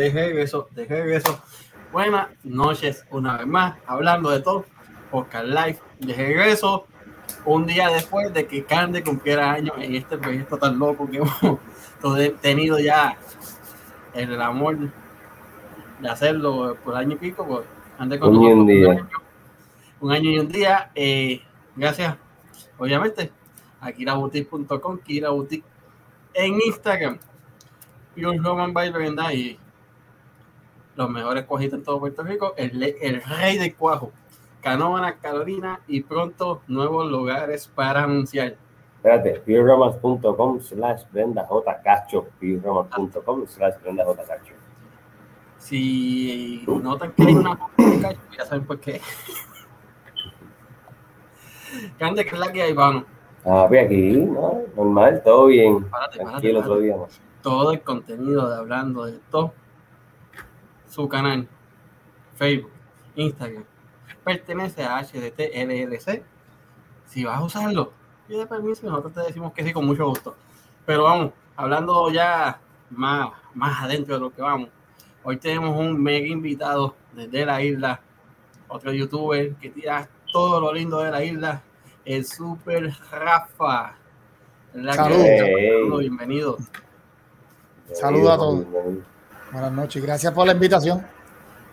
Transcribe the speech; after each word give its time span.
de 0.00 0.10
regreso, 0.10 0.66
de 0.70 0.86
regreso. 0.86 1.42
Buenas 1.92 2.28
noches, 2.42 3.04
una 3.10 3.36
vez 3.36 3.46
más, 3.46 3.76
hablando 3.86 4.30
de 4.30 4.40
todo. 4.40 4.64
Oscar 5.12 5.44
Live 5.44 5.78
de 5.98 6.14
regreso, 6.14 6.86
un 7.44 7.66
día 7.66 7.88
después 7.88 8.32
de 8.32 8.46
que 8.46 8.64
Cande 8.64 9.02
cumpliera 9.02 9.52
años 9.52 9.74
en 9.78 9.96
este 9.96 10.16
proyecto 10.16 10.56
tan 10.56 10.78
loco 10.78 11.10
que 11.10 11.18
hemos 12.02 12.40
tenido 12.40 12.78
ya 12.78 13.18
el 14.14 14.40
amor 14.40 14.78
de 16.00 16.08
hacerlo 16.08 16.78
por 16.82 16.96
año 16.96 17.16
y 17.16 17.16
pico, 17.16 17.46
pues 17.46 18.18
con 18.18 18.36
un, 18.38 18.60
un, 18.60 18.66
día. 18.66 19.06
un 20.00 20.12
año 20.12 20.30
y 20.30 20.38
un 20.38 20.48
día. 20.48 20.90
Eh, 20.94 21.42
gracias, 21.76 22.16
obviamente, 22.78 23.30
a 23.80 23.92
kiraboutique.com, 23.92 24.98
kiraboutique 25.04 25.66
en 26.32 26.58
Instagram, 26.64 27.18
y 28.16 28.24
un 28.24 28.42
Roman 28.42 28.72
Barber 28.72 29.12
y 29.34 29.58
los 31.00 31.10
mejores 31.10 31.44
cuajitos 31.44 31.78
en 31.78 31.84
todo 31.84 31.98
Puerto 31.98 32.22
Rico, 32.22 32.52
el, 32.56 32.94
el 33.00 33.22
rey 33.22 33.56
de 33.56 33.74
cuajo, 33.74 34.12
Canóvana, 34.60 35.16
Carolina 35.16 35.80
y 35.88 36.02
pronto 36.02 36.60
nuevos 36.68 37.10
lugares 37.10 37.66
para 37.74 38.04
anunciar. 38.04 38.56
Espérate, 38.96 39.40
pureromas.com 39.40 40.60
slash 40.60 41.04
Brenda 41.10 41.46
J. 41.46 41.82
Cacho, 41.82 42.26
pureromas.com 42.38 43.46
slash 43.46 43.74
Brenda 43.82 44.04
J. 44.04 44.22
Cacho. 44.24 44.52
Si 45.56 46.64
notan 46.66 47.12
que 47.12 47.22
hay 47.22 47.34
una 47.34 47.58
Cacho, 48.02 48.20
ya 48.36 48.44
saben 48.44 48.66
por 48.66 48.78
qué. 48.78 49.00
Grande 51.98 52.26
que 52.26 52.34
es 52.34 52.38
la 52.38 52.52
que 52.52 52.62
hay, 52.62 52.74
vamos. 52.74 53.04
Ah, 53.46 53.64
pues 53.68 53.86
aquí, 53.86 54.16
¿no? 54.16 54.64
Normal, 54.76 55.22
todo 55.24 55.46
bien. 55.46 55.86
Aquí 56.34 56.48
el 56.48 56.58
otro 56.58 56.78
día 56.78 56.94
más. 56.94 57.18
Todo 57.40 57.72
el 57.72 57.80
contenido 57.80 58.50
de 58.50 58.56
hablando 58.56 59.06
de 59.06 59.18
todo 59.30 59.54
su 60.90 61.08
canal, 61.08 61.46
Facebook, 62.36 62.72
Instagram, 63.14 63.64
pertenece 64.24 64.82
a 64.82 65.02
HDT 65.02 65.38
LLC. 65.54 66.22
Si 67.06 67.24
vas 67.24 67.38
a 67.38 67.44
usarlo, 67.44 67.92
pide 68.26 68.46
permiso 68.46 68.86
y 68.86 68.90
nosotros 68.90 69.14
te 69.14 69.20
decimos 69.20 69.52
que 69.52 69.64
sí 69.64 69.72
con 69.72 69.86
mucho 69.86 70.06
gusto. 70.08 70.34
Pero 70.84 71.04
vamos, 71.04 71.32
hablando 71.56 72.10
ya 72.10 72.60
más, 72.90 73.30
más 73.54 73.82
adentro 73.82 74.14
de 74.14 74.20
lo 74.20 74.30
que 74.30 74.42
vamos. 74.42 74.68
Hoy 75.22 75.36
tenemos 75.36 75.78
un 75.78 76.02
mega 76.02 76.26
invitado 76.26 76.96
desde 77.12 77.46
la 77.46 77.62
isla, 77.62 78.00
otro 78.68 78.92
youtuber 78.92 79.54
que 79.56 79.70
tira 79.70 80.08
todo 80.32 80.60
lo 80.60 80.72
lindo 80.72 81.00
de 81.00 81.10
la 81.10 81.22
isla, 81.22 81.62
el 82.04 82.24
Super 82.24 82.92
Rafa. 83.10 83.96
Saludos. 84.72 86.00
Bienvenido. 86.00 86.56
Saludos 87.92 88.30
a 88.30 88.36
todos. 88.36 88.66
Buenas 89.52 89.72
noches. 89.72 90.02
Gracias 90.02 90.32
por 90.32 90.46
la 90.46 90.52
invitación. 90.52 91.04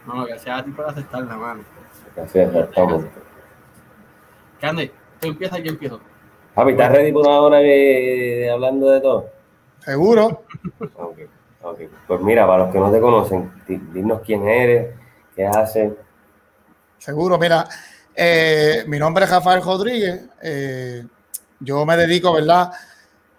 No, 0.05 0.25
gracias 0.25 0.59
a 0.59 0.63
ti 0.63 0.71
por 0.71 0.89
aceptar 0.89 1.23
la 1.23 1.35
mano. 1.35 1.63
Gracias, 2.15 2.55
estamos. 2.55 3.03
Cande, 4.59 4.91
tú 5.19 5.27
empiezas 5.27 5.59
y 5.59 5.63
yo 5.63 5.71
empiezo. 5.71 5.99
Javi, 6.55 6.71
¿estás 6.71 6.91
ready 6.91 7.11
por 7.11 7.27
una 7.27 7.39
hora 7.39 7.59
que, 7.59 8.49
hablando 8.51 8.89
de 8.89 9.01
todo? 9.01 9.29
Seguro. 9.79 10.43
Okay, 10.95 11.27
okay. 11.61 11.89
Pues 12.07 12.21
mira, 12.21 12.47
para 12.47 12.65
los 12.65 12.73
que 12.73 12.79
no 12.79 12.91
te 12.91 12.99
conocen, 12.99 13.51
dinos 13.93 14.21
quién 14.25 14.47
eres, 14.47 14.95
qué 15.35 15.45
haces. 15.45 15.93
Seguro, 16.97 17.37
mira, 17.37 17.67
eh, 18.15 18.83
mi 18.87 18.97
nombre 18.97 19.25
es 19.25 19.31
Rafael 19.31 19.61
Rodríguez. 19.61 20.21
Eh, 20.41 21.05
yo 21.59 21.85
me 21.85 21.95
dedico, 21.97 22.33
¿verdad? 22.33 22.71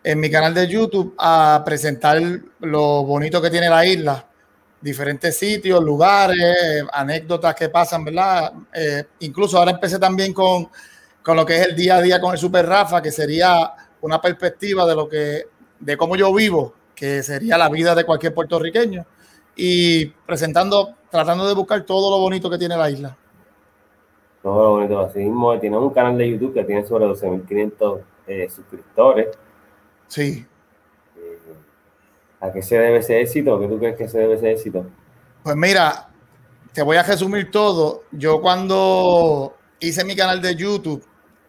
En 0.05 0.21
mi 0.21 0.31
canal 0.31 0.55
de 0.55 0.69
YouTube 0.69 1.15
a 1.19 1.63
presentar 1.65 2.21
lo 2.61 3.05
bonito 3.05 3.43
que 3.43 3.51
tiene 3.51 3.69
la 3.69 3.85
isla, 3.85 4.28
diferentes 4.81 5.37
sitios, 5.37 5.83
lugares, 5.83 6.85
anécdotas 6.93 7.55
que 7.55 7.69
pasan, 7.69 8.05
¿verdad? 8.05 8.53
Eh, 8.73 9.05
incluso 9.21 9.59
ahora 9.59 9.73
empecé 9.73 9.99
también 9.99 10.33
con, 10.33 10.69
con, 11.23 11.37
lo 11.37 11.45
que 11.45 11.57
es 11.57 11.67
el 11.69 11.77
día 11.77 11.97
a 11.97 12.03
día 12.03 12.21
con 12.21 12.33
el 12.33 12.39
Super 12.39 12.67
Rafa, 12.67 13.03
que 13.03 13.11
sería 13.11 13.73
una 14.01 14.21
perspectiva 14.21 14.87
de 14.87 14.95
lo 14.95 15.09
que, 15.09 15.45
de 15.81 15.97
cómo 15.97 16.17
yo 16.17 16.33
vivo, 16.33 16.75
que 16.95 17.23
sería 17.23 17.59
la 17.59 17.69
vida 17.69 17.95
de 17.95 18.05
cualquier 18.05 18.35
puertorriqueño, 18.35 19.05
y 19.57 20.07
presentando, 20.07 20.95
tratando 21.11 21.47
de 21.47 21.55
buscar 21.55 21.83
todo 21.83 22.11
lo 22.11 22.23
bonito 22.23 22.49
que 22.49 22.59
tiene 22.59 22.77
la 22.77 22.91
isla. 22.91 23.17
Todo 24.43 24.63
lo 24.63 24.71
bonito, 24.71 25.01
así 25.01 25.19
mismo, 25.19 25.59
tiene 25.59 25.77
un 25.77 25.91
canal 25.91 26.17
de 26.17 26.31
YouTube 26.31 26.55
que 26.55 26.65
tiene 26.65 26.87
sobre 26.87 27.07
12.500 27.07 28.01
eh, 28.29 28.49
suscriptores. 28.49 29.29
Sí. 30.07 30.47
¿A 32.41 32.53
qué 32.53 32.63
se 32.63 32.79
debe 32.79 32.99
ese 32.99 33.21
éxito? 33.21 33.59
¿Qué 33.59 33.67
tú 33.67 33.79
crees 33.79 33.97
que 33.97 34.09
se 34.09 34.19
debe 34.19 34.35
ese 34.35 34.53
éxito? 34.53 34.87
Pues 35.43 35.57
mira, 35.57 36.09
te 36.73 36.83
voy 36.83 36.97
a 36.97 37.03
resumir 37.03 37.51
todo. 37.51 38.05
Yo 38.13 38.41
cuando 38.41 39.57
hice 39.81 40.05
mi 40.05 40.15
canal 40.15 40.41
de 40.41 40.55
YouTube, 40.55 41.05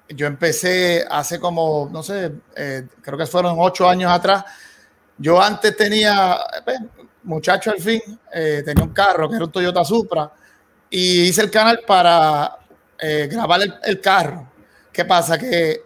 yo 0.07 0.25
empecé 0.25 1.05
hace 1.09 1.39
como, 1.39 1.89
no 1.91 2.01
sé, 2.01 2.31
eh, 2.55 2.87
creo 3.01 3.17
que 3.17 3.27
fueron 3.27 3.55
ocho 3.59 3.87
años 3.87 4.11
atrás. 4.11 4.43
Yo 5.17 5.39
antes 5.39 5.75
tenía, 5.77 6.39
muchacho 7.23 7.71
al 7.71 7.79
fin, 7.79 8.01
eh, 8.33 8.63
tenía 8.65 8.83
un 8.83 8.93
carro 8.93 9.29
que 9.29 9.35
era 9.35 9.45
un 9.45 9.51
Toyota 9.51 9.83
Supra 9.83 10.31
y 10.89 11.23
hice 11.23 11.41
el 11.41 11.51
canal 11.51 11.81
para 11.85 12.57
eh, 12.97 13.27
grabar 13.31 13.61
el, 13.83 14.01
carro. 14.01 14.49
¿Qué 14.91 15.05
pasa? 15.05 15.37
Que 15.37 15.83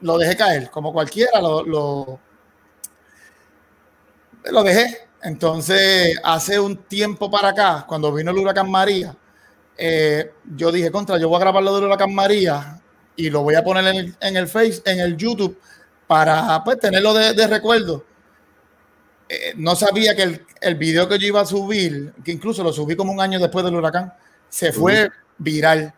lo 0.00 0.16
dejé 0.16 0.36
caer, 0.36 0.70
como 0.70 0.92
cualquiera, 0.92 1.40
lo 1.40 2.18
dejé. 4.64 4.98
Entonces, 5.22 6.18
hace 6.24 6.58
un 6.58 6.76
tiempo 6.76 7.30
para 7.30 7.48
acá, 7.48 7.84
cuando 7.86 8.12
vino 8.12 8.30
el 8.32 8.38
huracán 8.38 8.70
María, 8.70 9.16
eh, 9.76 10.32
yo 10.56 10.72
dije, 10.72 10.90
contra, 10.90 11.18
yo 11.18 11.28
voy 11.28 11.36
a 11.36 11.40
grabar 11.40 11.62
lo 11.62 11.74
del 11.74 11.84
huracán 11.84 12.12
María 12.14 12.80
y 13.14 13.30
lo 13.30 13.42
voy 13.42 13.54
a 13.54 13.62
poner 13.62 13.86
en 13.86 13.96
el, 13.96 14.16
en 14.20 14.36
el 14.36 14.48
Face, 14.48 14.82
en 14.84 15.00
el 15.00 15.16
YouTube, 15.16 15.58
para 16.06 16.62
pues, 16.64 16.80
tenerlo 16.80 17.14
de, 17.14 17.46
recuerdo. 17.46 18.04
Eh, 19.28 19.54
no 19.56 19.76
sabía 19.76 20.14
que 20.16 20.22
el, 20.22 20.46
el, 20.60 20.74
video 20.74 21.08
que 21.08 21.18
yo 21.18 21.28
iba 21.28 21.40
a 21.40 21.46
subir, 21.46 22.12
que 22.24 22.32
incluso 22.32 22.64
lo 22.64 22.72
subí 22.72 22.96
como 22.96 23.12
un 23.12 23.20
año 23.20 23.38
después 23.38 23.64
del 23.64 23.76
huracán, 23.76 24.12
se 24.48 24.72
fue 24.72 25.08
viral. 25.38 25.94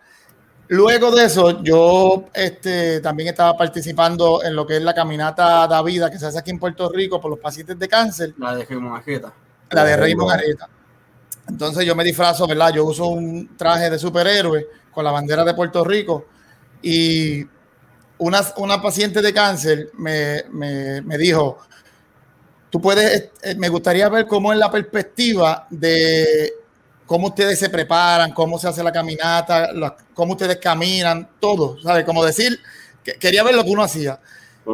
Luego 0.74 1.12
de 1.12 1.24
eso, 1.24 1.62
yo 1.62 2.24
este, 2.34 3.00
también 3.00 3.28
estaba 3.28 3.56
participando 3.56 4.42
en 4.42 4.56
lo 4.56 4.66
que 4.66 4.78
es 4.78 4.82
la 4.82 4.92
caminata 4.92 5.68
da 5.68 5.80
vida 5.82 6.10
que 6.10 6.18
se 6.18 6.26
hace 6.26 6.40
aquí 6.40 6.50
en 6.50 6.58
Puerto 6.58 6.90
Rico 6.90 7.20
por 7.20 7.30
los 7.30 7.38
pacientes 7.38 7.78
de 7.78 7.86
cáncer. 7.86 8.34
La 8.38 8.56
de 8.56 8.64
Raymond 8.64 8.96
Arjeta. 8.96 9.32
La 9.70 9.84
de 9.84 9.96
Raymond 9.96 10.32
Arjeta. 10.32 10.68
Entonces 11.46 11.86
yo 11.86 11.94
me 11.94 12.02
disfrazo, 12.02 12.48
¿verdad? 12.48 12.72
Yo 12.74 12.86
uso 12.86 13.06
un 13.06 13.56
traje 13.56 13.88
de 13.88 14.00
superhéroe 14.00 14.66
con 14.90 15.04
la 15.04 15.12
bandera 15.12 15.44
de 15.44 15.54
Puerto 15.54 15.84
Rico 15.84 16.26
y 16.82 17.44
una, 18.18 18.40
una 18.56 18.82
paciente 18.82 19.22
de 19.22 19.32
cáncer 19.32 19.90
me, 19.96 20.42
me, 20.50 21.02
me 21.02 21.16
dijo, 21.16 21.58
tú 22.68 22.80
puedes, 22.80 23.30
eh, 23.42 23.54
me 23.54 23.68
gustaría 23.68 24.08
ver 24.08 24.26
cómo 24.26 24.52
es 24.52 24.58
la 24.58 24.72
perspectiva 24.72 25.68
de 25.70 26.52
cómo 27.14 27.28
ustedes 27.28 27.60
se 27.60 27.70
preparan, 27.70 28.32
cómo 28.32 28.58
se 28.58 28.66
hace 28.66 28.82
la 28.82 28.90
caminata, 28.90 29.70
cómo 30.14 30.32
ustedes 30.32 30.56
caminan, 30.56 31.28
todo, 31.38 31.80
¿sabes? 31.80 32.04
Como 32.04 32.24
decir, 32.24 32.58
que, 33.04 33.12
quería 33.12 33.44
ver 33.44 33.54
lo 33.54 33.62
que 33.62 33.70
uno 33.70 33.84
hacía. 33.84 34.18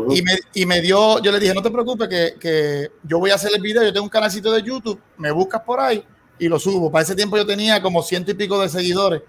y, 0.08 0.22
me, 0.22 0.38
y, 0.54 0.64
me, 0.64 0.80
dio, 0.80 1.20
yo 1.20 1.32
le 1.32 1.38
dije, 1.38 1.52
no 1.52 1.60
te 1.60 1.70
preocupes, 1.70 2.08
que, 2.08 2.36
que, 2.40 2.92
yo 3.02 3.18
voy 3.18 3.30
a 3.30 3.34
hacer 3.34 3.50
el 3.54 3.60
video, 3.60 3.82
yo 3.82 3.92
tengo 3.92 4.04
un 4.04 4.08
canalcito 4.08 4.50
de 4.52 4.62
YouTube, 4.62 4.98
me 5.18 5.30
buscas 5.30 5.60
por 5.60 5.80
ahí 5.80 6.02
y 6.38 6.48
lo 6.48 6.58
subo. 6.58 6.90
Para 6.90 7.02
ese 7.02 7.14
tiempo 7.14 7.36
yo 7.36 7.44
tenía 7.44 7.82
como 7.82 8.02
ciento 8.02 8.30
y 8.30 8.34
pico 8.34 8.58
de 8.58 8.70
seguidores. 8.70 9.20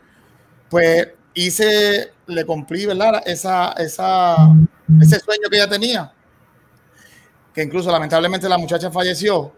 Pues 0.69 1.09
hice, 1.33 2.13
le 2.27 2.45
cumplí, 2.45 2.85
¿verdad? 2.85 3.23
Esa, 3.25 3.73
esa, 3.73 4.37
ese 5.01 5.19
sueño 5.19 5.49
que 5.49 5.57
ella 5.57 5.67
tenía, 5.67 6.13
que 7.53 7.61
incluso 7.61 7.91
lamentablemente 7.91 8.47
la 8.47 8.57
muchacha 8.57 8.89
falleció. 8.89 9.51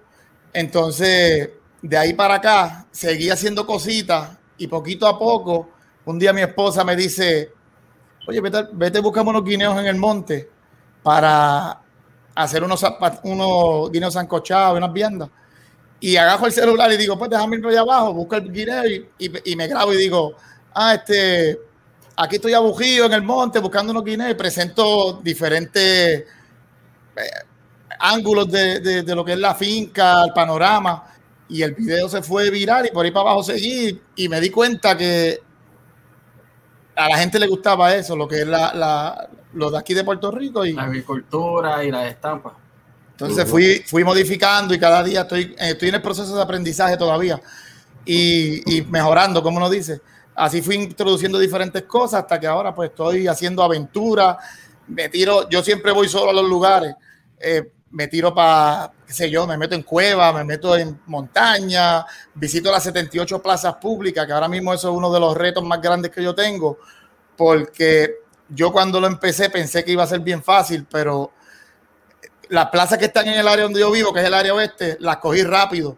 Entonces, 0.53 1.51
de 1.83 1.97
ahí 1.97 2.13
para 2.13 2.35
acá 2.35 2.87
seguí 2.91 3.29
haciendo 3.29 3.67
cositas 3.67 4.37
y 4.57 4.67
poquito 4.67 5.05
a 5.05 5.19
poco, 5.19 5.69
un 6.05 6.17
día 6.17 6.31
mi 6.31 6.41
esposa 6.41 6.83
me 6.85 6.95
dice, 6.95 7.51
oye, 8.25 8.39
vete, 8.39 8.67
vete 8.71 8.99
buscamos 9.01 9.31
unos 9.31 9.43
guineos 9.43 9.77
en 9.77 9.87
el 9.87 9.97
monte 9.97 10.49
para 11.03 11.81
hacer 12.33 12.63
unos, 12.63 12.81
unos 13.23 13.91
guineos 13.91 14.13
sancochados, 14.13 14.77
unas 14.77 14.93
viandas. 14.93 15.29
Y 15.99 16.15
agarro 16.15 16.45
el 16.45 16.53
celular 16.53 16.89
y 16.93 16.97
digo, 16.97 17.17
pues 17.17 17.29
déjame 17.29 17.57
ir 17.57 17.67
allá 17.67 17.81
abajo, 17.81 18.13
busco 18.13 18.35
el 18.35 18.51
guineo 18.51 18.87
y, 18.87 19.05
y, 19.45 19.55
me 19.57 19.67
grabo 19.67 19.93
y 19.93 19.97
digo, 19.97 20.35
ah, 20.73 20.93
este, 20.93 21.59
aquí 22.15 22.37
estoy 22.37 22.53
abugido 22.53 23.07
en 23.07 23.13
el 23.13 23.23
monte 23.23 23.59
buscando 23.59 23.91
unos 23.91 24.05
guineos 24.05 24.31
y 24.31 24.35
presento 24.35 25.19
diferentes 25.21 26.23
eh, 27.17 27.29
ángulos 27.99 28.49
de, 28.49 28.79
de, 28.79 29.03
de, 29.03 29.15
lo 29.15 29.25
que 29.25 29.33
es 29.33 29.39
la 29.39 29.53
finca, 29.53 30.23
el 30.23 30.31
panorama 30.31 31.12
y 31.49 31.61
el 31.61 31.73
video 31.73 32.09
se 32.09 32.21
fue 32.21 32.49
viral 32.49 32.85
y 32.85 32.91
por 32.91 33.05
ahí 33.05 33.11
para 33.11 33.29
abajo 33.29 33.43
seguí 33.43 34.01
y 34.15 34.29
me 34.29 34.39
di 34.39 34.49
cuenta 34.49 34.97
que 34.97 35.39
a 36.95 37.09
la 37.09 37.17
gente 37.17 37.39
le 37.39 37.47
gustaba 37.47 37.93
eso, 37.95 38.15
lo 38.15 38.27
que 38.27 38.41
es 38.41 38.47
la, 38.47 38.73
la 38.73 39.29
lo 39.53 39.69
de 39.71 39.77
aquí 39.77 39.93
de 39.93 40.03
Puerto 40.03 40.31
Rico 40.31 40.65
y 40.65 40.73
la 40.73 40.83
agricultura 40.83 41.83
y 41.83 41.91
la 41.91 42.07
estampa. 42.07 42.57
Entonces 43.11 43.47
fui, 43.47 43.83
fui 43.85 44.03
modificando 44.03 44.73
y 44.73 44.79
cada 44.79 45.03
día 45.03 45.21
estoy, 45.21 45.55
estoy 45.57 45.89
en 45.89 45.95
el 45.95 46.01
proceso 46.01 46.35
de 46.35 46.41
aprendizaje 46.41 46.97
todavía 46.97 47.39
y, 48.05 48.77
y 48.77 48.81
mejorando, 48.83 49.43
como 49.43 49.57
uno 49.57 49.69
dice. 49.69 50.01
Así 50.35 50.61
fui 50.63 50.75
introduciendo 50.75 51.37
diferentes 51.37 51.83
cosas 51.83 52.21
hasta 52.21 52.39
que 52.39 52.47
ahora 52.47 52.73
pues 52.73 52.89
estoy 52.89 53.27
haciendo 53.27 53.61
aventuras, 53.63 54.37
me 54.87 55.07
tiro, 55.09 55.47
yo 55.47 55.63
siempre 55.63 55.91
voy 55.91 56.09
solo 56.09 56.31
a 56.31 56.33
los 56.33 56.49
lugares, 56.49 56.95
eh, 57.39 57.71
me 57.93 58.07
tiro 58.07 58.33
para, 58.33 58.91
qué 59.05 59.13
sé 59.13 59.29
yo, 59.29 59.45
me 59.45 59.55
meto 59.55 59.75
en 59.75 59.83
cuevas, 59.83 60.33
me 60.33 60.43
meto 60.43 60.75
en 60.75 60.99
montaña, 61.05 62.03
visito 62.33 62.71
las 62.71 62.83
78 62.83 63.41
plazas 63.41 63.75
públicas, 63.75 64.25
que 64.25 64.33
ahora 64.33 64.47
mismo 64.47 64.73
eso 64.73 64.89
es 64.89 64.97
uno 64.97 65.13
de 65.13 65.19
los 65.19 65.37
retos 65.37 65.63
más 65.63 65.79
grandes 65.79 66.09
que 66.11 66.23
yo 66.23 66.33
tengo, 66.33 66.79
porque 67.37 68.15
yo 68.49 68.71
cuando 68.71 68.99
lo 68.99 69.05
empecé 69.05 69.49
pensé 69.51 69.85
que 69.85 69.91
iba 69.91 70.03
a 70.03 70.07
ser 70.07 70.21
bien 70.21 70.41
fácil, 70.41 70.87
pero 70.89 71.31
las 72.49 72.69
plazas 72.69 72.97
que 72.97 73.05
están 73.05 73.27
en 73.27 73.39
el 73.39 73.47
área 73.47 73.65
donde 73.65 73.79
yo 73.79 73.91
vivo, 73.91 74.11
que 74.11 74.21
es 74.21 74.25
el 74.25 74.33
área 74.33 74.55
oeste, 74.55 74.97
las 74.99 75.17
cogí 75.17 75.43
rápido. 75.43 75.97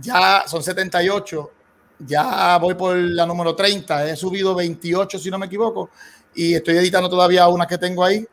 Ya 0.00 0.44
son 0.46 0.62
78, 0.62 1.50
ya 1.98 2.56
voy 2.56 2.74
por 2.74 2.96
la 2.96 3.26
número 3.26 3.54
30, 3.54 4.08
he 4.08 4.16
subido 4.16 4.54
28 4.54 5.18
si 5.18 5.30
no 5.30 5.38
me 5.38 5.46
equivoco, 5.46 5.90
y 6.34 6.54
estoy 6.54 6.78
editando 6.78 7.10
todavía 7.10 7.46
unas 7.48 7.66
que 7.66 7.76
tengo 7.76 8.02
ahí, 8.02 8.26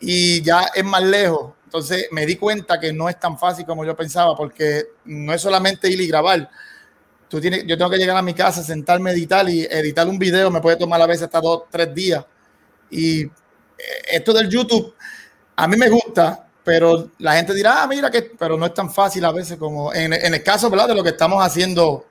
y 0.00 0.40
ya 0.40 0.70
es 0.74 0.84
más 0.84 1.02
lejos. 1.02 1.52
Entonces 1.72 2.08
me 2.10 2.26
di 2.26 2.36
cuenta 2.36 2.78
que 2.78 2.92
no 2.92 3.08
es 3.08 3.18
tan 3.18 3.38
fácil 3.38 3.64
como 3.64 3.82
yo 3.82 3.96
pensaba, 3.96 4.36
porque 4.36 4.88
no 5.06 5.32
es 5.32 5.40
solamente 5.40 5.88
ir 5.88 5.98
y 6.02 6.06
grabar. 6.06 6.50
Tú 7.30 7.40
tienes, 7.40 7.66
yo 7.66 7.78
tengo 7.78 7.90
que 7.90 7.96
llegar 7.96 8.14
a 8.14 8.20
mi 8.20 8.34
casa, 8.34 8.62
sentarme 8.62 9.08
a 9.08 9.12
editar 9.14 9.48
y 9.48 9.62
editar 9.62 10.06
un 10.06 10.18
video 10.18 10.50
me 10.50 10.60
puede 10.60 10.76
tomar 10.76 11.00
a 11.00 11.06
veces 11.06 11.22
hasta 11.22 11.40
dos, 11.40 11.62
tres 11.70 11.94
días. 11.94 12.26
Y 12.90 13.22
eh, 13.22 13.30
esto 14.12 14.34
del 14.34 14.50
YouTube, 14.50 14.94
a 15.56 15.66
mí 15.66 15.78
me 15.78 15.88
gusta, 15.88 16.46
pero 16.62 17.08
la 17.16 17.36
gente 17.36 17.54
dirá, 17.54 17.82
ah, 17.82 17.86
mira 17.86 18.10
que, 18.10 18.20
pero 18.38 18.58
no 18.58 18.66
es 18.66 18.74
tan 18.74 18.92
fácil 18.92 19.24
a 19.24 19.32
veces 19.32 19.56
como 19.56 19.94
en, 19.94 20.12
en, 20.12 20.34
el 20.34 20.42
caso, 20.42 20.68
¿verdad? 20.68 20.88
De 20.88 20.94
lo 20.94 21.02
que 21.02 21.08
estamos 21.08 21.42
haciendo, 21.42 22.04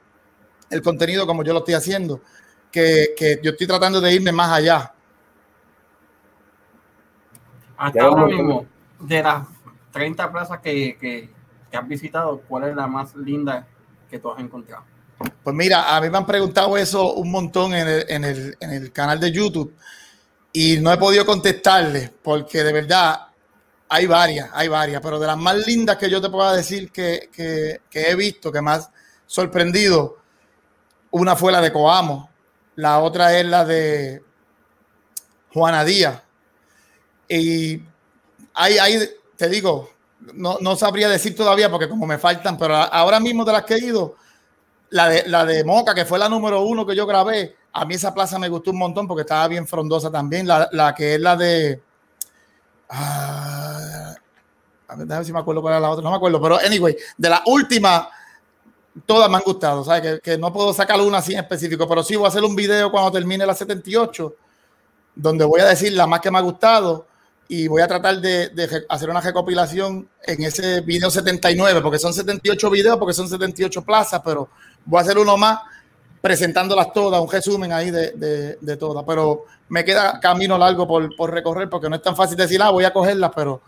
el 0.71 0.81
contenido 0.81 1.27
como 1.27 1.43
yo 1.43 1.53
lo 1.53 1.59
estoy 1.59 1.75
haciendo, 1.75 2.19
que, 2.71 3.13
que 3.15 3.39
yo 3.43 3.51
estoy 3.51 3.67
tratando 3.67 4.01
de 4.01 4.11
irme 4.11 4.31
más 4.31 4.51
allá. 4.53 4.91
Hasta 7.77 8.03
ahora 8.03 8.25
mismo, 8.25 8.65
de 9.01 9.23
las 9.23 9.47
30 9.91 10.31
plazas 10.31 10.59
que, 10.59 10.97
que, 10.99 11.29
has 11.77 11.87
visitado, 11.87 12.41
¿cuál 12.47 12.65
es 12.65 12.75
la 12.75 12.87
más 12.87 13.15
linda 13.15 13.65
que 14.09 14.19
tú 14.19 14.31
has 14.31 14.39
encontrado? 14.39 14.83
Pues 15.43 15.55
mira, 15.55 15.95
a 15.95 16.01
mí 16.01 16.09
me 16.09 16.17
han 16.17 16.25
preguntado 16.25 16.75
eso 16.77 17.13
un 17.13 17.31
montón 17.31 17.73
en 17.73 17.87
el, 17.87 18.05
en 18.09 18.23
el, 18.23 18.57
en 18.59 18.71
el 18.71 18.91
canal 18.91 19.19
de 19.19 19.31
YouTube 19.31 19.73
y 20.51 20.77
no 20.77 20.91
he 20.91 20.97
podido 20.97 21.25
contestarle 21.25 22.11
porque 22.21 22.63
de 22.63 22.73
verdad 22.73 23.27
hay 23.87 24.05
varias, 24.07 24.49
hay 24.53 24.67
varias, 24.67 25.01
pero 25.01 25.19
de 25.19 25.27
las 25.27 25.37
más 25.37 25.65
lindas 25.67 25.97
que 25.97 26.09
yo 26.09 26.21
te 26.21 26.29
puedo 26.29 26.51
decir 26.53 26.91
que, 26.91 27.29
que, 27.31 27.81
que 27.89 28.09
he 28.09 28.15
visto, 28.15 28.51
que 28.51 28.61
más 28.61 28.89
sorprendido, 29.25 30.17
una 31.11 31.35
fue 31.35 31.51
la 31.51 31.61
de 31.61 31.71
Coamo, 31.71 32.29
la 32.75 32.99
otra 32.99 33.37
es 33.37 33.45
la 33.45 33.65
de 33.65 34.23
Juana 35.53 35.83
Díaz. 35.83 36.21
Y 37.27 37.81
hay, 38.61 38.77
hay 38.77 39.09
te 39.35 39.49
digo, 39.49 39.89
no, 40.35 40.57
no, 40.61 40.75
sabría 40.75 41.09
decir 41.09 41.35
todavía 41.35 41.69
porque 41.69 41.89
como 41.89 42.05
me 42.05 42.19
faltan, 42.19 42.57
pero 42.57 42.75
ahora 42.75 43.19
mismo 43.19 43.43
de 43.43 43.51
las 43.51 43.63
que 43.65 43.73
he 43.73 43.85
ido, 43.85 44.15
la 44.91 45.09
de, 45.09 45.23
la 45.27 45.45
de 45.45 45.63
Moca, 45.63 45.95
que 45.95 46.05
fue 46.05 46.19
la 46.19 46.29
número 46.29 46.61
uno 46.61 46.85
que 46.85 46.95
yo 46.95 47.07
grabé, 47.07 47.55
a 47.73 47.85
mí 47.85 47.95
esa 47.95 48.13
plaza 48.13 48.37
me 48.37 48.49
gustó 48.49 48.69
un 48.71 48.77
montón 48.77 49.07
porque 49.07 49.21
estaba 49.21 49.47
bien 49.47 49.67
frondosa 49.67 50.11
también, 50.11 50.47
la, 50.47 50.69
la 50.73 50.93
que 50.93 51.15
es 51.15 51.21
la 51.21 51.35
de... 51.35 51.81
Uh, 52.91 54.13
a 54.89 54.95
ver, 54.95 55.07
déjame 55.07 55.25
si 55.25 55.33
me 55.33 55.39
acuerdo 55.39 55.61
cuál 55.61 55.73
era 55.73 55.79
la 55.79 55.89
otra, 55.89 56.03
no 56.03 56.11
me 56.11 56.17
acuerdo, 56.17 56.39
pero 56.41 56.59
anyway, 56.59 56.95
de 57.17 57.29
la 57.29 57.41
última, 57.47 58.09
todas 59.07 59.27
me 59.29 59.37
han 59.37 59.43
gustado, 59.43 59.83
¿sabes? 59.83 60.01
Que, 60.01 60.19
que, 60.19 60.37
no 60.37 60.53
puedo 60.53 60.71
sacar 60.73 60.99
una 60.99 61.19
así 61.19 61.33
en 61.33 61.39
específico, 61.39 61.87
pero 61.87 62.03
sí 62.03 62.15
voy 62.15 62.25
a 62.25 62.27
hacer 62.27 62.43
un 62.43 62.55
video 62.55 62.91
cuando 62.91 63.11
termine 63.11 63.45
la 63.45 63.55
78, 63.55 64.35
donde 65.15 65.45
voy 65.45 65.61
a 65.61 65.65
decir 65.65 65.93
la 65.93 66.05
más 66.05 66.19
que 66.19 66.29
me 66.29 66.37
ha 66.37 66.41
gustado 66.41 67.07
y 67.47 67.67
voy 67.67 67.81
a 67.81 67.87
tratar 67.87 68.21
de, 68.21 68.49
de 68.49 68.85
hacer 68.87 69.09
una 69.09 69.19
recopilación 69.19 70.07
en 70.23 70.43
ese 70.43 70.81
video 70.81 71.11
79, 71.11 71.81
porque 71.81 71.99
son 71.99 72.13
78 72.13 72.69
videos, 72.69 72.97
porque 72.97 73.13
son 73.13 73.27
78 73.27 73.81
plazas, 73.83 74.21
pero 74.23 74.49
voy 74.85 74.99
a 74.99 75.01
hacer 75.01 75.17
uno 75.17 75.35
más 75.37 75.59
presentándolas 76.21 76.93
todas, 76.93 77.19
un 77.19 77.29
resumen 77.29 77.73
ahí 77.73 77.89
de, 77.91 78.11
de, 78.11 78.57
de 78.61 78.77
todas, 78.77 79.03
pero 79.05 79.45
me 79.69 79.83
queda 79.83 80.19
camino 80.19 80.57
largo 80.57 80.87
por, 80.87 81.13
por, 81.15 81.31
recorrer 81.31 81.67
porque 81.67 81.89
no 81.89 81.95
es 81.95 82.01
tan 82.01 82.15
fácil 82.15 82.37
decir, 82.37 82.61
ah, 82.61 82.69
voy 82.69 82.85
a 82.85 82.93
cogerlas, 82.93 83.31
pero 83.35 83.61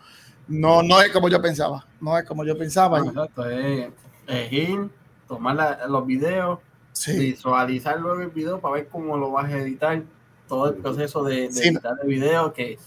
no, 0.47 0.83
no 0.83 1.01
es 1.01 1.11
como 1.11 1.29
yo 1.29 1.41
pensaba, 1.41 1.85
no 1.99 2.17
es 2.17 2.25
como 2.25 2.45
yo 2.45 2.57
pensaba. 2.57 2.99
Exacto, 2.99 3.49
es, 3.49 3.87
es, 4.27 4.53
ir, 4.53 4.89
tomar 5.27 5.55
la, 5.55 5.87
los 5.87 6.05
videos, 6.05 6.59
sí. 6.91 7.17
visualizar 7.17 7.99
luego 7.99 8.21
el 8.21 8.29
video 8.29 8.59
para 8.59 8.75
ver 8.75 8.87
cómo 8.87 9.17
lo 9.17 9.31
vas 9.31 9.51
a 9.51 9.57
editar, 9.57 10.01
todo 10.47 10.69
el 10.69 10.75
proceso 10.75 11.23
de, 11.23 11.47
de 11.47 11.51
sí. 11.51 11.67
editar 11.69 11.95
el 12.03 12.07
video, 12.07 12.53
que, 12.53 12.77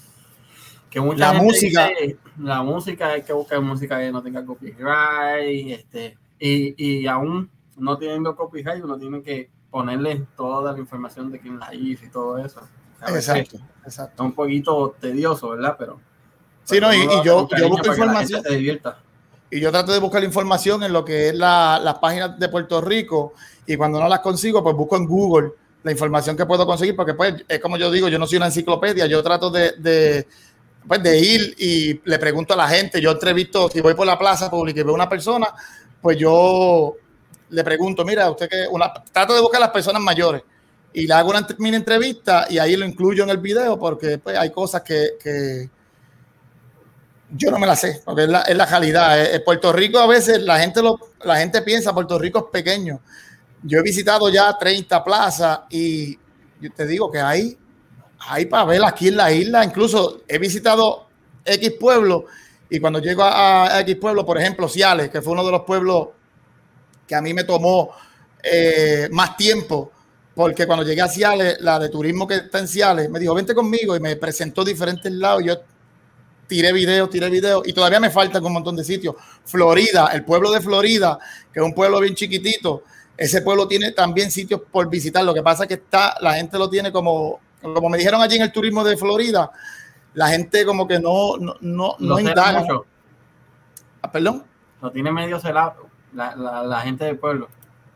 que 0.96 1.00
mucha 1.02 1.30
la 1.30 1.42
música. 1.42 1.88
Dice, 1.88 2.16
la 2.38 2.62
música, 2.62 3.08
hay 3.08 3.22
que 3.22 3.34
buscar 3.34 3.60
música 3.60 3.98
que 3.98 4.10
no 4.10 4.22
tenga 4.22 4.42
copyright, 4.46 5.78
este, 5.78 6.16
y, 6.38 7.02
y 7.02 7.06
aún 7.06 7.50
no 7.76 7.98
teniendo 7.98 8.34
copyright, 8.34 8.82
uno 8.82 8.96
tiene 8.96 9.20
que 9.22 9.50
ponerle 9.70 10.24
toda 10.38 10.72
la 10.72 10.78
información 10.78 11.30
de 11.30 11.38
quién 11.38 11.58
la 11.58 11.74
hizo 11.74 12.06
y 12.06 12.08
todo 12.08 12.38
eso. 12.38 12.62
Exacto, 13.08 13.58
exacto. 13.84 14.22
Es 14.22 14.26
un 14.26 14.32
poquito 14.32 14.96
tedioso, 14.98 15.50
¿verdad? 15.50 15.76
Pero. 15.78 16.00
Sí, 16.64 16.80
no, 16.80 16.90
y, 16.94 16.96
y 16.96 17.22
yo, 17.22 17.46
yo 17.54 17.68
busco 17.68 17.88
información. 17.88 18.42
Y 19.50 19.60
yo 19.60 19.70
trato 19.70 19.92
de 19.92 19.98
buscar 20.00 20.24
información 20.24 20.82
en 20.82 20.94
lo 20.94 21.04
que 21.04 21.28
es 21.28 21.34
la, 21.34 21.78
las 21.78 21.98
páginas 21.98 22.38
de 22.38 22.48
Puerto 22.48 22.80
Rico 22.80 23.34
y 23.66 23.76
cuando 23.76 24.00
no 24.00 24.08
las 24.08 24.20
consigo, 24.20 24.62
pues 24.62 24.74
busco 24.74 24.96
en 24.96 25.04
Google 25.04 25.50
la 25.82 25.92
información 25.92 26.38
que 26.38 26.46
puedo 26.46 26.66
conseguir, 26.66 26.96
porque 26.96 27.12
pues 27.12 27.44
es 27.46 27.60
como 27.60 27.76
yo 27.76 27.90
digo, 27.90 28.08
yo 28.08 28.18
no 28.18 28.26
soy 28.26 28.38
una 28.38 28.46
enciclopedia, 28.46 29.06
yo 29.06 29.22
trato 29.22 29.50
de, 29.50 29.72
de, 29.72 30.26
pues, 30.86 31.02
de 31.02 31.18
ir 31.18 31.54
y 31.58 32.00
le 32.04 32.18
pregunto 32.18 32.54
a 32.54 32.56
la 32.56 32.68
gente, 32.68 33.00
yo 33.00 33.10
entrevisto, 33.10 33.68
si 33.68 33.80
voy 33.80 33.94
por 33.94 34.06
la 34.06 34.18
plaza 34.18 34.50
pública 34.50 34.80
y 34.80 34.84
veo 34.84 34.94
una 34.94 35.08
persona, 35.08 35.48
pues 36.00 36.16
yo 36.16 36.96
le 37.50 37.64
pregunto, 37.64 38.04
mira, 38.04 38.30
usted 38.30 38.48
que 38.48 38.66
una, 38.70 38.92
trato 39.12 39.34
de 39.34 39.40
buscar 39.40 39.60
a 39.60 39.66
las 39.66 39.72
personas 39.72 40.02
mayores 40.02 40.42
y 40.92 41.06
le 41.06 41.14
hago 41.14 41.30
una 41.30 41.46
mini 41.58 41.76
entrevista 41.76 42.46
y 42.48 42.58
ahí 42.58 42.76
lo 42.76 42.86
incluyo 42.86 43.24
en 43.24 43.30
el 43.30 43.38
video 43.38 43.78
porque 43.78 44.18
pues, 44.18 44.36
hay 44.36 44.50
cosas 44.50 44.82
que, 44.82 45.10
que 45.22 45.68
yo 47.30 47.50
no 47.50 47.58
me 47.58 47.66
las 47.66 47.80
sé, 47.80 48.02
porque 48.04 48.22
es 48.22 48.28
la, 48.28 48.42
es 48.42 48.56
la 48.56 48.66
realidad. 48.66 49.34
En 49.34 49.44
Puerto 49.44 49.72
Rico 49.72 49.98
a 49.98 50.06
veces 50.06 50.40
la 50.42 50.58
gente, 50.58 50.82
lo, 50.82 50.98
la 51.24 51.36
gente 51.36 51.62
piensa 51.62 51.92
Puerto 51.92 52.18
Rico 52.18 52.38
es 52.38 52.44
pequeño. 52.50 53.00
Yo 53.62 53.78
he 53.78 53.82
visitado 53.82 54.28
ya 54.28 54.56
30 54.56 55.02
plazas 55.04 55.60
y 55.70 56.16
yo 56.60 56.72
te 56.74 56.86
digo 56.86 57.10
que 57.10 57.20
hay, 57.20 57.58
hay 58.18 58.46
para 58.46 58.64
ver 58.64 58.84
aquí 58.84 59.08
en 59.08 59.16
la 59.16 59.32
isla. 59.32 59.64
Incluso 59.64 60.22
he 60.28 60.38
visitado 60.38 61.06
X 61.44 61.72
pueblo 61.78 62.26
y 62.68 62.80
cuando 62.80 62.98
llego 62.98 63.22
a, 63.22 63.66
a 63.66 63.80
X 63.80 63.96
pueblo, 63.96 64.24
por 64.24 64.38
ejemplo, 64.38 64.68
Ciales, 64.68 65.10
que 65.10 65.22
fue 65.22 65.32
uno 65.32 65.44
de 65.44 65.52
los 65.52 65.62
pueblos 65.62 66.08
que 67.06 67.14
a 67.14 67.22
mí 67.22 67.32
me 67.32 67.44
tomó 67.44 67.90
eh, 68.42 69.08
más 69.12 69.36
tiempo, 69.36 69.92
porque 70.34 70.66
cuando 70.66 70.84
llegué 70.84 71.00
a 71.00 71.08
Ciales, 71.08 71.56
la 71.60 71.78
de 71.78 71.88
turismo 71.88 72.26
que 72.26 72.36
está 72.36 72.58
en 72.58 72.68
Ciales, 72.68 73.08
me 73.08 73.18
dijo, 73.18 73.34
vente 73.34 73.54
conmigo 73.54 73.96
y 73.96 74.00
me 74.00 74.16
presentó 74.16 74.64
diferentes 74.64 75.10
lados. 75.12 75.42
Yo 75.44 75.56
tiré 76.46 76.72
videos, 76.72 77.08
tiré 77.10 77.30
videos 77.30 77.66
y 77.66 77.72
todavía 77.72 78.00
me 78.00 78.10
faltan 78.10 78.44
un 78.44 78.52
montón 78.52 78.76
de 78.76 78.84
sitios. 78.84 79.14
Florida, 79.44 80.10
el 80.12 80.24
pueblo 80.24 80.50
de 80.50 80.60
Florida, 80.60 81.18
que 81.52 81.60
es 81.60 81.64
un 81.64 81.74
pueblo 81.74 82.00
bien 82.00 82.14
chiquitito, 82.14 82.82
ese 83.16 83.40
pueblo 83.40 83.66
tiene 83.66 83.92
también 83.92 84.30
sitios 84.30 84.60
por 84.70 84.90
visitar. 84.90 85.24
Lo 85.24 85.32
que 85.32 85.42
pasa 85.42 85.64
es 85.64 85.68
que 85.68 85.74
está, 85.74 86.16
la 86.20 86.34
gente 86.34 86.58
lo 86.58 86.68
tiene 86.68 86.92
como, 86.92 87.40
como 87.74 87.88
me 87.88 87.98
dijeron 87.98 88.20
allí 88.20 88.36
en 88.36 88.42
el 88.42 88.52
turismo 88.52 88.84
de 88.84 88.96
Florida, 88.96 89.50
la 90.14 90.28
gente 90.28 90.64
como 90.64 90.86
que 90.86 90.98
no, 90.98 91.36
no, 91.36 91.56
no, 91.60 91.96
no 91.98 92.20
indaga. 92.20 92.64
Ah, 94.02 94.10
Perdón. 94.10 94.44
No 94.80 94.90
tiene 94.90 95.12
medio 95.12 95.38
celado 95.40 95.88
la, 96.12 96.34
la, 96.34 96.62
la, 96.62 96.80
gente 96.80 97.04
del 97.04 97.18
pueblo? 97.18 97.48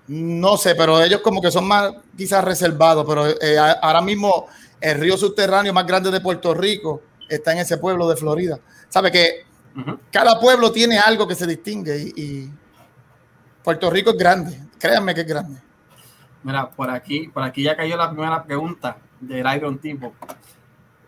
No 0.09 0.57
sé, 0.57 0.75
pero 0.75 1.01
ellos 1.01 1.21
como 1.21 1.41
que 1.41 1.51
son 1.51 1.67
más 1.67 1.93
quizás 2.17 2.45
reservados, 2.45 3.07
pero 3.07 3.27
eh, 3.27 3.59
ahora 3.81 4.01
mismo 4.03 4.47
el 4.81 4.99
río 5.01 5.17
subterráneo 5.17 5.73
más 5.73 5.87
grande 5.87 6.11
de 6.11 6.21
Puerto 6.21 6.53
Rico 6.55 7.03
está 7.29 7.53
en 7.53 7.59
ese 7.59 7.79
pueblo 7.79 8.09
de 8.09 8.17
Florida. 8.17 8.59
Sabe 8.89 9.11
que 9.11 9.45
uh 9.77 9.81
-huh. 9.81 9.99
cada 10.11 10.39
pueblo 10.41 10.73
tiene 10.73 10.99
algo 10.99 11.27
que 11.27 11.35
se 11.35 11.47
distingue 11.47 12.13
y, 12.15 12.23
y, 12.23 12.53
Puerto 13.63 13.91
Rico 13.91 14.11
es 14.11 14.17
grande, 14.17 14.59
créanme 14.79 15.15
que 15.15 15.21
es 15.21 15.27
grande. 15.27 15.61
Mira, 16.43 16.71
por 16.71 16.91
aquí, 16.91 17.29
por 17.29 17.43
aquí 17.43 17.63
ya 17.63 17.77
cayó 17.77 17.97
la 17.97 18.11
primera 18.11 18.43
pregunta 18.43 18.97
del 19.21 19.47
Iron 19.55 19.79
Tipo. 19.79 20.13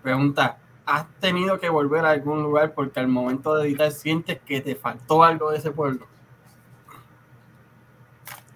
Pregunta, 0.02 0.58
¿has 0.86 1.06
tenido 1.20 1.58
que 1.58 1.68
volver 1.68 2.04
a 2.04 2.10
algún 2.10 2.42
lugar 2.42 2.74
porque 2.74 3.00
al 3.00 3.08
momento 3.08 3.56
de 3.56 3.68
editar 3.68 3.90
sientes 3.90 4.40
que 4.40 4.60
te 4.60 4.74
faltó 4.76 5.24
algo 5.24 5.50
de 5.50 5.58
ese 5.58 5.70
pueblo? 5.70 6.06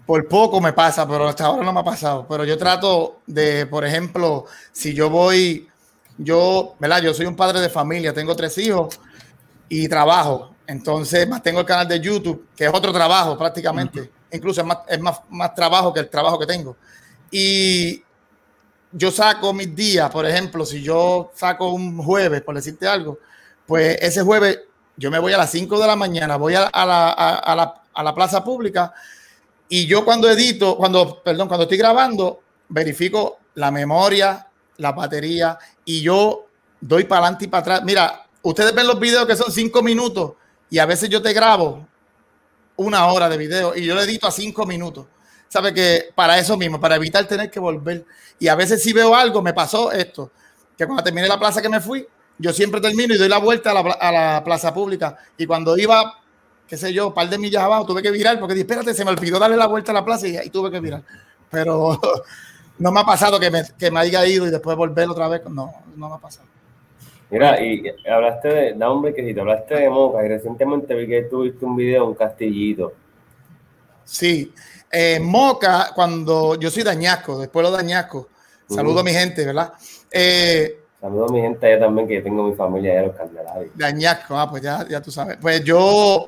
por 0.06 0.28
poco 0.28 0.60
me 0.60 0.72
pasa, 0.72 1.06
pero 1.06 1.28
hasta 1.28 1.46
ahora 1.46 1.64
no 1.64 1.72
me 1.72 1.80
ha 1.80 1.84
pasado. 1.84 2.26
Pero 2.28 2.44
yo 2.44 2.56
trato 2.56 3.20
de, 3.26 3.66
por 3.66 3.84
ejemplo, 3.84 4.46
si 4.70 4.94
yo 4.94 5.10
voy, 5.10 5.68
yo, 6.16 6.76
¿verdad? 6.78 7.02
Yo 7.02 7.12
soy 7.12 7.26
un 7.26 7.34
padre 7.34 7.60
de 7.60 7.68
familia, 7.68 8.14
tengo 8.14 8.36
tres 8.36 8.56
hijos 8.58 9.00
y 9.68 9.88
trabajo. 9.88 10.54
Entonces, 10.66 11.28
más 11.28 11.42
tengo 11.42 11.60
el 11.60 11.66
canal 11.66 11.88
de 11.88 12.00
YouTube, 12.00 12.46
que 12.56 12.66
es 12.66 12.70
otro 12.72 12.92
trabajo 12.92 13.36
prácticamente. 13.36 14.10
Incluso 14.30 14.60
es, 14.60 14.66
más, 14.66 14.78
es 14.88 15.00
más, 15.00 15.20
más 15.28 15.54
trabajo 15.54 15.92
que 15.92 16.00
el 16.00 16.08
trabajo 16.08 16.38
que 16.38 16.46
tengo. 16.46 16.76
Y 17.30 18.02
yo 18.96 19.10
saco 19.10 19.52
mis 19.52 19.74
días, 19.76 20.10
por 20.10 20.24
ejemplo, 20.24 20.64
si 20.64 20.82
yo 20.82 21.30
saco 21.34 21.70
un 21.70 21.98
jueves, 21.98 22.40
por 22.40 22.54
decirte 22.54 22.88
algo, 22.88 23.18
pues 23.66 23.98
ese 24.00 24.22
jueves 24.22 24.60
yo 24.96 25.10
me 25.10 25.18
voy 25.18 25.34
a 25.34 25.38
las 25.38 25.50
5 25.50 25.78
de 25.78 25.86
la 25.86 25.96
mañana, 25.96 26.36
voy 26.36 26.54
a, 26.54 26.60
la, 26.72 27.10
a, 27.10 27.54
la, 27.54 27.82
a, 27.92 28.02
la, 28.02 28.14
plaza 28.14 28.42
pública 28.42 28.94
y 29.68 29.86
yo 29.86 30.02
cuando 30.02 30.30
edito, 30.30 30.78
cuando, 30.78 31.22
perdón, 31.22 31.46
cuando 31.46 31.64
estoy 31.64 31.76
grabando, 31.76 32.40
verifico 32.68 33.38
la 33.54 33.70
memoria, 33.70 34.46
la 34.78 34.92
batería 34.92 35.58
y 35.84 36.00
yo 36.00 36.46
doy 36.80 37.04
para 37.04 37.26
adelante 37.26 37.44
y 37.44 37.48
para 37.48 37.60
atrás. 37.60 37.82
Mira, 37.84 38.26
ustedes 38.40 38.74
ven 38.74 38.86
los 38.86 38.98
videos 38.98 39.26
que 39.26 39.36
son 39.36 39.52
5 39.52 39.82
minutos 39.82 40.32
y 40.70 40.78
a 40.78 40.86
veces 40.86 41.10
yo 41.10 41.20
te 41.20 41.34
grabo 41.34 41.86
una 42.76 43.06
hora 43.08 43.28
de 43.28 43.36
video 43.36 43.76
y 43.76 43.84
yo 43.84 43.94
lo 43.94 44.00
edito 44.00 44.26
a 44.26 44.30
5 44.30 44.64
minutos. 44.64 45.06
Sabe 45.48 45.72
que 45.72 46.10
para 46.14 46.38
eso 46.38 46.56
mismo, 46.56 46.80
para 46.80 46.96
evitar 46.96 47.26
tener 47.26 47.50
que 47.50 47.60
volver. 47.60 48.04
Y 48.38 48.48
a 48.48 48.54
veces 48.54 48.82
si 48.82 48.92
veo 48.92 49.14
algo, 49.14 49.42
me 49.42 49.54
pasó 49.54 49.92
esto, 49.92 50.30
que 50.76 50.86
cuando 50.86 51.02
terminé 51.02 51.28
la 51.28 51.38
plaza 51.38 51.62
que 51.62 51.68
me 51.68 51.80
fui, 51.80 52.06
yo 52.38 52.52
siempre 52.52 52.80
termino 52.80 53.14
y 53.14 53.18
doy 53.18 53.28
la 53.28 53.38
vuelta 53.38 53.70
a 53.70 53.74
la, 53.74 53.80
a 53.92 54.12
la 54.12 54.44
plaza 54.44 54.74
pública. 54.74 55.16
Y 55.38 55.46
cuando 55.46 55.76
iba, 55.78 56.20
qué 56.66 56.76
sé 56.76 56.92
yo, 56.92 57.08
un 57.08 57.14
par 57.14 57.28
de 57.28 57.38
millas 57.38 57.62
abajo, 57.62 57.86
tuve 57.86 58.02
que 58.02 58.10
virar 58.10 58.38
porque 58.38 58.54
dije, 58.54 58.62
espérate, 58.62 58.92
se 58.92 59.04
me 59.04 59.10
olvidó 59.10 59.38
darle 59.38 59.56
la 59.56 59.66
vuelta 59.66 59.92
a 59.92 59.94
la 59.94 60.04
plaza 60.04 60.28
y, 60.28 60.36
y 60.36 60.50
tuve 60.50 60.70
que 60.70 60.80
virar. 60.80 61.02
Pero 61.50 61.98
no 62.78 62.92
me 62.92 63.00
ha 63.00 63.04
pasado 63.04 63.40
que 63.40 63.50
me, 63.50 63.62
que 63.78 63.90
me 63.90 64.00
haya 64.00 64.26
ido 64.26 64.46
y 64.46 64.50
después 64.50 64.76
volver 64.76 65.08
otra 65.08 65.28
vez. 65.28 65.42
No, 65.48 65.72
no 65.96 66.08
me 66.08 66.14
ha 66.14 66.18
pasado. 66.18 66.46
Mira, 67.30 67.60
y 67.60 67.82
hablaste 68.08 68.48
de, 68.48 68.74
da 68.74 68.92
un 68.92 69.02
te 69.02 69.40
hablaste 69.40 69.74
de 69.74 69.90
Moca 69.90 70.24
y 70.24 70.28
recientemente 70.28 70.94
vi 70.94 71.08
que 71.08 71.22
tuviste 71.22 71.64
un 71.64 71.76
video, 71.76 72.06
un 72.06 72.14
castillito. 72.14 72.92
Sí, 74.04 74.52
eh, 74.90 75.20
Moca, 75.20 75.90
cuando 75.94 76.54
yo 76.56 76.70
soy 76.70 76.82
dañasco, 76.82 77.38
después 77.38 77.64
lo 77.64 77.70
dañasco, 77.70 78.28
saludo 78.68 78.94
uh 78.94 78.96
-huh. 78.98 79.00
a 79.00 79.04
mi 79.04 79.12
gente, 79.12 79.44
¿verdad? 79.44 79.72
Eh, 80.10 80.80
saludo 81.00 81.26
a 81.28 81.32
mi 81.32 81.40
gente 81.40 81.66
allá 81.66 81.80
también, 81.80 82.08
que 82.08 82.14
yo 82.14 82.22
tengo 82.22 82.44
mi 82.44 82.54
familia 82.54 82.92
allá 82.92 83.00
en 83.00 83.06
los 83.08 83.16
Candelarios. 83.16 83.70
Dañasco, 83.74 84.38
ah, 84.38 84.50
pues 84.50 84.62
ya, 84.62 84.86
ya 84.88 85.00
tú 85.00 85.10
sabes. 85.10 85.36
Pues 85.40 85.62
yo, 85.64 86.26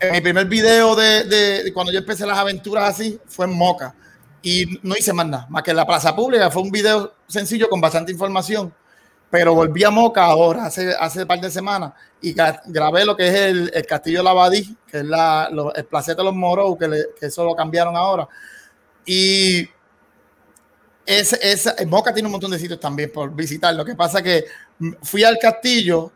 en 0.00 0.12
mi 0.12 0.20
primer 0.20 0.46
video 0.46 0.94
de, 0.94 1.24
de, 1.24 1.64
de, 1.64 1.72
cuando 1.72 1.92
yo 1.92 1.98
empecé 1.98 2.26
las 2.26 2.38
aventuras 2.38 2.88
así, 2.90 3.20
fue 3.26 3.46
en 3.46 3.52
Moca. 3.52 3.94
Y 4.42 4.78
no 4.82 4.94
hice 4.96 5.12
más 5.12 5.26
nada, 5.26 5.46
más 5.48 5.62
que 5.62 5.72
en 5.72 5.76
la 5.76 5.86
plaza 5.86 6.14
pública. 6.14 6.50
Fue 6.50 6.62
un 6.62 6.70
video 6.70 7.14
sencillo 7.26 7.68
con 7.68 7.80
bastante 7.80 8.12
información 8.12 8.72
pero 9.30 9.54
volví 9.54 9.82
a 9.84 9.90
Moca 9.90 10.24
ahora, 10.24 10.66
hace, 10.66 10.94
hace 10.98 11.22
un 11.22 11.28
par 11.28 11.40
de 11.40 11.50
semanas, 11.50 11.92
y 12.20 12.34
grabé 12.66 13.04
lo 13.04 13.16
que 13.16 13.28
es 13.28 13.34
el, 13.34 13.70
el 13.74 13.86
Castillo 13.86 14.22
Lavadí, 14.22 14.76
que 14.86 14.98
es 14.98 15.04
la, 15.04 15.48
lo, 15.50 15.74
el 15.74 15.84
placete 15.84 16.18
de 16.18 16.24
los 16.24 16.34
Moros, 16.34 16.76
que, 16.78 16.88
le, 16.88 17.04
que, 17.18 17.26
eso 17.26 17.44
lo 17.44 17.54
cambiaron 17.54 17.96
ahora. 17.96 18.28
Y 19.04 19.68
ese, 21.04 21.38
ese, 21.42 21.86
Moca 21.86 22.12
tiene 22.12 22.26
un 22.26 22.32
montón 22.32 22.50
de 22.50 22.58
sitios 22.58 22.80
también 22.80 23.12
por 23.12 23.34
visitar. 23.34 23.74
Lo 23.74 23.84
que 23.84 23.94
pasa 23.94 24.18
es 24.18 24.24
que 24.24 24.44
fui 25.02 25.24
al 25.24 25.38
castillo 25.38 26.12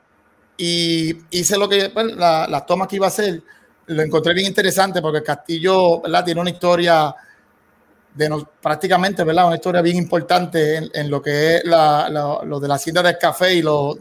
y 0.56 1.16
hice 1.30 1.56
lo 1.56 1.68
que, 1.68 1.90
pues, 1.90 2.06
la, 2.14 2.46
las 2.48 2.66
tomas 2.66 2.88
que 2.88 2.96
iba 2.96 3.06
a 3.06 3.08
hacer, 3.08 3.42
lo 3.86 4.02
encontré 4.02 4.34
bien 4.34 4.46
interesante 4.46 5.02
porque 5.02 5.18
el 5.18 5.24
castillo 5.24 6.00
¿verdad? 6.00 6.24
tiene 6.24 6.40
una 6.40 6.50
historia 6.50 7.14
de 8.14 8.28
no, 8.28 8.48
prácticamente, 8.60 9.24
¿verdad? 9.24 9.46
Una 9.46 9.56
historia 9.56 9.82
bien 9.82 9.96
importante 9.96 10.76
en, 10.76 10.90
en 10.92 11.10
lo 11.10 11.22
que 11.22 11.56
es 11.56 11.64
la, 11.64 12.08
la, 12.08 12.40
lo 12.44 12.60
de 12.60 12.68
la 12.68 12.74
hacienda 12.74 13.02
del 13.02 13.18
café 13.18 13.54
y 13.54 13.62
lo, 13.62 13.96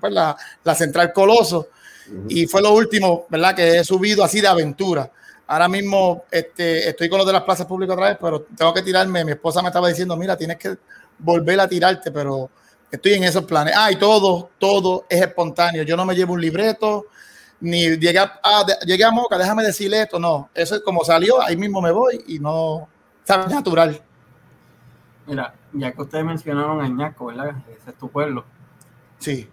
pues 0.00 0.12
la, 0.12 0.36
la, 0.64 0.74
central 0.74 1.12
Coloso. 1.12 1.68
Uh 2.08 2.12
-huh. 2.12 2.26
Y 2.28 2.46
fue 2.46 2.62
lo 2.62 2.72
último, 2.72 3.26
¿verdad? 3.28 3.54
Que 3.54 3.78
he 3.78 3.84
subido 3.84 4.24
así 4.24 4.40
de 4.40 4.48
aventura. 4.48 5.10
Ahora 5.46 5.68
mismo 5.68 6.24
este, 6.30 6.88
estoy 6.88 7.08
con 7.08 7.18
lo 7.18 7.24
de 7.24 7.32
las 7.32 7.42
plazas 7.42 7.66
públicas 7.66 7.94
otra 7.94 8.08
vez, 8.08 8.18
pero 8.20 8.46
tengo 8.56 8.72
que 8.72 8.82
tirarme. 8.82 9.24
Mi 9.24 9.32
esposa 9.32 9.60
me 9.60 9.68
estaba 9.68 9.88
diciendo, 9.88 10.16
mira, 10.16 10.36
tienes 10.36 10.56
que 10.56 10.76
volver 11.18 11.60
a 11.60 11.68
tirarte, 11.68 12.10
pero 12.10 12.50
estoy 12.90 13.14
en 13.14 13.24
esos 13.24 13.44
planes. 13.44 13.74
Ah, 13.76 13.92
y 13.92 13.96
todo, 13.96 14.50
todo 14.58 15.04
es 15.08 15.20
espontáneo. 15.20 15.82
Yo 15.82 15.96
no 15.96 16.04
me 16.04 16.14
llevo 16.14 16.32
un 16.34 16.40
libreto, 16.40 17.06
ni 17.60 17.96
llegué 17.98 18.18
a, 18.18 18.40
ah, 18.42 18.64
de, 18.66 18.74
llegué 18.86 19.04
a 19.04 19.10
Moca, 19.10 19.36
déjame 19.36 19.62
decirle 19.62 20.02
esto. 20.02 20.18
No, 20.18 20.48
eso 20.54 20.76
es 20.76 20.82
como 20.82 21.04
salió, 21.04 21.40
ahí 21.42 21.56
mismo 21.56 21.80
me 21.80 21.90
voy 21.90 22.24
y 22.26 22.38
no, 22.38 22.88
sabe 23.24 23.52
natural. 23.52 24.02
Mira, 25.26 25.54
ya 25.72 25.92
que 25.92 26.02
ustedes 26.02 26.24
mencionaron 26.24 26.80
Añasco, 26.80 27.26
¿verdad? 27.26 27.56
Ese 27.68 27.90
es 27.90 27.96
tu 27.96 28.10
pueblo. 28.10 28.44
Sí. 29.18 29.48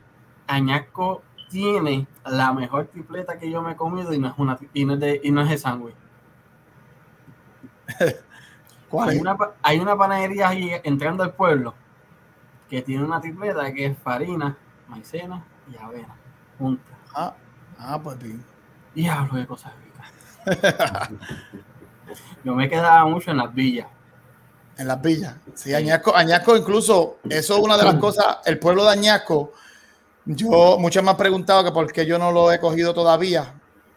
Añasco 0.48 1.22
tiene 1.50 2.08
la 2.26 2.54
mejor 2.54 2.88
tripleta 2.88 3.38
que 3.38 3.50
yo 3.50 3.62
me 3.62 3.74
he 3.74 3.76
comido 3.76 4.14
y 4.14 4.20
no 4.20 4.30
es 4.30 4.34
una 4.38 4.58
y 4.74 4.86
no 4.86 4.94
es 4.94 5.00
de, 5.00 5.22
y 5.24 5.32
no 5.32 5.42
es 5.42 5.50
de 5.50 5.58
sándwich. 5.58 5.96
¿Cuál 8.90 9.10
hay, 9.10 9.18
una, 9.20 9.38
hay 9.62 9.80
una 9.80 9.96
panadería 9.96 10.50
ahí 10.50 10.72
entrando 10.84 11.24
al 11.24 11.34
pueblo 11.34 11.76
que 12.70 12.82
tiene 12.82 13.04
una 13.04 13.20
tripleta 13.20 13.72
que 13.74 13.88
es 13.88 13.98
farina, 13.98 14.56
maicena 14.88 15.44
y 15.72 15.78
avena. 15.78 16.16
Junta. 16.58 16.84
Ah, 17.14 17.34
ah, 17.80 18.00
pues 18.02 18.18
bien. 18.20 18.44
Diablo 18.94 19.38
de 19.38 19.48
cosas 19.48 19.74
ricas. 19.84 21.10
Yo 22.44 22.56
me 22.56 22.70
quedaba 22.70 23.06
mucho 23.06 23.32
en 23.32 23.38
las 23.38 23.54
villas. 23.54 23.88
En 24.78 24.88
las 24.88 25.02
villas. 25.02 25.36
Sí, 25.56 25.74
Añasco, 25.74 26.16
Añasco 26.16 26.56
incluso, 26.56 27.18
eso 27.30 27.58
es 27.58 27.64
una 27.64 27.78
de 27.78 27.84
las 27.84 27.96
cosas, 27.96 28.38
el 28.46 28.60
pueblo 28.60 28.86
de 28.86 28.92
Añasco, 28.92 29.54
yo, 30.32 30.78
muchos 30.78 31.04
me 31.04 31.10
han 31.10 31.18
preguntado 31.18 31.64
que 31.64 31.72
por 31.72 31.92
qué 31.92 32.06
yo 32.06 32.20
no 32.20 32.32
lo 32.32 32.52
he 32.52 32.60
cogido 32.60 32.94
todavía. 32.94 33.54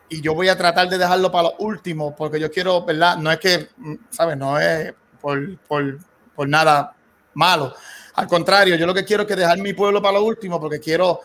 Y 0.08 0.22
yo 0.22 0.34
voy 0.34 0.48
a 0.48 0.56
tratar 0.56 0.88
de 0.88 0.96
dejarlo 0.96 1.30
para 1.30 1.50
lo 1.50 1.56
último, 1.58 2.16
porque 2.16 2.40
yo 2.40 2.50
quiero, 2.50 2.84
¿verdad? 2.84 3.18
No 3.18 3.30
es 3.30 3.38
que, 3.38 3.68
¿sabes? 4.08 4.36
No 4.36 4.58
es 4.58 4.94
por, 5.20 5.58
por, 5.60 5.98
por 6.34 6.48
nada 6.48 6.94
malo. 7.34 7.74
Al 8.14 8.26
contrario, 8.26 8.76
yo 8.76 8.86
lo 8.86 8.94
que 8.94 9.04
quiero 9.04 9.22
es 9.24 9.28
que 9.28 9.36
dejar 9.36 9.58
mi 9.58 9.74
pueblo 9.74 10.00
para 10.00 10.18
lo 10.18 10.24
último, 10.24 10.58
porque 10.58 10.80
quiero 10.80 11.20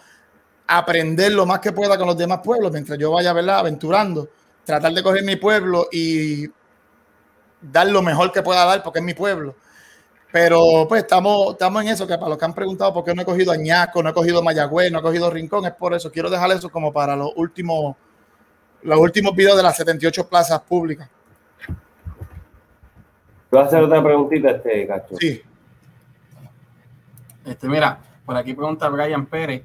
aprender 0.67 1.31
lo 1.31 1.45
más 1.45 1.59
que 1.59 1.71
pueda 1.71 1.97
con 1.97 2.07
los 2.07 2.17
demás 2.17 2.39
pueblos, 2.43 2.71
mientras 2.71 2.99
yo 2.99 3.11
vaya, 3.11 3.31
¿verdad? 3.31 3.59
Aventurando. 3.59 4.29
Tratar 4.65 4.93
de 4.93 5.03
coger 5.03 5.23
mi 5.23 5.37
pueblo 5.37 5.87
y 5.89 6.47
dar 7.61 7.87
lo 7.87 8.01
mejor 8.01 8.31
que 8.31 8.41
pueda 8.41 8.65
dar 8.65 8.83
porque 8.83 8.99
es 8.99 9.05
mi 9.05 9.13
pueblo. 9.13 9.55
Pero 10.31 10.85
pues 10.87 11.03
estamos, 11.03 11.53
estamos 11.53 11.81
en 11.83 11.89
eso, 11.89 12.05
que 12.05 12.17
para 12.17 12.29
los 12.29 12.37
que 12.37 12.45
han 12.45 12.53
preguntado 12.53 12.93
por 12.93 13.03
qué 13.03 13.15
no 13.15 13.21
he 13.21 13.25
cogido 13.25 13.51
Añasco, 13.51 14.03
no 14.03 14.09
he 14.09 14.13
cogido 14.13 14.43
Mayagüez, 14.43 14.91
no 14.91 14.99
he 14.99 15.01
cogido 15.01 15.29
Rincón, 15.29 15.65
es 15.65 15.73
por 15.73 15.93
eso. 15.93 16.11
Quiero 16.11 16.29
dejar 16.29 16.51
eso 16.51 16.69
como 16.69 16.91
para 16.91 17.15
los 17.15 17.31
últimos, 17.35 17.95
los 18.83 18.99
últimos 18.99 19.35
videos 19.35 19.57
de 19.57 19.63
las 19.63 19.77
78 19.77 20.27
plazas 20.27 20.61
públicas. 20.61 21.09
¿Tú 23.49 23.55
vas 23.55 23.65
a 23.65 23.67
hacer 23.67 23.83
otra 23.83 24.03
preguntita, 24.03 24.51
este 24.51 24.85
Cacho? 24.85 25.15
Sí. 25.17 25.41
Este, 27.45 27.67
mira, 27.69 27.99
por 28.25 28.35
aquí 28.35 28.53
pregunta 28.53 28.89
Brian 28.89 29.25
Pérez, 29.25 29.63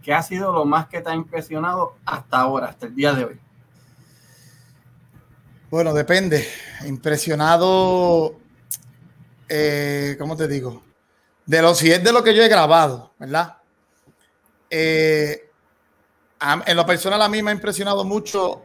¿qué 0.00 0.14
ha 0.14 0.22
sido 0.22 0.52
lo 0.52 0.64
más 0.64 0.86
que 0.86 1.00
te 1.00 1.10
ha 1.10 1.14
impresionado 1.14 1.96
hasta 2.04 2.38
ahora, 2.38 2.68
hasta 2.68 2.86
el 2.86 2.94
día 2.94 3.12
de 3.12 3.24
hoy? 3.24 3.40
Bueno, 5.68 5.92
depende. 5.92 6.46
Impresionado, 6.86 8.36
eh, 9.48 10.14
¿cómo 10.18 10.36
te 10.36 10.46
digo? 10.46 10.84
De 11.44 11.60
lo, 11.60 11.74
si 11.74 11.90
es 11.90 12.02
de 12.04 12.12
lo 12.12 12.22
que 12.22 12.34
yo 12.34 12.42
he 12.44 12.48
grabado, 12.48 13.12
¿verdad? 13.18 13.56
Eh, 14.70 15.50
en 16.66 16.76
lo 16.76 16.86
personal 16.86 17.20
a 17.20 17.28
mí 17.28 17.42
me 17.42 17.50
ha 17.50 17.54
impresionado 17.54 18.04
mucho 18.04 18.62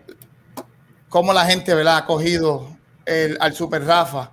cómo 1.10 1.34
la 1.34 1.46
gente, 1.46 1.74
¿verdad? 1.74 1.98
Ha 1.98 2.06
cogido 2.06 2.78
el, 3.06 3.36
al 3.40 3.56
Super 3.56 3.84
Rafa. 3.84 4.32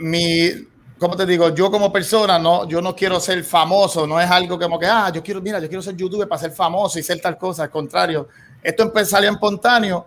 Mi, 0.00 0.50
¿cómo 0.98 1.16
te 1.16 1.24
digo? 1.24 1.54
Yo 1.54 1.70
como 1.70 1.90
persona, 1.90 2.38
no, 2.38 2.68
yo 2.68 2.82
no 2.82 2.94
quiero 2.94 3.18
ser 3.18 3.42
famoso, 3.44 4.06
no 4.06 4.20
es 4.20 4.30
algo 4.30 4.58
como 4.58 4.78
que, 4.78 4.86
ah, 4.86 5.10
yo 5.10 5.22
quiero, 5.22 5.40
mira, 5.40 5.58
yo 5.58 5.68
quiero 5.68 5.82
ser 5.82 5.96
youtuber 5.96 6.28
para 6.28 6.40
ser 6.42 6.50
famoso 6.50 6.98
y 6.98 7.02
ser 7.02 7.18
tal 7.18 7.38
cosa, 7.38 7.62
al 7.62 7.70
contrario. 7.70 8.28
Esto 8.62 8.92
salió 9.06 9.30
espontáneo 9.30 10.06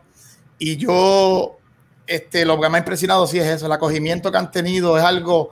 y 0.64 0.78
yo, 0.78 1.58
este, 2.06 2.46
lo 2.46 2.62
que 2.62 2.70
me 2.70 2.78
ha 2.78 2.82
impresionado 2.82 3.26
sí 3.26 3.40
es 3.40 3.48
eso, 3.48 3.66
el 3.66 3.72
acogimiento 3.72 4.32
que 4.32 4.38
han 4.38 4.52
tenido 4.52 4.96
es 4.96 5.04
algo 5.04 5.50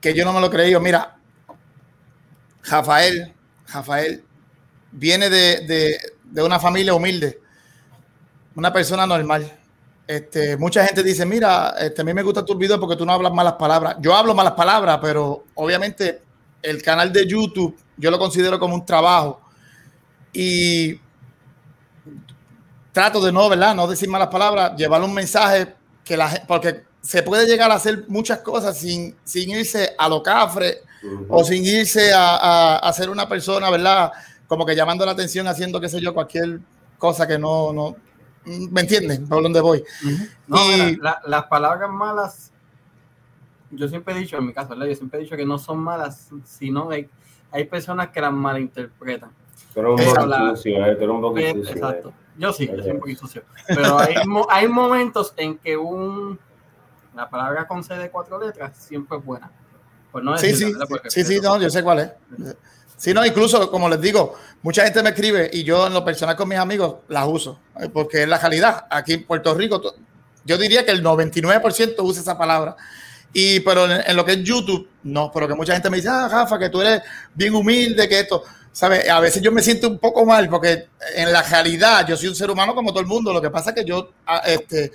que 0.00 0.14
yo 0.14 0.24
no 0.24 0.32
me 0.32 0.40
lo 0.40 0.46
he 0.46 0.50
creído. 0.50 0.80
Mira, 0.80 1.18
Rafael, 2.64 3.34
Rafael 3.70 4.24
viene 4.90 5.28
de, 5.28 5.66
de, 5.66 5.98
de 6.24 6.42
una 6.42 6.58
familia 6.58 6.94
humilde, 6.94 7.38
una 8.54 8.72
persona 8.72 9.06
normal. 9.06 9.52
Este, 10.06 10.56
mucha 10.56 10.86
gente 10.86 11.02
dice, 11.02 11.26
mira, 11.26 11.74
este, 11.78 12.00
a 12.00 12.04
mí 12.06 12.14
me 12.14 12.22
gusta 12.22 12.42
tu 12.42 12.56
video 12.56 12.80
porque 12.80 12.96
tú 12.96 13.04
no 13.04 13.12
hablas 13.12 13.34
malas 13.34 13.56
palabras. 13.58 13.96
Yo 14.00 14.16
hablo 14.16 14.34
malas 14.34 14.54
palabras, 14.54 14.98
pero 15.02 15.44
obviamente 15.56 16.22
el 16.62 16.82
canal 16.82 17.12
de 17.12 17.26
YouTube 17.26 17.78
yo 17.98 18.10
lo 18.10 18.18
considero 18.18 18.58
como 18.58 18.76
un 18.76 18.86
trabajo. 18.86 19.42
Y 20.32 20.98
trato 22.96 23.20
de 23.20 23.30
no, 23.30 23.46
¿verdad? 23.50 23.74
No 23.74 23.86
decir 23.86 24.08
malas 24.08 24.28
palabras, 24.28 24.74
llevar 24.74 25.02
un 25.02 25.12
mensaje 25.12 25.74
que 26.02 26.16
la 26.16 26.42
porque 26.48 26.82
se 27.02 27.22
puede 27.22 27.44
llegar 27.46 27.70
a 27.70 27.74
hacer 27.74 28.06
muchas 28.08 28.38
cosas 28.38 28.78
sin, 28.78 29.14
sin 29.22 29.50
irse 29.50 29.94
a 29.98 30.08
lo 30.08 30.22
cafre 30.22 30.78
uh 31.02 31.06
-huh. 31.06 31.26
o 31.28 31.44
sin 31.44 31.62
irse 31.62 32.10
a, 32.14 32.36
a, 32.36 32.76
a, 32.78 32.92
ser 32.94 33.10
una 33.10 33.28
persona, 33.28 33.68
¿verdad? 33.68 34.10
Como 34.48 34.64
que 34.64 34.74
llamando 34.74 35.04
la 35.04 35.12
atención, 35.12 35.46
haciendo, 35.46 35.78
qué 35.78 35.90
sé 35.90 36.00
yo, 36.00 36.14
cualquier 36.14 36.58
cosas 36.96 37.26
que 37.26 37.38
no, 37.38 37.70
no, 37.74 37.96
¿me 38.46 38.80
entienden? 38.80 39.28
Por 39.28 39.42
dónde 39.42 39.60
voy. 39.60 39.84
No, 40.46 40.56
Y- 40.56 40.68
mira, 40.80 40.98
la- 41.02 41.20
las 41.26 41.44
palabras 41.44 41.90
malas, 41.90 42.50
yo 43.72 43.88
siempre 43.88 44.14
he 44.14 44.18
dicho, 44.20 44.38
en 44.38 44.46
mi 44.46 44.54
caso, 44.54 44.70
¿verdad? 44.70 44.86
yo 44.86 44.94
siempre 44.94 45.20
he 45.20 45.22
dicho 45.24 45.36
que 45.36 45.44
no 45.44 45.58
son 45.58 45.80
malas, 45.80 46.30
sino 46.46 46.88
hay, 46.90 47.10
hay 47.52 47.64
personas 47.66 48.08
que 48.08 48.22
las 48.22 48.32
malinterpretan. 48.32 49.30
Eres 49.74 49.90
un 49.90 49.96
poco 50.14 50.26
la- 50.26 50.56
sucio, 50.56 50.86
eh, 50.86 51.08
un 51.08 51.20
poco 51.20 51.38
Eh, 51.38 51.52
sucio. 51.52 51.72
Exacto. 51.74 52.08
eh. 52.08 52.25
Yo 52.38 52.52
sí, 52.52 52.66
yo 52.66 52.82
soy 52.82 52.92
un 52.92 53.00
poquito 53.00 53.20
sucio. 53.20 53.42
Pero 53.66 53.98
hay, 53.98 54.14
hay 54.50 54.68
momentos 54.68 55.32
en 55.36 55.58
que 55.58 55.76
un 55.76 56.38
la 57.14 57.28
palabra 57.30 57.66
con 57.66 57.82
C 57.82 57.94
de 57.94 58.10
cuatro 58.10 58.38
letras 58.38 58.76
siempre 58.76 59.16
es 59.18 59.24
buena. 59.24 59.50
Pues 60.12 60.22
no 60.22 60.36
Sí, 60.36 60.48
decirla, 60.48 60.86
sí, 60.86 60.94
sí, 61.08 61.24
sí, 61.24 61.34
respeto. 61.34 61.54
no, 61.56 61.62
yo 61.62 61.70
sé 61.70 61.82
cuál 61.82 61.98
es. 62.00 62.10
Sí, 62.96 63.12
no, 63.12 63.24
incluso, 63.24 63.70
como 63.70 63.88
les 63.88 64.00
digo, 64.00 64.34
mucha 64.62 64.84
gente 64.84 65.02
me 65.02 65.10
escribe 65.10 65.50
y 65.52 65.64
yo 65.64 65.86
en 65.86 65.94
lo 65.94 66.04
personal 66.04 66.36
con 66.36 66.48
mis 66.48 66.58
amigos 66.58 66.96
las 67.08 67.26
uso, 67.26 67.60
eh, 67.78 67.88
porque 67.92 68.22
es 68.22 68.28
la 68.28 68.38
realidad. 68.38 68.86
Aquí 68.90 69.14
en 69.14 69.26
Puerto 69.26 69.54
Rico, 69.54 69.82
yo 70.44 70.56
diría 70.58 70.84
que 70.84 70.92
el 70.92 71.02
99% 71.02 71.94
usa 72.00 72.22
esa 72.22 72.38
palabra. 72.38 72.76
Y, 73.32 73.60
pero 73.60 73.84
en, 73.90 74.02
en 74.06 74.16
lo 74.16 74.24
que 74.24 74.32
es 74.32 74.42
YouTube, 74.42 74.88
no, 75.02 75.30
pero 75.32 75.46
que 75.46 75.54
mucha 75.54 75.74
gente 75.74 75.90
me 75.90 75.98
dice, 75.98 76.08
ah, 76.10 76.28
Rafa, 76.30 76.58
que 76.58 76.70
tú 76.70 76.80
eres 76.80 77.02
bien 77.34 77.54
humilde, 77.54 78.08
que 78.08 78.20
esto, 78.20 78.42
¿sabes? 78.76 79.08
A 79.08 79.20
veces 79.20 79.40
yo 79.40 79.50
me 79.50 79.62
siento 79.62 79.88
un 79.88 79.98
poco 79.98 80.26
mal, 80.26 80.50
porque 80.50 80.88
en 81.14 81.32
la 81.32 81.42
realidad 81.42 82.06
yo 82.06 82.14
soy 82.14 82.28
un 82.28 82.34
ser 82.34 82.50
humano 82.50 82.74
como 82.74 82.90
todo 82.90 83.00
el 83.00 83.06
mundo. 83.06 83.32
Lo 83.32 83.40
que 83.40 83.48
pasa 83.48 83.70
es 83.70 83.76
que 83.76 83.84
yo, 83.86 84.10
este, 84.44 84.92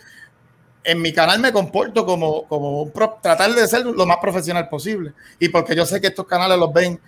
en 0.84 1.02
mi 1.02 1.12
canal 1.12 1.40
me 1.40 1.52
comporto 1.52 2.06
como, 2.06 2.48
como 2.48 2.84
un 2.84 2.92
pro- 2.92 3.18
tratar 3.20 3.52
de 3.56 3.68
ser 3.68 3.84
lo 3.84 4.06
más 4.06 4.18
profesional 4.22 4.70
posible. 4.70 5.14
Y 5.40 5.50
porque 5.50 5.76
yo 5.76 5.84
sé 5.84 6.00
que 6.00 6.08
estos 6.08 6.28
canales 6.28 6.60
los 6.60 6.72
ven 6.72 7.00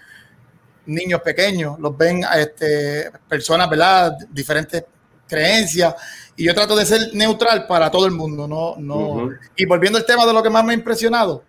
niños 0.88 1.22
pequeños, 1.22 1.80
los 1.80 1.96
ven 1.96 2.26
este, 2.36 3.12
personas, 3.30 3.70
¿verdad? 3.70 4.18
Diferentes 4.32 4.84
creencias. 5.28 5.94
Y 6.36 6.46
yo 6.46 6.56
trato 6.56 6.76
de 6.76 6.88
ser 6.88 7.12
neutral 7.14 7.68
para 7.68 7.92
todo 7.92 8.08
el 8.08 8.14
mundo. 8.14 8.48
No, 8.48 8.78
no. 8.80 9.30
Y 9.56 9.66
volviendo 9.66 10.00
al 10.00 10.08
tema 10.08 10.26
de 10.26 10.34
lo 10.34 10.42
que 10.42 10.50
más 10.50 10.64
me 10.66 10.72
ha 10.72 10.76
impresionado, 10.76 11.44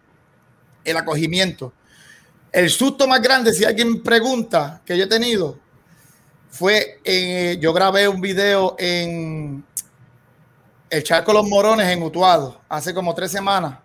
el 0.84 0.98
acogimiento. 0.98 1.72
El 2.54 2.70
susto 2.70 3.08
más 3.08 3.20
grande, 3.20 3.52
si 3.52 3.64
alguien 3.64 4.00
pregunta 4.00 4.80
que 4.86 4.96
yo 4.96 5.06
he 5.06 5.08
tenido, 5.08 5.58
fue, 6.50 7.00
eh, 7.02 7.58
yo 7.60 7.72
grabé 7.72 8.06
un 8.06 8.20
video 8.20 8.76
en 8.78 9.64
el 10.88 11.02
Charco 11.02 11.32
Los 11.32 11.48
Morones 11.48 11.88
en 11.88 12.00
Utuado, 12.00 12.60
hace 12.68 12.94
como 12.94 13.12
tres 13.12 13.32
semanas, 13.32 13.80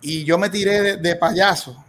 y 0.00 0.22
yo 0.22 0.38
me 0.38 0.50
tiré 0.50 0.98
de, 0.98 1.16
payaso. 1.16 1.84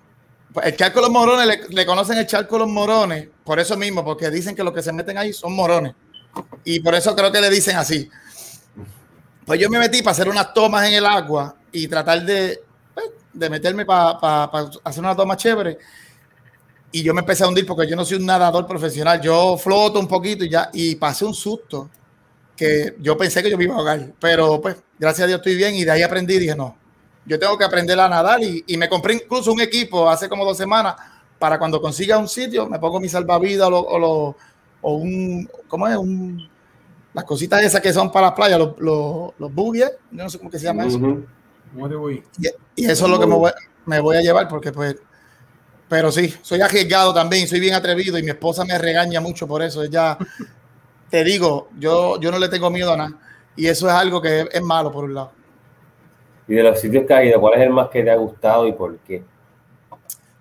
El 0.63 0.75
Charco 0.75 1.01
Los 1.01 1.12
Morones, 1.12 1.45
le, 1.45 1.67
le 1.69 1.86
conocen 1.86 2.17
el 2.17 2.25
Charco 2.25 2.57
Los 2.57 2.67
Morones, 2.67 3.29
por 3.43 3.60
eso 3.60 3.77
mismo, 3.77 4.03
porque 4.03 4.31
dicen 4.31 4.55
que 4.55 4.63
los 4.63 4.74
que 4.74 4.81
se 4.81 4.91
meten 4.91 5.19
ahí 5.19 5.33
son 5.33 5.53
morones. 5.53 5.93
Y 6.63 6.79
por 6.79 6.95
eso 6.95 7.15
creo 7.15 7.31
que 7.31 7.41
le 7.41 7.51
dicen 7.51 7.77
así. 7.77 8.10
Pues 9.45 9.60
yo 9.60 9.69
me 9.69 9.77
metí 9.77 10.01
para 10.01 10.13
hacer 10.13 10.27
unas 10.27 10.51
tomas 10.51 10.88
en 10.88 10.95
el 10.95 11.05
agua 11.05 11.55
y 11.72 11.88
tratar 11.88 12.24
de, 12.25 12.60
pues, 12.60 12.72
de 13.33 13.49
meterme 13.49 13.85
para 13.85 14.49
hacer 14.83 15.03
una 15.03 15.15
toma 15.15 15.35
chévere. 15.37 15.77
Y 16.91 17.01
yo 17.01 17.13
me 17.13 17.21
empecé 17.21 17.43
a 17.43 17.47
hundir 17.47 17.65
porque 17.65 17.87
yo 17.87 17.95
no 17.95 18.05
soy 18.05 18.17
un 18.17 18.25
nadador 18.25 18.67
profesional. 18.67 19.19
Yo 19.19 19.57
floto 19.57 19.99
un 19.99 20.08
poquito 20.08 20.43
y 20.45 20.49
ya, 20.49 20.69
y 20.73 20.95
pasé 20.95 21.25
un 21.25 21.34
susto 21.34 21.89
que 22.55 22.95
yo 22.99 23.17
pensé 23.17 23.41
que 23.41 23.49
yo 23.49 23.58
me 23.58 23.63
iba 23.63 23.73
a 23.73 23.77
ahogar. 23.77 24.12
Pero 24.19 24.62
pues, 24.62 24.77
gracias 24.99 25.25
a 25.25 25.27
Dios 25.27 25.38
estoy 25.39 25.55
bien 25.55 25.73
y 25.75 25.84
de 25.84 25.91
ahí 25.91 26.03
aprendí 26.03 26.38
dije, 26.38 26.55
no, 26.55 26.77
yo 27.25 27.39
tengo 27.39 27.58
que 27.58 27.63
aprender 27.63 27.99
a 27.99 28.08
nadar 28.08 28.43
y, 28.43 28.63
y 28.67 28.77
me 28.77 28.88
compré 28.88 29.15
incluso 29.15 29.51
un 29.51 29.62
equipo 29.62 30.08
hace 30.08 30.29
como 30.29 30.45
dos 30.45 30.55
semanas 30.58 30.95
para 31.39 31.58
cuando 31.58 31.81
consiga 31.81 32.17
un 32.19 32.27
sitio, 32.27 32.69
me 32.69 32.77
pongo 32.79 32.99
mi 32.99 33.10
salvavidas 33.10 33.67
o, 33.67 33.71
lo- 33.71 33.79
o, 33.81 33.99
lo- 33.99 34.36
o 34.81 34.93
un, 34.95 35.49
¿cómo 35.67 35.88
es? 35.88 35.97
Un, 35.97 36.47
las 37.13 37.23
cositas 37.25 37.62
esas 37.63 37.81
que 37.81 37.91
son 37.91 38.12
para 38.12 38.27
la 38.27 38.36
playa, 38.36 38.58
los, 38.58 38.77
los, 38.79 39.31
los 39.39 39.53
boogies, 39.53 39.91
yo 40.12 40.23
no 40.23 40.29
sé 40.29 40.38
cómo 40.38 40.49
que 40.51 40.60
se 40.60 40.65
llama 40.65 40.86
eso. 40.86 40.99
Ujú. 41.73 41.75
¿Cómo 41.75 41.89
te 41.89 41.95
voy? 41.95 42.23
Y, 42.39 42.47
y 42.83 42.86
eso 42.86 43.05
es 43.05 43.12
lo 43.12 43.19
que 43.19 43.27
me 43.27 43.36
voy, 43.36 43.51
me 43.86 43.99
voy 43.99 44.17
a 44.17 44.21
llevar 44.21 44.47
porque 44.47 44.71
pues, 44.71 44.95
pero 45.89 46.12
sí, 46.12 46.33
soy 46.41 46.62
arriesgado 46.62 47.13
también, 47.13 47.47
soy 47.47 47.59
bien 47.59 47.73
atrevido 47.73 48.17
y 48.17 48.23
mi 48.23 48.29
esposa 48.29 48.65
me 48.65 48.77
regaña 48.77 49.19
mucho 49.19 49.47
por 49.47 49.62
eso. 49.62 49.83
Ella, 49.83 50.17
te 51.09 51.23
digo, 51.23 51.69
yo, 51.77 52.19
yo 52.19 52.31
no 52.31 52.39
le 52.39 52.49
tengo 52.49 52.69
miedo 52.69 52.93
a 52.93 52.97
nada 52.97 53.19
y 53.55 53.67
eso 53.67 53.88
es 53.88 53.93
algo 53.93 54.21
que 54.21 54.41
es, 54.41 54.47
es 54.51 54.62
malo 54.62 54.91
por 54.91 55.03
un 55.03 55.13
lado. 55.13 55.31
Y 56.47 56.55
de 56.55 56.63
los 56.63 56.79
sitios 56.79 57.05
que 57.05 57.13
has 57.13 57.23
ido, 57.23 57.39
¿cuál 57.39 57.53
es 57.53 57.62
el 57.62 57.69
más 57.69 57.89
que 57.89 58.03
te 58.03 58.12
ha 58.12 58.15
gustado 58.15 58.67
y 58.67 58.73
por 58.73 58.97
qué? 58.99 59.23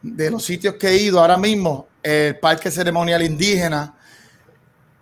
de 0.03 0.31
los 0.31 0.45
sitios 0.45 0.75
que 0.75 0.89
he 0.89 0.97
ido 0.97 1.21
ahora 1.21 1.37
mismo, 1.37 1.89
el 2.03 2.39
Parque 2.39 2.71
Ceremonial 2.71 3.23
Indígena 3.23 3.95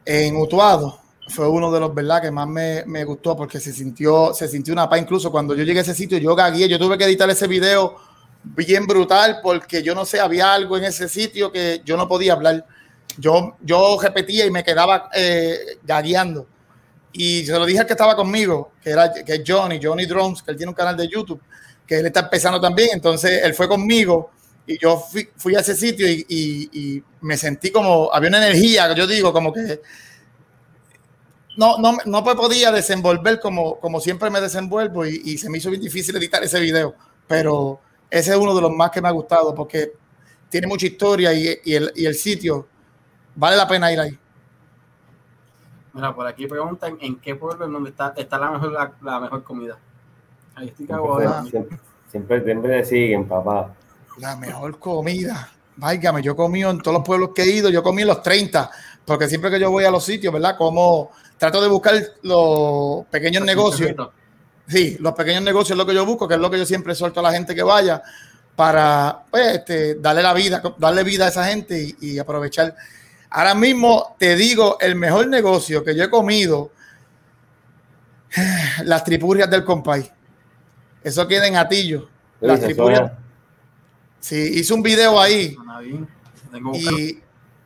en 0.05 0.37
Utuado 0.37 1.01
fue 1.31 1.49
uno 1.49 1.71
de 1.73 1.81
los 1.81 1.95
verdad 1.95 2.21
que 2.23 2.31
más 2.31 2.47
me, 2.49 2.85
me 2.87 3.05
gustó 3.05 3.37
porque 3.37 3.61
se 3.61 3.73
sintió, 3.73 4.35
se 4.35 4.49
sintió 4.49 4.73
una 4.75 4.89
paz. 4.89 5.01
Incluso 5.01 5.31
cuando 5.31 5.55
yo 5.55 5.65
llegué 5.65 5.79
a 5.81 5.83
ese 5.83 5.95
sitio, 5.95 6.19
yo 6.19 6.35
gagué, 6.35 6.69
yo 6.69 6.79
tuve 6.79 6.99
que 6.99 7.05
editar 7.05 7.29
ese 7.31 7.47
video 7.47 7.97
bien 8.43 8.87
brutal 8.87 9.41
porque 9.43 9.83
yo 9.83 9.95
no 9.95 10.05
sé, 10.05 10.21
había 10.21 10.53
algo 10.55 10.77
en 10.77 10.85
ese 10.85 11.09
sitio 11.09 11.51
que 11.53 11.83
yo 11.85 11.97
no 11.97 12.09
podía 12.09 12.33
hablar. 12.35 12.67
Yo, 13.19 13.57
yo 13.63 13.99
repetía 14.01 14.47
y 14.47 14.51
me 14.51 14.65
quedaba 14.65 15.09
eh, 15.15 15.79
gagueando. 15.83 16.47
Y 17.13 17.45
se 17.45 17.53
lo 17.53 17.67
dije 17.67 17.81
al 17.81 17.87
que 17.87 17.95
estaba 17.95 18.15
conmigo, 18.15 18.73
que 18.83 18.91
era 18.91 19.13
que 19.13 19.35
es 19.35 19.43
Johnny, 19.47 19.81
Johnny 19.83 20.07
Drones, 20.07 20.43
que 20.43 20.53
él 20.53 20.57
tiene 20.57 20.71
un 20.71 20.75
canal 20.77 20.97
de 20.97 21.09
YouTube, 21.09 21.41
que 21.87 21.99
él 21.99 22.07
está 22.07 22.21
empezando 22.21 22.61
también. 22.61 22.91
Entonces 22.93 23.43
él 23.43 23.53
fue 23.55 23.67
conmigo 23.69 24.31
y 24.67 24.79
yo 24.79 24.97
fui, 24.99 25.29
fui 25.37 25.57
a 25.57 25.61
ese 25.61 25.75
sitio 25.75 26.09
y, 26.09 26.25
y- 26.29 26.71
y 26.97 27.03
me 27.23 27.37
sentí 27.37 27.71
como, 27.71 28.11
había 28.13 28.29
una 28.29 28.39
energía, 28.47 28.93
yo 28.95 29.07
digo, 29.07 29.33
como 29.33 29.53
que 29.53 29.81
no, 31.61 31.77
no, 31.77 31.99
no 32.07 32.23
me 32.23 32.35
podía 32.35 32.73
desenvolver 32.73 33.39
como, 33.39 33.79
como 33.81 34.01
siempre 34.01 34.31
me 34.31 34.41
desenvuelvo 34.41 35.05
y, 35.05 35.21
y 35.27 35.37
se 35.37 35.51
me 35.51 35.59
hizo 35.59 35.69
bien 35.69 35.83
difícil 35.83 36.17
editar 36.17 36.43
ese 36.43 36.59
video, 36.59 36.95
pero 37.29 37.81
ese 38.09 38.31
es 38.31 38.37
uno 38.39 38.55
de 38.55 38.63
los 38.63 38.73
más 38.73 38.91
que 38.91 39.03
me 39.03 39.09
ha 39.09 39.11
gustado 39.11 39.55
porque 39.55 39.93
tiene 40.49 40.67
mucha 40.67 40.87
historia 40.87 41.35
y, 41.35 41.59
y 41.63 41.75
el, 41.75 41.93
y 41.95 42.07
el 42.07 42.15
sitio 42.15 42.67
vale 43.35 43.59
la 43.59 43.69
pena 43.69 43.93
ir 43.93 44.01
ahí. 44.01 44.19
Mira, 45.93 46.15
por 46.15 46.27
aquí 46.27 46.47
preguntan 46.47 46.97
en 46.99 47.21
qué 47.21 47.35
pueblo 47.35 47.67
en 47.67 47.75
donde 47.75 47.91
está, 47.91 48.15
está 48.17 48.39
la 48.39 48.53
mejor 48.53 48.73
la, 48.73 48.93
la 49.03 49.21
mejor 49.21 49.45
comida. 49.45 49.77
Ahí 50.55 50.69
estoy 50.69 50.87
hambre. 50.91 51.29
Siempre, 51.51 51.79
siempre, 52.11 52.43
siempre 52.43 52.79
te 52.79 52.85
siguen, 52.87 53.29
papá. 53.29 53.75
La 54.17 54.35
mejor 54.35 54.79
comida. 54.79 55.53
Váigame, 55.77 56.23
yo 56.23 56.35
comí 56.35 56.63
en 56.63 56.81
todos 56.81 56.97
los 56.97 57.07
pueblos 57.07 57.31
que 57.35 57.43
he 57.43 57.51
ido, 57.51 57.69
yo 57.69 57.83
comí 57.83 58.01
en 58.01 58.09
los 58.09 58.23
30, 58.23 58.71
porque 59.05 59.29
siempre 59.29 59.51
que 59.51 59.61
yo 59.61 59.71
voy 59.71 59.85
a 59.85 59.91
los 59.91 60.05
sitios, 60.05 60.33
¿verdad? 60.33 60.57
Como 60.57 61.11
trato 61.41 61.63
de 61.63 61.69
buscar 61.69 61.95
los 62.23 63.07
pequeños 63.07 63.43
negocios. 63.47 63.89
Sí, 64.69 64.99
los 65.01 65.15
pequeños 65.15 65.43
negocios 65.43 65.71
es 65.73 65.77
lo 65.79 65.87
que 65.87 65.95
yo 65.95 66.05
busco, 66.05 66.29
que 66.29 66.35
es 66.35 66.41
lo 66.41 66.51
que 66.51 66.59
yo 66.59 66.67
siempre 66.67 66.95
suelto 66.95 67.21
a 67.21 67.23
la 67.23 67.33
gente 67.33 67.55
que 67.55 67.63
vaya 67.63 68.03
para 68.55 69.23
pues, 69.31 69.57
este, 69.57 69.95
darle 69.95 70.23
la 70.23 70.35
vida, 70.35 70.63
darle 70.77 71.03
vida 71.03 71.25
a 71.25 71.29
esa 71.31 71.47
gente 71.47 71.81
y, 71.83 72.13
y 72.13 72.19
aprovechar. 72.19 72.77
Ahora 73.31 73.55
mismo 73.55 74.17
te 74.19 74.37
digo, 74.37 74.77
el 74.81 74.97
mejor 74.97 75.29
negocio 75.29 75.83
que 75.83 75.97
yo 75.97 76.05
he 76.05 76.11
comido, 76.11 76.73
las 78.85 79.03
tripurrias 79.05 79.49
del 79.51 79.65
compay. 79.65 80.11
Eso 81.03 81.27
queda 81.27 81.47
en 81.47 81.57
Atillo. 81.57 82.09
Las 82.41 82.61
es- 82.71 82.77
Sí, 84.21 84.37
hice 84.37 84.75
un 84.75 84.83
video 84.83 85.19
ahí 85.19 85.57
y 86.77 87.19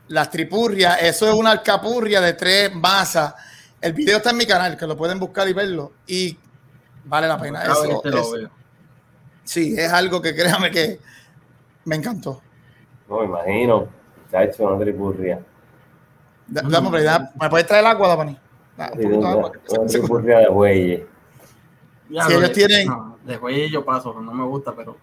las 0.07 0.29
tripurrias, 0.29 1.01
eso 1.01 1.27
es 1.27 1.33
una 1.35 1.51
alcapurria 1.51 2.21
de 2.21 2.33
tres 2.33 2.73
masas. 2.73 3.33
El 3.85 3.93
video 3.93 4.17
está 4.17 4.31
en 4.31 4.37
mi 4.37 4.45
canal, 4.47 4.75
que 4.77 4.87
lo 4.87 4.97
pueden 4.97 5.19
buscar 5.19 5.47
y 5.47 5.53
verlo. 5.53 5.91
Y 6.07 6.37
vale 7.03 7.27
la 7.27 7.37
pena. 7.39 7.61
cada 7.61 7.81
vez 7.81 7.89
Eso, 7.91 8.01
te 8.01 8.09
lo 8.09 8.17
es- 8.19 8.31
veo. 8.31 8.49
sí, 9.43 9.75
es 9.77 9.91
algo 9.93 10.21
que 10.21 10.35
créame 10.35 10.71
que 10.71 10.99
me 11.85 11.95
encantó. 11.95 12.41
No, 13.07 13.19
me 13.19 13.25
imagino. 13.25 13.87
Se 14.31 14.37
ha 14.37 14.43
hecho 14.43 14.63
una 14.63 14.83
tripurria. 14.83 15.39
Da- 16.47 16.63
dame, 16.63 16.87
hombre, 16.87 17.03
da- 17.03 17.31
¿Me 17.39 17.47
puedes 17.49 17.67
traer 17.67 17.83
el 17.83 17.91
agua, 17.91 18.07
Dapani? 18.07 18.39
Da 18.75 18.91
un 18.91 18.97
Sí, 18.99 19.03
poquito 19.03 19.09
de 19.11 19.17
Una, 19.17 19.29
agua. 19.31 19.51
una 19.69 19.85
tripurria 19.87 20.39
de 20.39 20.49
bueyes. 20.49 21.01
Si 22.07 22.13
lo 22.13 22.27
ellos 22.29 22.41
de- 22.41 22.49
tienen- 22.49 22.87
no, 22.87 23.17
de 23.23 23.37
güey 23.37 23.69
yo 23.69 23.85
paso, 23.85 24.19
no 24.19 24.33
me 24.33 24.43
gusta, 24.45 24.73
pero. 24.75 24.97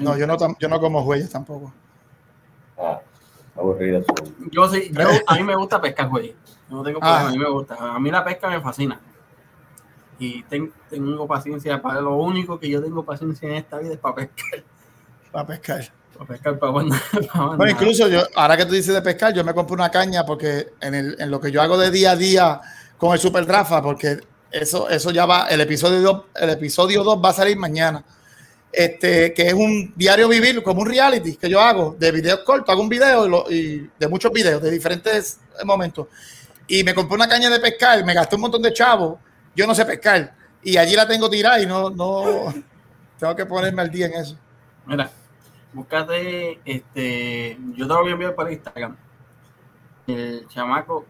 No, 0.00 0.16
yo 0.16 0.26
no, 0.26 0.36
yo 0.58 0.68
no 0.68 0.80
como 0.80 1.02
huellas 1.02 1.28
tampoco. 1.30 1.72
Ah, 2.78 3.00
aburrido 3.56 4.02
son. 4.04 4.34
Yo 4.50 4.68
sí, 4.68 4.90
yo, 4.92 5.08
a 5.26 5.34
mí 5.36 5.42
me 5.42 5.54
gusta 5.56 5.80
pescar, 5.80 6.08
güey. 6.08 6.34
No 6.68 6.82
tengo 6.82 6.98
Ah. 7.02 7.20
problema, 7.24 7.28
a 7.28 7.32
mí 7.32 7.38
me 7.38 7.50
gusta. 7.50 7.76
A 7.94 7.98
mí 7.98 8.10
la 8.10 8.24
pesca 8.24 8.48
me 8.48 8.60
fascina. 8.60 9.00
Y 10.18 10.42
ten- 10.44 10.72
tengo 10.88 11.26
paciencia 11.26 11.80
para 11.82 12.00
lo 12.00 12.16
único 12.16 12.58
que 12.58 12.68
yo 12.68 12.82
tengo 12.82 13.04
paciencia 13.04 13.48
en 13.48 13.56
esta 13.56 13.78
vida 13.78 13.94
es 13.94 13.98
para 13.98 14.14
pescar. 14.14 14.62
Para 15.32 15.46
pescar. 15.46 15.92
Para 16.16 16.26
pescar, 16.28 16.58
para 16.58 16.72
Bueno, 17.56 17.68
incluso 17.70 18.06
yo, 18.08 18.20
ahora 18.36 18.56
que 18.56 18.64
tú 18.66 18.72
dices 18.74 18.94
de 18.94 19.02
pescar, 19.02 19.34
yo 19.34 19.42
me 19.44 19.52
compré 19.52 19.74
una 19.74 19.90
caña 19.90 20.24
porque 20.24 20.68
en, 20.80 20.94
el, 20.94 21.16
en 21.18 21.30
lo 21.30 21.40
que 21.40 21.50
yo 21.50 21.60
hago 21.60 21.76
de 21.76 21.90
día 21.90 22.12
a 22.12 22.16
día 22.16 22.60
con 22.96 23.12
el 23.12 23.18
Super 23.18 23.44
Rafa, 23.44 23.82
porque 23.82 24.18
eso, 24.52 24.88
eso 24.88 25.10
ya 25.10 25.26
va, 25.26 25.48
el 25.48 25.60
episodio 25.60 26.00
2, 26.00 26.22
el 26.36 26.50
episodio 26.50 27.02
2 27.02 27.20
va 27.24 27.30
a 27.30 27.32
salir 27.32 27.56
mañana. 27.58 28.04
Este, 28.76 29.32
que 29.32 29.48
es 29.48 29.54
un 29.54 29.92
diario 29.94 30.28
vivir, 30.28 30.60
como 30.62 30.82
un 30.82 30.88
reality 30.88 31.36
que 31.36 31.48
yo 31.48 31.60
hago 31.60 31.94
de 31.96 32.10
videos 32.10 32.40
cortos, 32.40 32.70
hago 32.70 32.82
un 32.82 32.88
video 32.88 33.44
de 33.48 34.08
muchos 34.08 34.32
videos, 34.32 34.60
de 34.60 34.70
diferentes 34.70 35.40
momentos. 35.64 36.08
y 36.66 36.82
me 36.82 36.94
compré 36.94 37.14
una 37.14 37.28
caña 37.28 37.50
de 37.50 37.60
pescar, 37.60 38.04
me 38.04 38.14
gasté 38.14 38.34
un 38.34 38.42
montón 38.42 38.62
de 38.62 38.72
chavos, 38.72 39.18
yo 39.54 39.66
no 39.66 39.74
sé 39.74 39.84
pescar 39.84 40.34
y 40.64 40.76
allí 40.78 40.96
la 40.96 41.06
tengo 41.06 41.28
tirada 41.30 41.60
y 41.60 41.66
no, 41.66 41.90
no, 41.90 42.52
tengo 43.18 43.36
que 43.36 43.46
ponerme 43.46 43.82
al 43.82 43.90
día 43.90 44.06
en 44.06 44.14
eso. 44.14 44.36
Mira, 44.86 45.10
búscate, 45.72 46.58
este, 46.64 47.58
yo 47.74 47.86
te 47.86 47.92
lo 47.92 48.00
voy 48.00 48.10
a 48.10 48.12
enviar 48.12 48.34
para 48.34 48.52
Instagram. 48.52 48.96
El 50.06 50.46
chamaco, 50.48 51.06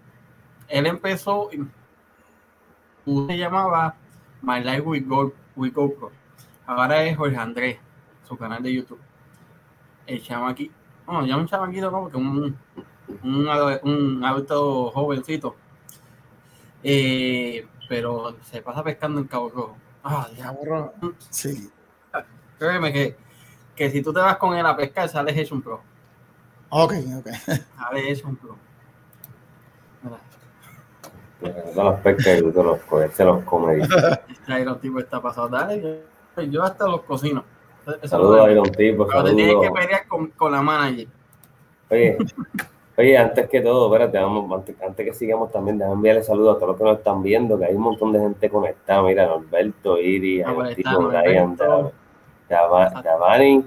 él 0.68 0.87
empezó, 0.87 1.48
se 1.50 3.38
llamaba 3.38 3.96
My 4.42 4.61
Life 4.61 4.83
with, 4.83 5.07
Go, 5.07 5.33
with 5.57 5.72
GoPro. 5.72 6.23
Ahora 6.66 7.05
es 7.05 7.16
Jorge 7.16 7.37
Andrés, 7.37 7.79
su 8.27 8.37
canal 8.37 8.62
de 8.62 8.74
YouTube. 8.74 9.00
El 10.07 10.22
chamaquito, 10.22 10.74
no, 11.07 11.27
ya 11.27 11.37
un 11.37 11.46
chamaquito 11.46 11.90
como 11.90 12.11
que 12.11 12.16
un, 12.16 12.57
un, 13.22 13.48
un 13.83 14.24
adulto 14.24 14.90
jovencito. 14.90 15.57
Eh, 16.83 17.66
pero 17.88 18.37
se 18.42 18.62
pasa 18.62 18.83
pescando 18.83 19.20
en 19.20 19.27
Cabo 19.27 19.50
Rojo. 19.50 19.77
Ah, 20.03 20.29
diablo. 20.35 20.92
Sí. 21.31 21.70
Créeme 22.59 22.92
que, 22.92 23.16
que 23.74 23.90
si 23.90 24.03
tú 24.03 24.12
te 24.12 24.20
vas 24.20 24.37
con 24.37 24.57
él 24.57 24.64
a 24.64 24.77
pescar, 24.77 25.09
sales 25.09 25.37
hecho 25.37 25.55
un 25.55 25.62
pro. 25.62 25.83
Ok, 26.70 26.94
ok. 27.18 27.29
Sales 27.77 28.05
hecho 28.07 28.29
un 28.29 28.37
pro. 28.37 28.57
No 31.74 31.85
los 31.85 32.00
pesca 32.00 32.37
y 32.37 32.40
tú 32.40 32.62
los 32.62 32.81
coges, 32.83 33.14
se 33.14 33.24
los 33.24 33.44
come. 33.44 33.83
Este 34.29 34.61
Iron 34.61 34.81
Tipo 34.81 34.98
está 35.00 35.20
pasado. 35.20 35.48
Dale, 35.48 36.05
yo, 36.37 36.42
yo 36.42 36.62
hasta 36.62 36.87
los 36.87 37.03
cocino. 37.03 37.44
Saludos 38.05 38.47
a 38.47 38.51
Iron 38.51 38.70
Tipo. 38.70 39.07
Pero 39.07 39.25
te 39.25 39.35
tienes 39.35 39.57
que 39.61 39.70
pelear 39.70 40.09
con, 40.09 40.29
con 40.29 40.53
la 40.53 40.62
manager. 40.62 41.09
Oye, 41.90 42.16
Oye, 42.97 43.18
antes 43.18 43.49
que 43.49 43.61
todo, 43.61 43.92
espérate, 43.92 44.18
vamos, 44.18 44.64
antes, 44.81 45.05
que 45.05 45.12
sigamos 45.14 45.51
también, 45.51 45.79
déjame 45.79 45.97
enviarle 45.97 46.23
saludos 46.23 46.57
a 46.57 46.61
todos 46.61 46.68
los 46.68 46.79
que 46.79 46.85
nos 46.85 46.99
están 46.99 47.23
viendo, 47.25 47.59
que 47.59 47.64
hay 47.64 47.75
un 47.75 47.83
montón 47.83 48.12
de 48.12 48.20
gente 48.20 48.49
conectada. 48.49 49.03
Mira, 49.03 49.27
Norberto, 49.27 49.99
Iri, 49.99 50.42
ah, 50.42 50.53
Brian, 50.53 51.57
Davani, 52.49 53.64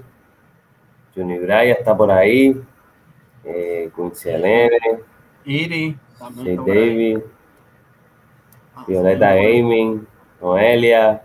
Juni 1.13 1.39
Braya 1.39 1.73
está 1.73 1.97
por 1.97 2.09
ahí, 2.09 2.57
eh, 3.43 3.91
Quincy 3.93 4.29
Iri, 5.43 5.97
también. 6.17 6.65
David, 6.65 7.19
ah, 8.75 8.85
Violeta 8.87 9.35
Gaming, 9.35 10.07
Noelia, 10.41 11.21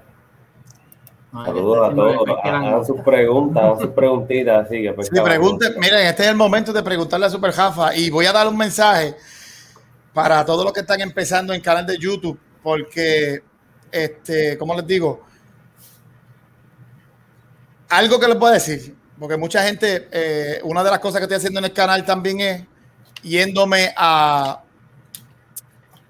Saludos 1.32 1.90
a 1.90 1.94
todos. 1.94 2.38
Hagan 2.44 2.84
sus 2.84 3.00
preguntas, 3.00 3.62
hagan 3.62 3.80
sus 3.80 3.90
preguntitas. 3.90 4.66
Así 4.66 4.82
que 4.82 4.92
pues, 4.92 5.08
sí, 5.08 5.18
pregunten, 5.18 5.72
miren, 5.78 6.06
este 6.06 6.24
es 6.24 6.28
el 6.28 6.36
momento 6.36 6.74
de 6.74 6.82
preguntarle 6.82 7.24
a 7.24 7.30
Super 7.30 7.52
Jafa 7.52 7.96
y 7.96 8.10
voy 8.10 8.26
a 8.26 8.32
dar 8.32 8.46
un 8.46 8.56
mensaje 8.56 9.16
para 10.12 10.44
todos 10.44 10.62
los 10.62 10.74
que 10.74 10.80
están 10.80 11.00
empezando 11.00 11.54
en 11.54 11.62
canal 11.62 11.86
de 11.86 11.96
YouTube, 11.96 12.38
porque, 12.62 13.42
este, 13.90 14.58
¿cómo 14.58 14.74
les 14.74 14.86
digo? 14.86 15.24
Algo 17.88 18.20
que 18.20 18.28
les 18.28 18.36
puedo 18.36 18.52
decir, 18.52 18.94
porque 19.18 19.38
mucha 19.38 19.62
gente, 19.62 20.08
eh, 20.12 20.60
una 20.64 20.84
de 20.84 20.90
las 20.90 20.98
cosas 20.98 21.18
que 21.18 21.24
estoy 21.24 21.38
haciendo 21.38 21.60
en 21.60 21.64
el 21.64 21.72
canal 21.72 22.04
también 22.04 22.40
es 22.40 22.64
yéndome 23.22 23.94
a 23.96 24.60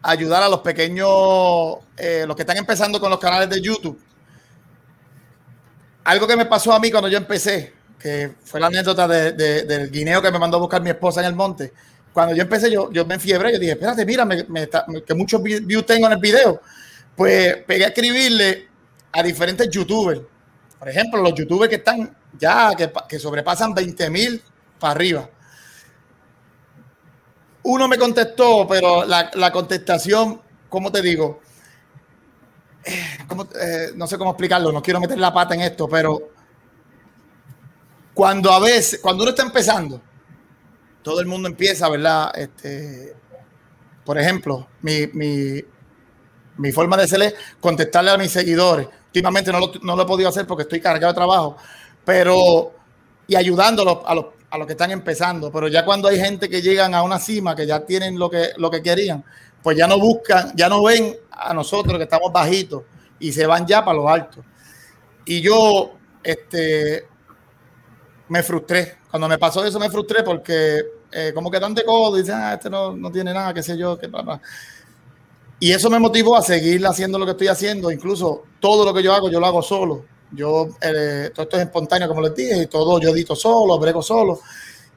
ayudar 0.03 0.43
a 0.43 0.49
los 0.49 0.61
pequeños, 0.63 1.77
eh, 1.97 2.25
los 2.27 2.35
que 2.35 2.43
están 2.43 2.57
empezando 2.57 2.99
con 2.99 3.09
los 3.09 3.21
canales 3.21 3.49
de 3.49 3.61
YouTube 3.61 4.01
algo 6.05 6.27
que 6.27 6.37
me 6.37 6.47
pasó 6.47 6.73
a 6.73 6.81
mí 6.81 6.91
cuando 6.91 7.09
yo 7.09 7.19
empecé, 7.19 7.73
que 7.99 8.33
fue 8.45 8.61
la 8.61 8.67
anécdota 8.67 9.07
del 9.07 9.91
guineo 9.91 10.21
que 10.21 10.31
me 10.31 10.39
mandó 10.39 10.57
a 10.57 10.61
buscar 10.61 10.83
mi 10.83 10.91
esposa 10.91 11.21
en 11.21 11.27
el 11.27 11.35
monte. 11.35 11.73
Cuando 12.13 12.35
yo 12.35 12.43
empecé, 12.43 12.71
yo, 12.71 12.91
yo 12.93 13.07
me 13.07 13.15
enfiebré, 13.15 13.53
yo 13.53 13.59
dije, 13.59 13.73
espérate, 13.73 14.05
mira, 14.05 14.27
que 15.07 15.15
muchos 15.15 15.43
views 15.43 15.87
tengo 15.87 16.07
en 16.07 16.13
el 16.13 16.19
video. 16.19 16.61
Pues 17.17 17.59
pegué 17.67 17.85
a 17.85 17.89
escribirle 17.89 18.69
a 19.13 19.23
diferentes 19.23 19.69
youtubers. 19.71 20.21
Por 20.79 20.89
ejemplo, 20.89 21.23
los 21.23 21.35
youtubers 21.35 21.71
que 21.71 21.77
están 21.77 22.15
ya, 22.39 22.75
que, 22.77 22.91
que 23.09 23.19
sobrepasan 23.19 23.73
20 23.73 24.11
mil 24.11 24.43
para 24.79 24.93
arriba. 24.93 25.31
Uno 27.63 27.87
me 27.87 27.97
contestó, 27.97 28.67
pero 28.69 29.05
la, 29.05 29.31
la 29.35 29.53
contestación, 29.53 30.41
¿cómo 30.69 30.91
te 30.91 31.01
digo? 31.01 31.42
Eh, 32.85 33.93
no 33.95 34.07
sé 34.07 34.19
cómo 34.19 34.31
explicarlo, 34.31 34.73
no 34.73 34.83
quiero 34.83 35.01
meter 35.01 35.19
la 35.19 35.33
pata 35.33 35.55
en 35.55 35.61
esto, 35.61 35.89
pero 35.89 36.31
cuando 38.15 38.53
a 38.53 38.59
veces, 38.59 39.01
cuando 39.01 39.23
uno 39.23 39.31
está 39.31 39.43
empezando, 39.43 40.01
todo 41.03 41.21
el 41.21 41.27
mundo 41.27 41.49
empieza, 41.49 41.89
¿verdad? 41.89 42.31
Este, 42.37 43.15
por 44.05 44.19
ejemplo, 44.19 44.69
mi, 44.83 45.07
mi, 46.57 46.73
forma 46.73 46.97
de 46.97 47.09
ser 47.09 47.23
es 47.23 47.35
contestarle 47.61 48.11
a 48.11 48.19
mis 48.19 48.33
seguidores. 48.33 48.89
Últimamente 49.07 49.53
no 49.53 49.61
lo, 49.61 49.73
no 49.83 49.97
lo, 49.97 50.03
he 50.03 50.07
podido 50.07 50.29
hacer 50.29 50.47
porque 50.47 50.63
estoy 50.63 50.81
cargado 50.81 51.13
de 51.13 51.17
trabajo, 51.17 51.57
pero 52.05 52.73
y 53.27 53.37
ayudándolos 53.37 53.99
a 54.05 54.15
los, 54.15 54.27
a 54.51 54.59
los 54.59 54.67
que 54.67 54.73
están 54.73 54.91
empezando. 54.91 55.51
Pero 55.51 55.69
ya 55.69 55.85
cuando 55.85 56.09
hay 56.09 56.19
gente 56.19 56.49
que 56.49 56.63
llegan 56.63 56.95
a 56.95 57.03
una 57.03 57.19
cima, 57.19 57.57
que 57.57 57.67
ya 57.67 57.85
tienen 57.85 58.19
lo 58.19 58.29
que, 58.31 58.51
lo 58.57 58.71
que 58.71 58.83
querían, 58.83 59.25
pues 59.63 59.77
ya 59.77 59.87
no 59.87 59.99
buscan, 59.99 60.53
ya 60.55 60.69
no 60.69 60.83
ven 60.83 61.17
a 61.31 61.55
nosotros 61.55 61.97
que 61.97 62.05
estamos 62.05 62.33
bajitos 62.33 62.83
y 63.19 63.33
se 63.33 63.47
van 63.47 63.67
ya 63.67 63.85
para 63.85 63.97
los 63.97 64.11
altos. 64.11 64.45
Y 65.25 65.41
yo, 65.41 65.93
este, 66.23 67.07
me 68.29 68.43
frustré. 68.43 68.99
Cuando 69.11 69.29
me 69.29 69.39
pasó 69.39 69.65
eso 69.65 69.79
me 69.79 69.91
frustré 69.91 70.23
porque 70.23 70.83
eh, 71.13 71.33
como 71.35 71.51
que 71.51 71.61
tan 71.61 71.75
de 71.75 71.85
codo, 71.85 72.17
dicen, 72.17 72.35
ah, 72.37 72.55
este 72.55 72.71
no, 72.71 72.97
no, 72.97 73.13
tiene 73.13 73.33
nada, 73.33 73.53
qué 73.53 73.63
sé 73.63 73.77
yo, 73.77 73.99
qué 73.99 74.09
papá. 74.09 74.41
Y 75.61 75.71
eso 75.71 75.89
me 75.91 75.99
motivó 76.01 76.37
a 76.37 76.43
seguir 76.43 76.85
haciendo 76.87 77.19
lo 77.19 77.25
que 77.25 77.33
estoy 77.33 77.49
haciendo. 77.49 77.91
Incluso 77.93 78.45
todo 78.59 78.85
lo 78.85 78.93
que 78.93 79.03
yo 79.03 79.13
hago, 79.13 79.31
yo 79.31 79.39
lo 79.39 79.47
hago 79.47 79.63
solo. 79.63 80.07
Yo, 80.33 80.69
eh, 80.81 81.31
todo 81.33 81.45
esto 81.45 81.57
es 81.59 81.63
espontáneo, 81.65 82.09
como 82.09 82.23
les 82.23 82.35
dije, 82.35 82.63
y 82.63 82.67
todo 82.67 82.99
yo 82.99 83.11
edito 83.11 83.37
solo, 83.37 83.79
brego 83.79 84.03
solo. 84.03 84.41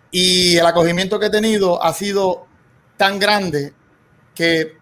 Y 0.10 0.58
el 0.58 0.66
acogimiento 0.66 1.20
que 1.20 1.26
he 1.28 1.30
tenido 1.30 1.84
ha 1.84 1.94
sido 1.94 2.48
tan 2.98 3.20
grande 3.20 3.74
que 4.36 4.78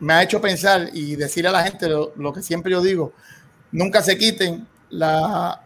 me 0.00 0.12
ha 0.12 0.22
hecho 0.22 0.40
pensar 0.40 0.90
y 0.92 1.16
decirle 1.16 1.48
a 1.48 1.52
la 1.52 1.64
gente 1.64 1.88
lo, 1.88 2.32
que 2.32 2.42
siempre 2.42 2.72
yo 2.72 2.82
digo, 2.82 3.12
nunca 3.72 4.02
se 4.02 4.18
quiten 4.18 4.66
la... 4.90 5.62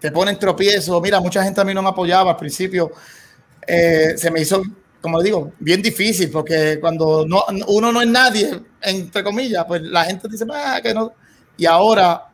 Te 0.00 0.12
ponen 0.12 0.38
tropiezo. 0.38 1.00
Mira, 1.00 1.20
mucha 1.20 1.42
gente 1.42 1.60
a 1.60 1.64
mí 1.64 1.74
no 1.74 1.82
me 1.82 1.88
apoyaba 1.88 2.30
al 2.30 2.36
principio. 2.36 2.92
Eh, 3.66 4.14
se 4.16 4.30
me 4.30 4.40
hizo, 4.40 4.62
como 5.00 5.20
digo, 5.20 5.52
bien 5.58 5.82
difícil 5.82 6.30
porque 6.30 6.78
cuando 6.80 7.26
no, 7.26 7.44
uno 7.66 7.90
no 7.90 8.00
es 8.00 8.06
nadie, 8.06 8.62
entre 8.80 9.24
comillas, 9.24 9.64
pues 9.66 9.82
la 9.82 10.04
gente 10.04 10.28
dice, 10.28 10.46
ah, 10.52 10.78
que 10.80 10.94
no. 10.94 11.12
Y 11.56 11.66
ahora, 11.66 12.28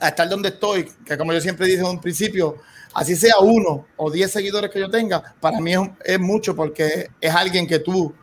a 0.00 0.08
estar 0.08 0.26
donde 0.26 0.48
estoy, 0.48 0.90
que 1.04 1.18
como 1.18 1.34
yo 1.34 1.40
siempre 1.42 1.66
dije 1.66 1.80
en 1.80 1.86
un 1.86 2.00
principio, 2.00 2.56
así 2.94 3.14
sea 3.14 3.38
uno 3.40 3.86
o 3.98 4.10
diez 4.10 4.32
seguidores 4.32 4.70
que 4.70 4.80
yo 4.80 4.88
tenga, 4.88 5.34
para 5.38 5.60
mí 5.60 5.74
es, 5.74 5.80
es 6.02 6.18
mucho 6.18 6.56
porque 6.56 7.10
es 7.20 7.34
alguien 7.34 7.66
que 7.66 7.78
tú 7.78 8.14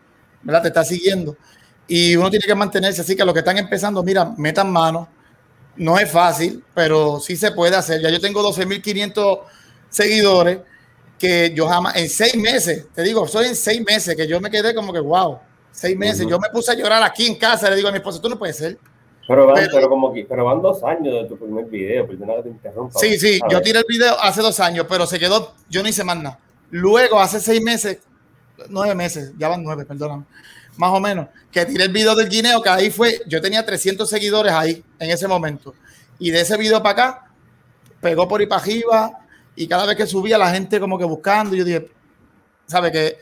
¿verdad? 0.41 0.61
Te 0.61 0.67
está 0.69 0.83
siguiendo. 0.83 1.35
Y 1.87 2.15
uno 2.15 2.29
tiene 2.29 2.45
que 2.45 2.55
mantenerse. 2.55 3.01
Así 3.01 3.15
que 3.15 3.23
los 3.23 3.33
que 3.33 3.39
están 3.39 3.57
empezando, 3.57 4.03
mira, 4.03 4.33
metan 4.37 4.71
mano. 4.71 5.07
No 5.75 5.99
es 5.99 6.09
fácil, 6.09 6.63
pero 6.73 7.19
sí 7.19 7.35
se 7.35 7.51
puede 7.51 7.75
hacer. 7.75 8.01
Ya 8.01 8.09
yo 8.09 8.19
tengo 8.19 8.41
12.500 8.41 9.41
seguidores 9.89 10.59
que 11.19 11.53
yo 11.53 11.67
jamás, 11.67 11.95
en 11.95 12.09
seis 12.09 12.35
meses, 12.35 12.87
te 12.93 13.03
digo, 13.03 13.27
soy 13.27 13.47
en 13.47 13.55
seis 13.55 13.83
meses 13.85 14.15
que 14.15 14.27
yo 14.27 14.39
me 14.39 14.49
quedé 14.49 14.73
como 14.73 14.91
que, 14.91 14.99
wow, 14.99 15.39
seis 15.71 15.97
meses. 15.97 16.25
Yo 16.27 16.39
me 16.39 16.49
puse 16.49 16.71
a 16.71 16.75
llorar 16.75 17.03
aquí 17.03 17.27
en 17.27 17.35
casa. 17.35 17.69
Le 17.69 17.75
digo 17.75 17.89
a 17.89 17.91
mi 17.91 17.97
esposa, 17.97 18.21
tú 18.21 18.29
no 18.29 18.37
puedes 18.37 18.57
ser. 18.57 18.77
Pero 19.27 19.45
van, 19.45 19.67
pero, 19.71 19.89
como 19.89 20.13
que, 20.13 20.23
pero 20.23 20.45
van 20.45 20.61
dos 20.61 20.81
años 20.83 21.13
de 21.13 21.25
tu 21.25 21.37
primer 21.37 21.65
video, 21.65 22.07
perdona 22.07 22.35
que 22.37 22.43
te 22.43 22.49
interrumpa. 22.49 22.97
Sí, 22.97 23.19
sí, 23.19 23.39
yo 23.49 23.61
tiré 23.61 23.79
el 23.79 23.85
video 23.87 24.17
hace 24.19 24.41
dos 24.41 24.57
años, 24.61 24.85
pero 24.87 25.05
se 25.05 25.19
quedó, 25.19 25.53
yo 25.69 25.83
no 25.83 25.89
hice 25.89 26.03
más 26.05 26.15
nada. 26.17 26.39
Luego, 26.69 27.19
hace 27.19 27.41
seis 27.41 27.61
meses, 27.61 27.99
nueve 28.69 28.95
meses, 28.95 29.33
ya 29.37 29.47
van 29.47 29.63
nueve, 29.63 29.85
perdóname, 29.85 30.25
más 30.77 30.91
o 30.91 30.99
menos, 30.99 31.27
que 31.51 31.65
tiré 31.65 31.85
el 31.85 31.91
video 31.91 32.15
del 32.15 32.29
guineo, 32.29 32.61
que 32.61 32.69
ahí 32.69 32.91
fue, 32.91 33.21
yo 33.27 33.41
tenía 33.41 33.65
300 33.65 34.09
seguidores 34.09 34.53
ahí 34.53 34.83
en 34.99 35.09
ese 35.09 35.27
momento. 35.27 35.73
Y 36.19 36.31
de 36.31 36.41
ese 36.41 36.57
video 36.57 36.81
para 36.81 36.91
acá, 36.91 37.31
pegó 38.01 38.27
por 38.27 38.41
ahí 38.41 38.47
para 38.47 38.61
arriba, 38.61 39.19
y 39.55 39.67
cada 39.67 39.85
vez 39.85 39.97
que 39.97 40.05
subía 40.05 40.37
la 40.37 40.51
gente 40.51 40.79
como 40.79 40.97
que 40.97 41.03
buscando, 41.03 41.55
yo 41.55 41.65
dije, 41.65 41.89
¿sabe? 42.67 42.91
Que, 42.91 43.17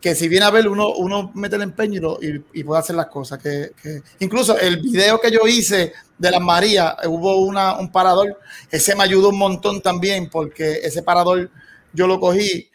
que 0.00 0.14
si 0.14 0.28
viene 0.28 0.46
a 0.46 0.50
ver, 0.50 0.68
uno, 0.68 0.94
uno 0.94 1.32
mete 1.34 1.56
el 1.56 1.62
empeño 1.62 2.16
y, 2.22 2.62
puede 2.62 2.80
hacer 2.80 2.96
las 2.96 3.06
cosas. 3.06 3.42
Que, 3.42 3.72
Incluso 4.20 4.56
el 4.56 4.80
video 4.80 5.20
que 5.20 5.30
yo 5.30 5.46
hice 5.46 5.92
de 6.16 6.30
las 6.30 6.40
Marías, 6.40 6.94
hubo 7.06 7.38
una, 7.38 7.78
un 7.78 7.90
parador, 7.90 8.38
ese 8.70 8.94
me 8.94 9.02
ayudó 9.02 9.30
un 9.30 9.38
montón 9.38 9.82
también, 9.82 10.30
porque 10.30 10.80
ese 10.82 11.02
parador 11.02 11.50
yo 11.92 12.06
lo 12.06 12.20
cogí 12.20 12.70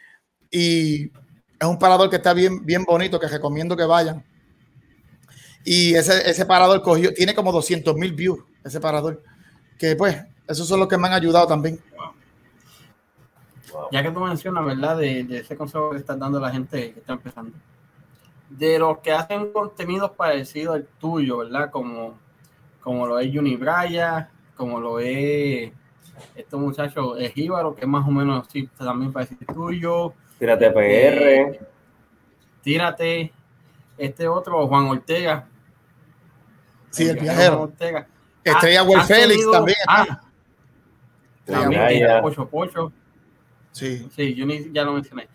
y 0.51 1.09
es 1.59 1.67
un 1.67 1.79
parador 1.79 2.09
que 2.09 2.17
está 2.17 2.33
bien, 2.33 2.65
bien 2.65 2.83
bonito, 2.83 3.19
que 3.19 3.27
recomiendo 3.27 3.75
que 3.75 3.85
vayan. 3.85 4.23
Y 5.63 5.95
ese, 5.95 6.29
ese 6.29 6.45
parador 6.45 6.81
cogió, 6.81 7.13
tiene 7.13 7.33
como 7.33 7.51
200 7.51 7.95
mil 7.95 8.13
views, 8.13 8.39
ese 8.63 8.79
parador. 8.79 9.23
Que 9.77 9.95
pues, 9.95 10.23
esos 10.47 10.67
son 10.67 10.79
los 10.79 10.87
que 10.87 10.97
me 10.97 11.07
han 11.07 11.13
ayudado 11.13 11.47
también. 11.47 11.79
Ya 13.91 14.03
que 14.03 14.11
tú 14.11 14.19
mencionas, 14.19 14.65
¿verdad? 14.65 14.97
De, 14.97 15.21
ese 15.31 15.57
consejo 15.57 15.91
que 15.91 15.97
estás 15.97 16.17
dando 16.17 16.39
la 16.39 16.51
gente 16.51 16.93
que 16.93 16.99
está 16.99 17.13
empezando. 17.13 17.57
de 18.49 18.79
los 18.79 18.99
que 18.99 19.11
hacen 19.11 19.51
contenidos 19.51 20.11
parecidos 20.11 20.75
al 20.75 20.87
tuyo, 20.99 21.39
¿verdad? 21.39 21.71
Como, 21.71 22.17
como 22.81 23.07
lo 23.07 23.19
es 23.19 23.35
Unibraya, 23.35 24.29
como 24.55 24.79
lo 24.79 24.99
es 24.99 25.71
este 26.35 26.55
muchacho 26.55 27.17
es 27.17 27.33
Jíbaro, 27.33 27.75
que 27.75 27.85
más 27.85 28.07
o 28.07 28.11
menos 28.11 28.47
sí, 28.51 28.69
también 28.77 29.11
parece 29.11 29.35
tuyo. 29.53 30.13
Tírate 30.39 30.71
PR. 30.71 30.79
Eh, 30.79 31.59
tírate. 32.61 33.31
Este 33.97 34.27
otro, 34.27 34.67
Juan 34.67 34.87
Ortega. 34.87 35.47
Sí, 36.89 37.07
el, 37.07 37.17
viajero. 37.17 37.61
Ortega. 37.63 38.07
Estrella 38.43 38.83
Will 38.83 39.01
Félix 39.01 39.51
también. 39.51 39.77
Ah, 39.87 40.21
también 41.45 42.21
Pocho 42.21 42.47
Pocho. 42.47 42.91
Sí. 43.71 44.07
Sí, 44.15 44.33
yo 44.35 44.45
ni, 44.45 44.71
ya 44.71 44.83
lo 44.83 44.93
mencioné. 44.93 45.27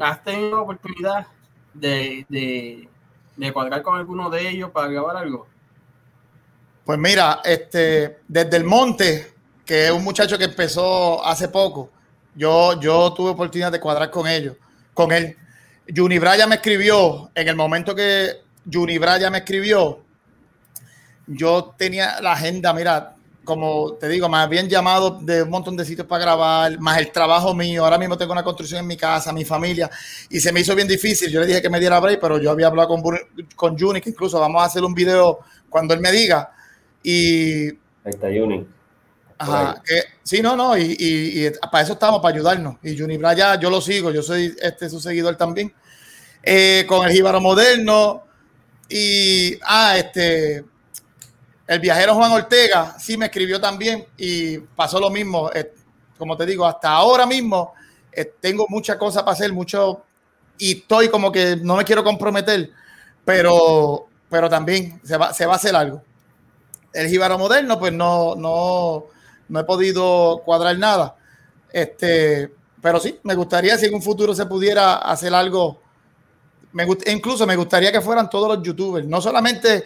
¿Has 0.00 0.24
tenido 0.24 0.62
oportunidad 0.62 1.26
de, 1.74 2.26
de, 2.28 2.88
de 3.36 3.52
cuadrar 3.52 3.82
con 3.82 3.96
alguno 3.96 4.30
de 4.30 4.48
ellos 4.48 4.70
para 4.70 4.88
grabar 4.88 5.16
algo? 5.16 5.46
Pues 6.84 6.98
mira, 6.98 7.40
este, 7.44 8.20
desde 8.26 8.56
el 8.56 8.64
monte, 8.64 9.32
que 9.64 9.86
es 9.86 9.92
un 9.92 10.02
muchacho 10.02 10.38
que 10.38 10.44
empezó 10.44 11.24
hace 11.24 11.48
poco, 11.48 11.90
yo, 12.38 12.80
yo 12.80 13.12
tuve 13.12 13.30
oportunidad 13.30 13.72
de 13.72 13.80
cuadrar 13.80 14.10
con 14.10 14.28
ellos, 14.28 14.56
con 14.94 15.10
él. 15.10 15.36
Juni 15.94 16.18
Braya 16.18 16.46
me 16.46 16.56
escribió, 16.56 17.30
en 17.34 17.48
el 17.48 17.56
momento 17.56 17.94
que 17.94 18.36
Juni 18.70 18.96
Braya 18.98 19.28
me 19.28 19.38
escribió, 19.38 20.04
yo 21.26 21.74
tenía 21.76 22.20
la 22.20 22.32
agenda, 22.32 22.72
mira, 22.72 23.16
como 23.44 23.94
te 23.94 24.08
digo, 24.08 24.28
me 24.28 24.36
habían 24.36 24.68
llamado 24.68 25.18
de 25.20 25.42
un 25.42 25.50
montón 25.50 25.76
de 25.76 25.84
sitios 25.84 26.06
para 26.06 26.22
grabar, 26.22 26.78
más 26.78 26.98
el 26.98 27.10
trabajo 27.10 27.54
mío. 27.54 27.82
Ahora 27.82 27.98
mismo 27.98 28.16
tengo 28.16 28.32
una 28.32 28.44
construcción 28.44 28.80
en 28.80 28.86
mi 28.86 28.96
casa, 28.96 29.32
mi 29.32 29.44
familia, 29.44 29.90
y 30.30 30.38
se 30.38 30.52
me 30.52 30.60
hizo 30.60 30.76
bien 30.76 30.86
difícil. 30.86 31.30
Yo 31.32 31.40
le 31.40 31.46
dije 31.46 31.62
que 31.62 31.70
me 31.70 31.80
diera 31.80 31.98
break, 31.98 32.20
pero 32.20 32.38
yo 32.38 32.52
había 32.52 32.68
hablado 32.68 32.88
con, 32.88 33.02
con 33.56 33.76
Juni, 33.76 34.00
que 34.00 34.10
incluso 34.10 34.38
vamos 34.38 34.62
a 34.62 34.66
hacer 34.66 34.84
un 34.84 34.94
video 34.94 35.40
cuando 35.68 35.92
él 35.92 36.00
me 36.00 36.12
diga. 36.12 36.52
Y. 37.02 37.68
Ahí 38.04 38.12
está 38.12 38.28
Juni. 38.28 38.77
Ajá, 39.38 39.82
que, 39.84 40.02
sí, 40.22 40.42
no, 40.42 40.56
no, 40.56 40.76
y, 40.76 40.96
y, 40.98 41.50
para 41.70 41.84
eso 41.84 41.92
estamos, 41.92 42.20
para 42.20 42.34
ayudarnos. 42.34 42.76
Y 42.82 42.98
Juni 42.98 43.16
Braya, 43.16 43.58
yo 43.58 43.70
lo 43.70 43.80
sigo, 43.80 44.10
yo 44.10 44.22
soy 44.22 44.54
este 44.60 44.90
su 44.90 45.00
seguidor 45.00 45.36
también. 45.36 45.72
Eh, 46.42 46.84
con 46.88 47.06
el 47.06 47.12
Jíbaro 47.12 47.40
Moderno. 47.40 48.24
Y, 48.88 49.58
ah, 49.62 49.96
este, 49.98 50.64
el 51.66 51.80
viajero 51.80 52.14
Juan 52.14 52.32
Ortega 52.32 52.96
sí 52.98 53.18
me 53.18 53.26
escribió 53.26 53.60
también 53.60 54.06
y 54.16 54.58
pasó 54.58 54.98
lo 54.98 55.10
mismo. 55.10 55.50
Eh, 55.54 55.72
como 56.16 56.36
te 56.36 56.46
digo, 56.46 56.66
hasta 56.66 56.90
ahora 56.90 57.26
mismo 57.26 57.74
eh, 58.10 58.32
tengo 58.40 58.66
muchas 58.68 58.96
cosas 58.96 59.22
para 59.22 59.34
hacer, 59.34 59.52
mucho 59.52 60.02
y 60.56 60.78
estoy 60.78 61.08
como 61.08 61.30
que 61.30 61.56
no 61.56 61.76
me 61.76 61.84
quiero 61.84 62.02
comprometer, 62.02 62.70
pero, 63.24 64.08
pero 64.28 64.48
también 64.48 65.00
se 65.04 65.16
va, 65.16 65.32
se 65.32 65.46
va 65.46 65.52
a 65.52 65.56
hacer 65.56 65.76
algo. 65.76 66.02
El 66.92 67.08
Jíbaro 67.08 67.38
Moderno, 67.38 67.78
pues 67.78 67.92
no, 67.92 68.34
no, 68.34 69.04
no 69.48 69.60
he 69.60 69.64
podido 69.64 70.42
cuadrar 70.44 70.78
nada. 70.78 71.16
Este, 71.72 72.50
pero 72.80 73.00
sí, 73.00 73.18
me 73.22 73.34
gustaría 73.34 73.76
si 73.76 73.86
en 73.86 73.94
un 73.94 74.02
futuro 74.02 74.34
se 74.34 74.46
pudiera 74.46 74.96
hacer 74.96 75.34
algo. 75.34 75.80
Me, 76.72 76.86
incluso 77.06 77.46
me 77.46 77.56
gustaría 77.56 77.90
que 77.90 78.00
fueran 78.00 78.28
todos 78.28 78.56
los 78.56 78.66
youtubers, 78.66 79.06
no 79.06 79.20
solamente 79.20 79.84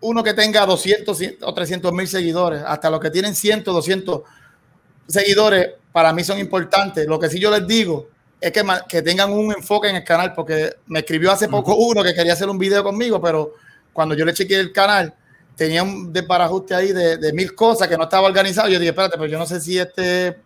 uno 0.00 0.22
que 0.22 0.34
tenga 0.34 0.64
200 0.64 1.20
o 1.42 1.54
300 1.54 1.92
mil 1.92 2.06
seguidores, 2.06 2.62
hasta 2.64 2.90
los 2.90 3.00
que 3.00 3.10
tienen 3.10 3.34
100, 3.34 3.64
200 3.64 4.22
seguidores, 5.06 5.70
para 5.90 6.12
mí 6.12 6.22
son 6.22 6.38
importantes. 6.38 7.06
Lo 7.06 7.18
que 7.18 7.28
sí 7.28 7.40
yo 7.40 7.50
les 7.50 7.66
digo 7.66 8.08
es 8.40 8.52
que, 8.52 8.64
que 8.88 9.02
tengan 9.02 9.32
un 9.32 9.52
enfoque 9.52 9.88
en 9.88 9.96
el 9.96 10.04
canal, 10.04 10.34
porque 10.34 10.76
me 10.86 11.00
escribió 11.00 11.32
hace 11.32 11.48
poco 11.48 11.74
uno 11.74 12.04
que 12.04 12.14
quería 12.14 12.34
hacer 12.34 12.48
un 12.48 12.58
video 12.58 12.84
conmigo, 12.84 13.20
pero 13.20 13.54
cuando 13.92 14.14
yo 14.14 14.24
le 14.24 14.34
chequeé 14.34 14.60
el 14.60 14.72
canal, 14.72 15.12
tenía 15.58 15.82
un 15.82 16.12
desbarajuste 16.12 16.72
ahí 16.72 16.92
de, 16.92 17.32
mil 17.32 17.52
cosas 17.54 17.88
que 17.88 17.98
no 17.98 18.04
estaba 18.04 18.28
organizado. 18.28 18.68
Yo 18.68 18.78
dije, 18.78 18.90
espérate, 18.90 19.18
pero 19.18 19.26
yo 19.28 19.38
no 19.38 19.44
sé 19.44 19.60
si 19.60 19.76
este, 19.76 20.40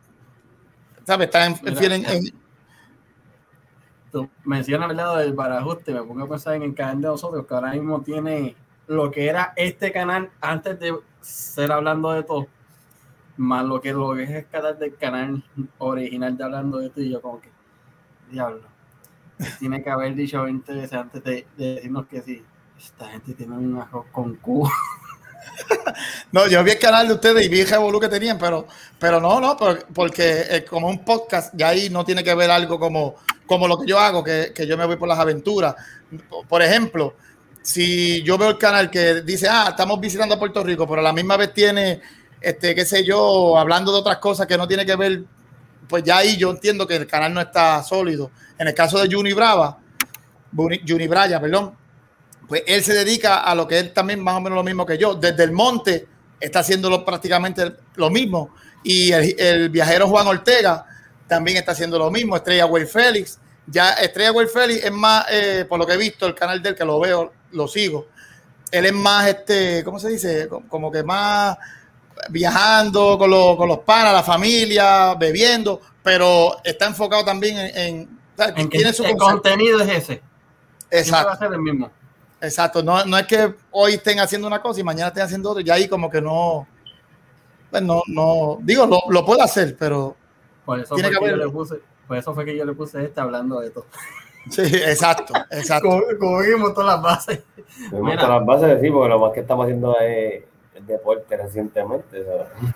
¿sabes? 1.04 1.26
Está 1.26 1.46
en, 1.46 1.56
en, 1.64 2.42
Tú 4.10 4.28
mencionas 4.44 4.90
el 4.90 4.96
lado 4.96 5.16
del 5.18 5.34
barajuste, 5.34 5.92
me 5.92 6.02
pongo 6.02 6.24
a 6.24 6.28
pensar 6.28 6.54
en 6.54 6.62
el 6.62 6.74
canal 6.74 7.00
de 7.00 7.08
nosotros, 7.08 7.46
que 7.46 7.54
ahora 7.54 7.72
mismo 7.72 8.00
tiene 8.00 8.56
lo 8.86 9.10
que 9.10 9.26
era 9.26 9.52
este 9.56 9.92
canal 9.92 10.30
antes 10.40 10.80
de 10.80 10.98
ser 11.20 11.72
hablando 11.72 12.12
de 12.12 12.22
todo, 12.22 12.46
más 13.36 13.64
lo 13.64 13.80
que, 13.80 13.92
lo 13.92 14.14
que 14.14 14.24
es 14.24 14.30
el 14.30 14.48
canal 14.48 14.78
del 14.78 14.96
canal 14.96 15.44
original 15.78 16.36
de 16.36 16.44
hablando 16.44 16.78
de 16.78 16.86
esto, 16.86 17.00
y 17.00 17.10
yo 17.10 17.20
como 17.20 17.40
que, 17.40 17.50
diablo, 18.30 18.62
tiene 19.58 19.82
que 19.82 19.90
haber 19.90 20.14
dicho 20.14 20.42
20 20.42 20.72
veces 20.74 20.92
antes 20.92 21.22
de, 21.24 21.46
decirnos 21.56 22.06
que 22.06 22.20
sí, 22.22 22.42
esta 22.78 23.08
gente 23.08 23.34
tiene 23.34 23.56
un 23.56 23.78
arroz 23.78 24.06
con 24.12 24.34
cubo. 24.36 24.70
no, 26.32 26.48
yo 26.48 26.64
vi 26.64 26.72
el 26.72 26.78
canal 26.78 27.06
de 27.06 27.14
ustedes 27.14 27.44
y 27.44 27.48
vi 27.48 27.60
el 27.60 27.68
revolú 27.68 28.00
que 28.00 28.08
tenían, 28.08 28.38
pero, 28.38 28.66
pero 28.98 29.20
no, 29.20 29.38
no, 29.38 29.56
porque 29.94 30.64
como 30.68 30.88
un 30.88 31.04
podcast, 31.04 31.52
ya 31.54 31.68
ahí 31.68 31.90
no 31.90 32.04
tiene 32.04 32.24
que 32.24 32.34
ver 32.34 32.50
algo 32.50 32.78
como, 32.78 33.16
como 33.46 33.68
lo 33.68 33.78
que 33.78 33.86
yo 33.86 33.98
hago, 33.98 34.24
que, 34.24 34.52
que 34.54 34.66
yo 34.66 34.78
me 34.78 34.86
voy 34.86 34.96
por 34.96 35.08
las 35.08 35.18
aventuras. 35.18 35.74
Por 36.48 36.62
ejemplo, 36.62 37.16
si 37.60 38.22
yo 38.22 38.38
veo 38.38 38.50
el 38.50 38.58
canal 38.58 38.90
que 38.90 39.20
dice, 39.20 39.46
ah, 39.48 39.66
estamos 39.68 40.00
visitando 40.00 40.34
a 40.34 40.38
Puerto 40.38 40.64
Rico, 40.64 40.86
pero 40.88 41.00
a 41.00 41.04
la 41.04 41.12
misma 41.12 41.36
vez 41.36 41.52
tiene, 41.52 42.00
este, 42.40 42.74
qué 42.74 42.86
sé 42.86 43.04
yo, 43.04 43.58
hablando 43.58 43.92
de 43.92 43.98
otras 43.98 44.16
cosas 44.16 44.46
que 44.46 44.56
no 44.56 44.66
tiene 44.66 44.86
que 44.86 44.96
ver, 44.96 45.24
pues 45.86 46.02
ya 46.02 46.16
ahí 46.16 46.38
yo 46.38 46.50
entiendo 46.50 46.86
que 46.86 46.96
el 46.96 47.06
canal 47.06 47.34
no 47.34 47.42
está 47.42 47.82
sólido. 47.82 48.30
En 48.58 48.68
el 48.68 48.74
caso 48.74 48.98
de 48.98 49.14
Juni 49.14 49.34
Brava, 49.34 49.78
Juni 50.56 51.06
Braya, 51.08 51.38
perdón, 51.40 51.74
pues 52.48 52.62
él 52.66 52.82
se 52.82 52.94
dedica 52.94 53.40
a 53.40 53.54
lo 53.54 53.68
que 53.68 53.78
es 53.78 53.94
también 53.94 54.22
más 54.22 54.36
o 54.36 54.40
menos 54.40 54.56
lo 54.56 54.64
mismo 54.64 54.86
que 54.86 54.98
yo. 54.98 55.14
Desde 55.14 55.44
el 55.44 55.52
monte 55.52 56.08
está 56.42 56.60
haciendo 56.60 57.04
prácticamente 57.04 57.72
lo 57.94 58.10
mismo. 58.10 58.54
Y 58.82 59.12
el, 59.12 59.68
viajero 59.70 60.08
Juan 60.08 60.26
Ortega 60.26 60.84
también 61.28 61.56
está 61.56 61.72
haciendo 61.72 61.98
lo 61.98 62.10
mismo. 62.10 62.36
Estrella 62.36 62.66
Way 62.66 62.86
Félix. 62.86 63.38
Ya 63.66 63.92
Estrella 63.92 64.32
Way 64.32 64.46
Félix 64.48 64.84
es 64.84 64.92
más, 64.92 65.24
eh, 65.30 65.64
por 65.68 65.78
lo 65.78 65.86
que 65.86 65.94
he 65.94 65.96
visto, 65.96 66.26
el 66.26 66.34
canal 66.34 66.60
del 66.62 66.74
que 66.74 66.84
lo 66.84 66.98
veo 66.98 67.32
lo 67.52 67.68
sigo. 67.68 68.08
Él 68.70 68.86
es 68.86 68.92
más, 68.92 69.28
este, 69.28 69.84
¿cómo 69.84 69.98
se 69.98 70.08
dice? 70.08 70.48
Como 70.68 70.90
que 70.90 71.02
más 71.02 71.56
viajando 72.30 73.18
con, 73.18 73.30
los, 73.30 73.56
con 73.56 73.68
los 73.68 73.80
panas, 73.80 74.12
la 74.12 74.22
familia, 74.22 75.14
bebiendo, 75.14 75.80
pero 76.02 76.56
está 76.64 76.86
enfocado 76.86 77.24
también 77.24 77.58
en, 77.58 78.18
en, 78.56 78.68
tiene 78.68 78.92
su 78.92 79.04
el 79.04 79.16
contenido 79.16 79.80
es 79.80 79.88
ese. 79.88 80.22
Exacto. 80.90 81.28
Va 81.28 81.34
a 81.34 81.38
ser 81.38 81.52
el 81.52 81.60
mismo. 81.60 81.90
Exacto, 82.42 82.82
no, 82.82 83.04
no 83.04 83.16
es 83.16 83.26
que 83.28 83.54
hoy 83.70 83.94
estén 83.94 84.18
haciendo 84.18 84.48
una 84.48 84.60
cosa 84.60 84.80
y 84.80 84.82
mañana 84.82 85.08
estén 85.08 85.22
haciendo 85.22 85.50
otra, 85.50 85.62
y 85.62 85.70
ahí 85.70 85.88
como 85.88 86.10
que 86.10 86.20
no, 86.20 86.66
pues 87.70 87.82
no, 87.84 88.02
no, 88.08 88.58
digo, 88.62 88.84
lo, 88.84 89.00
lo 89.10 89.24
puedo 89.24 89.40
hacer, 89.42 89.76
pero 89.78 90.16
por 90.64 90.80
eso, 90.80 90.96
tiene 90.96 91.10
que 91.10 91.16
haber... 91.18 91.38
le 91.38 91.48
puse, 91.48 91.76
por 92.08 92.16
eso 92.16 92.34
fue 92.34 92.44
que 92.44 92.56
yo 92.56 92.64
le 92.64 92.72
puse 92.72 93.04
este 93.04 93.20
hablando 93.20 93.60
de 93.60 93.70
todo. 93.70 93.86
Sí, 94.50 94.60
exacto, 94.60 95.32
exacto. 95.52 95.88
como, 96.18 96.40
vimos 96.40 96.74
todas 96.74 96.96
las 96.96 97.02
bases. 97.02 97.44
Vimos 97.92 98.16
todas 98.16 98.28
las 98.28 98.44
bases, 98.44 98.80
sí, 98.80 98.90
porque 98.90 99.08
lo 99.08 99.20
más 99.20 99.32
que 99.32 99.40
estamos 99.40 99.64
haciendo 99.64 99.96
es 100.00 100.42
el 100.74 100.84
deporte 100.84 101.36
recientemente. 101.36 102.26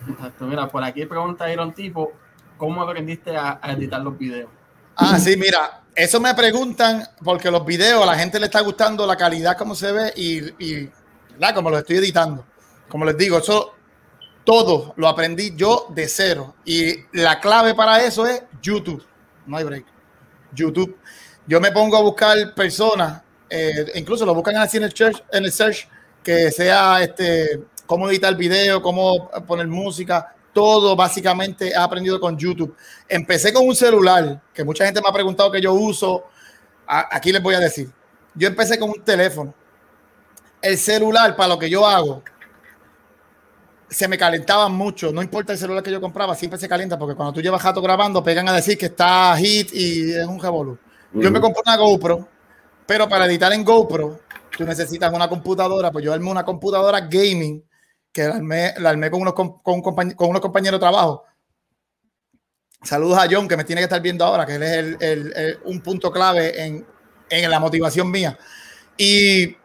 Exacto, 0.09 0.47
mira, 0.47 0.69
por 0.69 0.85
aquí 0.85 1.07
pregunta 1.07 1.53
Iron 1.53 1.75
Tipo, 1.75 2.13
¿cómo 2.57 2.83
aprendiste 2.83 3.37
a, 3.37 3.59
editar 3.65 4.01
los 4.01 4.17
videos? 4.17 4.49
Ah, 4.95 5.19
sí, 5.19 5.37
mira, 5.37 5.83
eso 5.97 6.21
me 6.21 6.35
preguntan 6.35 7.09
porque 7.25 7.51
los 7.51 7.65
videos 7.65 8.03
a 8.03 8.07
la 8.07 8.19
gente 8.19 8.39
le 8.39 8.47
está 8.47 8.61
gustando 8.61 9.07
la 9.07 9.17
calidad 9.17 9.57
como 9.57 9.75
se 9.75 9.91
ve 9.91 10.13
y, 10.15 10.39
y 10.65 10.91
como 11.55 11.71
lo 11.71 11.79
estoy 11.79 11.97
editando. 11.97 12.45
Como 12.89 13.05
les 13.05 13.17
digo, 13.17 13.39
eso 13.39 13.75
todo 14.45 14.95
lo 14.97 15.09
aprendí 15.09 15.55
yo 15.57 15.87
de 15.91 16.07
cero. 16.09 16.55
Y 16.65 16.95
la 17.13 17.41
clave 17.41 17.75
para 17.75 18.05
eso 18.05 18.27
es 18.27 18.43
YouTube. 18.63 19.05
No 19.47 19.57
hay 19.57 19.65
break. 19.65 19.87
YouTube 20.53 20.97
yo 21.47 21.61
me 21.61 21.71
pongo 21.71 21.97
a 21.97 22.03
buscar 22.03 22.55
personas, 22.55 23.23
eh, 23.49 23.93
incluso 23.95 24.27
lo 24.27 24.35
buscan 24.35 24.57
así 24.57 24.79
en 24.79 24.85
el, 24.85 24.93
search, 24.93 25.23
en 25.33 25.45
el 25.45 25.53
search, 25.53 25.89
que 26.23 26.51
sea 26.51 27.03
este, 27.03 27.63
cómo 27.87 28.11
editar 28.11 28.37
video, 28.37 28.83
cómo 28.83 29.31
poner 29.47 29.69
música, 29.69 30.35
todo 30.57 30.97
básicamente 30.97 31.69
he 31.69 31.77
aprendido 31.77 32.19
con 32.19 32.39
YouTube. 32.39 32.75
Empecé 33.07 33.53
con 33.53 33.69
un 33.69 33.77
celular, 33.77 34.41
que 34.55 34.65
mucha 34.65 34.87
gente 34.87 35.03
me 35.03 35.11
ha 35.11 35.13
preguntado 35.13 35.51
que 35.51 35.61
yo 35.61 35.75
uso. 35.75 36.25
aquí 36.87 37.31
les 37.31 37.43
voy 37.43 37.55
a 37.55 37.61
decir. 37.61 37.91
Yo 38.35 38.49
empecé 38.49 38.79
con 38.79 38.89
un 38.89 39.05
teléfono. 39.05 39.53
El 40.63 40.79
celular, 40.79 41.37
para 41.37 41.51
lo 41.51 41.59
que 41.59 41.69
yo 41.69 41.87
hago, 41.87 42.23
se 43.91 44.09
me 44.09 44.17
calentaba 44.17 44.71
mucho. 44.71 45.13
No 45.13 45.21
importa 45.21 45.53
el 45.53 45.59
celular 45.59 45.83
que 45.83 45.91
yo 45.91 46.01
compraba, 46.01 46.35
siempre 46.35 46.59
se 46.59 46.67
calienta 46.67 46.99
porque 46.99 47.15
cuando 47.15 47.35
tú 47.35 47.43
llevas 47.43 47.61
jato 47.61 47.83
grabando, 47.83 48.25
pegan 48.25 48.49
a 48.49 48.55
decir 48.55 48.79
que 48.79 48.87
está 48.87 49.37
hit 49.37 49.75
y 49.75 50.15
es 50.15 50.25
un 50.25 50.41
revolú. 50.41 50.79
Yo 51.13 51.31
me 51.31 51.39
compré 51.39 51.61
una 51.67 51.77
GoPro, 51.77 52.27
pero 52.87 53.07
para 53.07 53.27
editar 53.27 53.53
en 53.53 53.63
GoPro, 53.63 54.21
tú 54.57 54.65
necesitas 54.65 55.13
una 55.13 55.29
computadora. 55.29 55.93
Pues 55.93 56.03
yo 56.03 56.15
armé 56.15 56.31
una 56.31 56.47
computadora 56.47 57.01
gaming 57.01 57.63
que 58.17 58.75
la 58.79 58.91
armé, 58.91 59.11
con, 59.11 59.21
unos, 59.21 59.35
con, 59.35 59.61
unos 59.63 60.41
compañeros 60.41 60.81
de 60.81 60.85
trabajo. 60.85 61.25
Saludos 62.83 63.19
a 63.19 63.27
John, 63.31 63.49
que 63.49 63.57
me 63.57 63.65
tiene 63.65 63.81
que 63.81 63.85
estar 63.85 64.01
viendo 64.01 64.25
ahora, 64.25 64.47
que 64.47 64.55
él 64.55 64.63
es 64.63 64.97
el, 65.01 65.59
un 65.65 65.81
punto 65.81 66.11
clave 66.11 66.65
en 66.65 66.87
en 67.31 67.51
la 67.51 67.61
motivación 67.61 68.11
mía. 68.11 68.39
Y... 68.97 69.57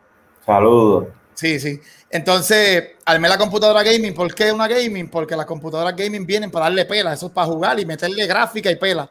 Saludos. 0.45 1.07
Sí, 1.33 1.59
sí. 1.59 1.79
Entonces, 2.09 2.89
armé 3.05 3.29
la 3.29 3.37
computadora 3.37 3.83
gaming. 3.83 4.13
¿Por 4.13 4.33
qué 4.33 4.51
una 4.51 4.67
gaming? 4.67 5.09
Porque 5.09 5.35
las 5.35 5.45
computadoras 5.45 5.95
gaming 5.95 6.25
vienen 6.25 6.51
para 6.51 6.65
darle 6.65 6.85
pela. 6.85 7.13
Eso 7.13 7.27
es 7.27 7.31
para 7.31 7.47
jugar 7.47 7.79
y 7.79 7.85
meterle 7.85 8.27
gráfica 8.27 8.69
y 8.69 8.75
pela. 8.75 9.09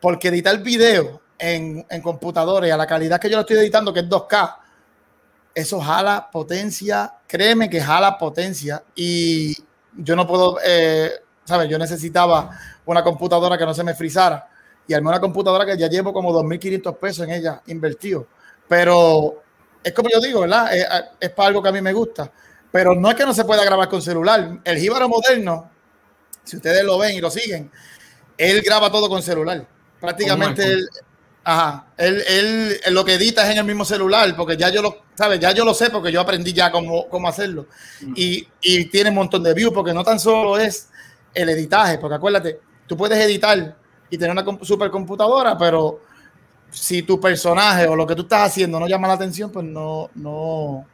Porque 0.00 0.28
editar 0.28 0.58
video 0.62 1.20
en, 1.38 1.84
en 1.88 2.02
computadores 2.02 2.72
a 2.72 2.76
la 2.76 2.86
calidad 2.86 3.20
que 3.20 3.30
yo 3.30 3.36
lo 3.36 3.42
estoy 3.42 3.58
editando, 3.58 3.92
que 3.92 4.00
es 4.00 4.08
2K, 4.08 4.56
eso 5.54 5.80
jala 5.80 6.28
potencia. 6.30 7.14
Créeme 7.26 7.70
que 7.70 7.80
jala 7.80 8.18
potencia. 8.18 8.82
Y 8.94 9.56
yo 9.96 10.16
no 10.16 10.26
puedo, 10.26 10.58
eh, 10.64 11.12
¿sabes? 11.44 11.68
Yo 11.68 11.78
necesitaba 11.78 12.50
una 12.86 13.02
computadora 13.02 13.56
que 13.56 13.64
no 13.64 13.74
se 13.74 13.84
me 13.84 13.94
frizara. 13.94 14.48
Y 14.86 14.92
armé 14.92 15.08
una 15.08 15.20
computadora 15.20 15.64
que 15.64 15.78
ya 15.78 15.88
llevo 15.88 16.12
como 16.12 16.32
2.500 16.32 16.98
pesos 16.98 17.24
en 17.26 17.32
ella 17.32 17.62
invertido. 17.66 18.26
Pero 18.68 19.42
es 19.82 19.92
como 19.92 20.08
yo 20.10 20.20
digo, 20.20 20.40
¿verdad? 20.40 20.74
Es, 20.74 20.86
es, 21.20 21.30
para 21.30 21.48
algo 21.48 21.62
que 21.62 21.68
a 21.68 21.72
mí 21.72 21.80
me 21.80 21.92
gusta. 21.92 22.30
Pero 22.70 22.94
no 22.94 23.08
es 23.08 23.14
que 23.14 23.24
no 23.24 23.32
se 23.32 23.44
pueda 23.44 23.64
grabar 23.64 23.88
con 23.88 24.02
celular. 24.02 24.58
El 24.64 24.78
jíbaro 24.78 25.08
moderno, 25.08 25.70
si 26.42 26.56
ustedes 26.56 26.82
lo 26.84 26.98
ven 26.98 27.14
y 27.14 27.20
lo 27.20 27.30
siguen, 27.30 27.70
él 28.36 28.60
graba 28.62 28.90
todo 28.90 29.08
con 29.08 29.22
celular. 29.22 29.64
Prácticamente 30.00 30.64
él, 30.64 30.88
ajá, 31.44 31.86
él, 31.98 32.22
él, 32.26 32.80
lo 32.90 33.04
que 33.04 33.14
edita 33.14 33.44
es 33.44 33.50
en 33.50 33.58
el 33.58 33.64
mismo 33.64 33.84
celular, 33.84 34.34
porque 34.34 34.56
ya 34.56 34.70
yo 34.70 34.80
lo, 34.80 35.04
¿sabes? 35.14 35.38
Ya 35.38 35.52
yo 35.52 35.64
lo 35.64 35.74
sé 35.74 35.90
porque 35.90 36.10
yo 36.10 36.20
aprendí 36.20 36.52
ya 36.52 36.70
cómo, 36.72 37.08
cómo 37.08 37.28
hacerlo. 37.28 37.66
Y, 38.16 38.48
y 38.62 38.86
tiene 38.86 39.10
un 39.10 39.16
montón 39.16 39.42
de 39.42 39.52
views, 39.52 39.72
porque 39.72 39.92
no 39.92 40.02
tan 40.02 40.18
solo 40.18 40.58
es 40.58 40.88
el 41.34 41.48
editaje, 41.50 41.98
porque 41.98 42.16
acuérdate, 42.16 42.60
tú 42.86 42.96
puedes 42.96 43.18
editar 43.18 43.76
y 44.08 44.16
tener 44.18 44.32
una 44.32 44.64
supercomputadora, 44.64 45.56
pero 45.58 46.00
si 46.70 47.02
tu 47.02 47.20
personaje 47.20 47.86
o 47.86 47.94
lo 47.94 48.06
que 48.06 48.14
tú 48.14 48.22
estás 48.22 48.50
haciendo 48.50 48.80
no 48.80 48.88
llama 48.88 49.08
la 49.08 49.14
atención, 49.14 49.50
pues 49.50 49.66
no, 49.66 50.10
no. 50.14 50.86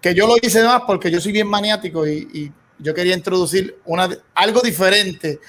Que 0.00 0.14
yo 0.14 0.26
lo 0.26 0.36
hice 0.40 0.62
más 0.64 0.82
porque 0.86 1.10
yo 1.10 1.20
soy 1.20 1.32
bien 1.32 1.48
maniático 1.48 2.06
y, 2.06 2.28
y 2.32 2.52
yo 2.78 2.94
quería 2.94 3.14
introducir 3.14 3.78
una, 3.84 4.08
algo 4.34 4.60
diferente. 4.60 5.40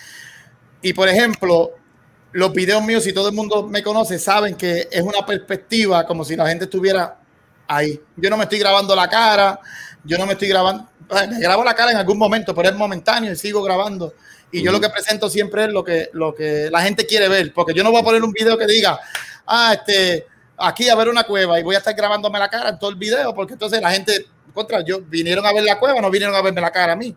Y 0.82 0.94
por 0.94 1.08
ejemplo, 1.08 1.72
los 2.34 2.52
videos 2.52 2.84
míos, 2.84 3.04
si 3.04 3.14
todo 3.14 3.30
el 3.30 3.36
mundo 3.36 3.68
me 3.68 3.84
conoce, 3.84 4.18
saben 4.20 4.56
que 4.56 4.88
es 4.92 5.02
una 5.02 5.26
perspectiva 5.26 6.06
como 6.06 6.26
si 6.26 6.36
la 6.36 6.48
gente 6.48 6.66
estuviera 6.66 7.20
ahí. 7.68 8.00
Yo 8.18 8.30
no 8.30 8.38
me 8.38 8.44
estoy 8.44 8.60
grabando 8.60 8.96
la 8.96 9.08
cara, 9.08 9.60
yo 10.04 10.18
no 10.18 10.26
me 10.26 10.34
estoy 10.34 10.48
grabando, 10.48 10.90
me 11.30 11.40
grabo 11.40 11.64
la 11.64 11.76
cara 11.76 11.92
en 11.92 11.98
algún 11.98 12.18
momento, 12.18 12.54
pero 12.56 12.70
es 12.70 12.76
momentáneo 12.76 13.32
y 13.32 13.36
sigo 13.36 13.62
grabando. 13.62 14.14
Y 14.52 14.64
yo 14.64 14.72
lo 14.72 14.82
que 14.82 14.90
presento 14.90 15.30
siempre 15.30 15.66
es 15.66 15.72
lo 15.72 15.84
que, 15.84 16.10
lo 16.14 16.34
que 16.34 16.70
la 16.72 16.82
gente 16.82 17.06
quiere 17.06 17.28
ver, 17.28 17.54
porque 17.54 17.74
yo 17.74 17.84
no 17.84 17.92
voy 17.92 18.02
a 18.02 18.04
poner 18.04 18.24
un 18.24 18.32
video 18.32 18.58
que 18.58 18.66
diga, 18.66 19.00
ah, 19.48 19.74
este, 19.74 20.26
aquí 20.58 20.90
a 20.90 20.96
ver 20.96 21.10
una 21.10 21.24
cueva 21.24 21.60
y 21.60 21.64
voy 21.64 21.76
a 21.76 21.80
estar 21.80 21.96
grabándome 21.96 22.40
la 22.40 22.50
cara 22.50 22.70
en 22.70 22.80
todo 22.80 22.90
el 22.90 22.96
video, 22.96 23.34
porque 23.34 23.54
entonces 23.54 23.82
la 23.82 23.92
gente, 23.92 24.26
contra, 24.54 24.84
yo 24.84 25.02
vinieron 25.02 25.46
a 25.46 25.54
ver 25.54 25.64
la 25.64 25.80
cueva, 25.80 26.02
no 26.02 26.10
vinieron 26.10 26.36
a 26.36 26.42
verme 26.42 26.62
la 26.62 26.72
cara 26.72 26.94
a 26.94 26.96
mí. 26.96 27.16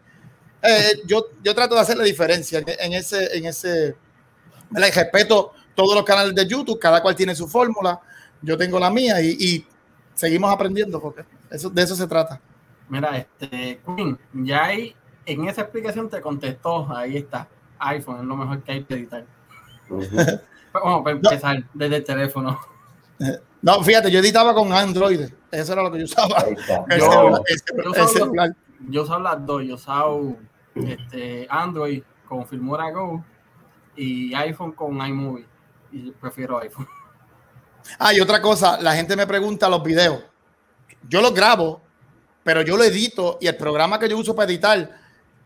Eh, 0.62 1.00
yo, 1.04 1.28
yo 1.42 1.54
trato 1.54 1.74
de 1.74 1.80
hacer 1.80 1.96
la 1.96 2.04
diferencia 2.04 2.62
en 2.66 2.92
ese, 2.94 3.36
en 3.36 3.46
ese, 3.46 3.94
¿verdad? 4.70 4.90
respeto 4.94 5.52
todos 5.74 5.94
los 5.94 6.04
canales 6.04 6.34
de 6.34 6.46
YouTube, 6.46 6.78
cada 6.78 7.02
cual 7.02 7.14
tiene 7.14 7.34
su 7.34 7.46
fórmula, 7.46 8.00
yo 8.42 8.56
tengo 8.56 8.78
la 8.78 8.90
mía 8.90 9.20
y, 9.20 9.36
y 9.38 9.66
seguimos 10.14 10.52
aprendiendo, 10.52 11.00
porque 11.00 11.24
eso, 11.50 11.70
de 11.70 11.82
eso 11.82 11.94
se 11.94 12.06
trata. 12.06 12.40
Mira, 12.88 13.16
este, 13.16 13.80
Queen, 13.84 14.18
ya 14.32 14.64
hay, 14.64 14.94
en 15.26 15.48
esa 15.48 15.62
explicación 15.62 16.08
te 16.08 16.20
contestó, 16.20 16.88
ahí 16.94 17.16
está, 17.18 17.48
iPhone 17.78 18.20
es 18.20 18.24
lo 18.24 18.36
mejor 18.36 18.62
que 18.62 18.72
hay 18.72 18.84
que 18.84 18.94
editar. 18.94 19.24
Uh 19.88 20.00
-huh. 20.00 20.40
Bueno, 20.72 21.02
para 21.02 21.16
empezar, 21.16 21.58
no. 21.58 21.66
desde 21.74 21.96
el 21.96 22.04
teléfono. 22.04 22.60
No, 23.62 23.82
fíjate, 23.82 24.10
yo 24.10 24.20
editaba 24.20 24.54
con 24.54 24.72
Android. 24.72 25.20
Eso 25.50 25.72
era 25.72 25.82
lo 25.82 25.90
que 25.90 25.98
yo 26.00 26.04
usaba. 26.04 26.44
Yo, 26.98 27.42
yo 28.90 29.02
usaba 29.02 29.20
las 29.20 29.46
dos. 29.46 29.64
Yo 29.64 29.74
usaba 29.74 30.14
este, 30.74 31.46
Android 31.48 32.02
con 32.28 32.46
Filmora 32.46 32.90
Go 32.90 33.24
y 33.96 34.34
iPhone 34.34 34.72
con 34.72 34.94
iMovie. 35.06 35.46
Y 35.92 36.10
prefiero 36.12 36.58
iPhone. 36.58 36.86
Ah, 38.00 38.12
y 38.12 38.20
otra 38.20 38.42
cosa, 38.42 38.80
la 38.80 38.96
gente 38.96 39.14
me 39.14 39.28
pregunta 39.28 39.68
los 39.68 39.80
videos. 39.80 40.20
Yo 41.08 41.20
los 41.22 41.32
grabo, 41.32 41.80
pero 42.42 42.62
yo 42.62 42.76
lo 42.76 42.82
edito 42.82 43.38
y 43.40 43.46
el 43.46 43.56
programa 43.56 43.96
que 43.96 44.08
yo 44.08 44.18
uso 44.18 44.34
para 44.34 44.50
editar 44.50 44.90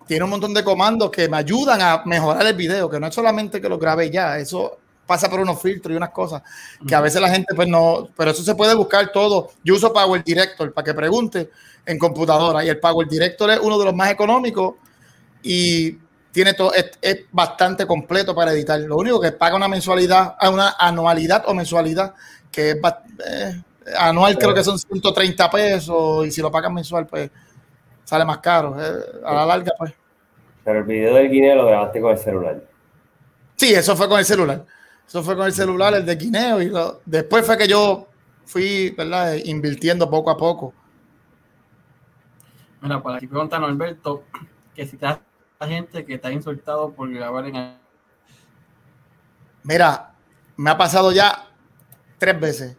tiene 0.07 0.25
un 0.25 0.31
montón 0.31 0.55
de 0.55 0.65
comandos 0.65 1.11
que 1.11 1.29
me 1.29 1.37
ayudan 1.37 1.83
a 1.83 2.03
mejorar 2.07 2.47
el 2.47 2.55
video, 2.55 2.89
que 2.89 2.99
no 2.99 3.09
es 3.09 3.15
solamente 3.15 3.61
que 3.61 3.69
lo 3.69 3.79
grabe 3.79 4.11
ya, 4.11 4.39
eso 4.39 4.79
pasa 5.07 5.29
por 5.29 5.41
unos 5.41 5.61
filtros 5.61 5.93
y 5.93 5.97
unas 5.97 6.11
cosas 6.11 6.41
que 6.87 6.95
a 6.95 7.01
veces 7.01 7.21
la 7.21 7.29
gente 7.29 7.55
pues 7.55 7.67
no, 7.69 8.09
pero 8.17 8.31
eso 8.31 8.43
se 8.43 8.55
puede 8.55 8.75
buscar 8.75 9.11
todo. 9.13 9.51
Yo 9.65 9.75
uso 9.75 9.93
Power 9.93 10.23
Director 10.23 10.73
para 10.73 10.85
que 10.85 10.95
pregunte 10.95 11.51
en 11.85 11.99
computadora 11.99 12.65
y 12.65 12.69
el 12.69 12.79
Power 12.79 13.09
Director 13.09 13.51
es 13.51 13.59
uno 13.61 13.79
de 13.79 13.85
los 13.87 13.95
más 13.95 14.11
económicos 14.11 14.75
y 15.43 15.99
tiene 16.33 16.55
todo, 16.55 16.73
es, 16.75 16.91
es 17.01 17.25
bastante 17.33 17.87
completo 17.87 18.35
para 18.35 18.53
editar. 18.53 18.79
Lo 18.81 18.97
único 18.97 19.21
que 19.21 19.33
paga 19.33 19.57
una 19.57 19.69
mensualidad, 19.69 20.37
una 20.51 20.75
anualidad 20.79 21.45
o 21.47 21.55
mensualidad 21.55 22.15
que 22.51 22.71
es 22.71 22.77
eh, 22.77 23.63
anual 23.97 24.37
creo 24.37 24.53
que 24.53 24.65
son 24.65 24.79
130 24.79 25.51
pesos 25.51 26.27
y 26.27 26.31
si 26.31 26.41
lo 26.41 26.51
pagan 26.51 26.75
mensual 26.75 27.07
pues 27.07 27.31
sale 28.05 28.25
más 28.25 28.39
caro. 28.39 28.77
Eh, 28.81 29.21
a 29.25 29.35
la 29.35 29.47
larga 29.47 29.73
pues. 29.79 29.93
Pero 30.65 30.81
el 30.81 30.85
video 30.85 31.15
del 31.15 31.31
guineo 31.31 31.57
lo 31.57 31.67
grabaste 31.67 32.01
con 32.01 32.13
el 32.13 32.19
celular. 32.19 32.63
Sí, 33.57 33.73
eso 33.75 33.97
fue 33.97 34.09
con 34.09 34.19
el 34.19 34.25
celular. 34.25 34.65
Eso 35.07 35.25
fue 35.25 35.37
con 35.37 35.47
el 35.47 35.53
celular, 35.53 35.93
el 35.95 36.07
de 36.07 36.15
Guineo, 36.15 36.63
y 36.63 36.69
lo, 36.69 37.01
después 37.05 37.45
fue 37.45 37.59
que 37.59 37.67
yo 37.67 38.07
fui, 38.45 38.91
¿verdad? 38.91 39.35
Invirtiendo 39.45 40.09
poco 40.09 40.31
a 40.31 40.37
poco. 40.37 40.73
Mira, 42.81 43.03
por 43.03 43.17
aquí 43.17 43.27
preguntan 43.27 43.65
Alberto 43.65 44.23
que 44.73 44.87
si 44.87 44.97
te 44.97 45.07
has 45.07 45.19
gente 45.67 46.05
que 46.05 46.21
ha 46.23 46.33
insultado 46.33 46.93
por 46.93 47.13
grabar 47.13 47.47
en. 47.47 47.79
Mira, 49.63 50.13
me 50.57 50.71
ha 50.71 50.79
pasado 50.79 51.13
ya 51.13 51.47
tres 52.19 52.41
veces. 52.41 52.77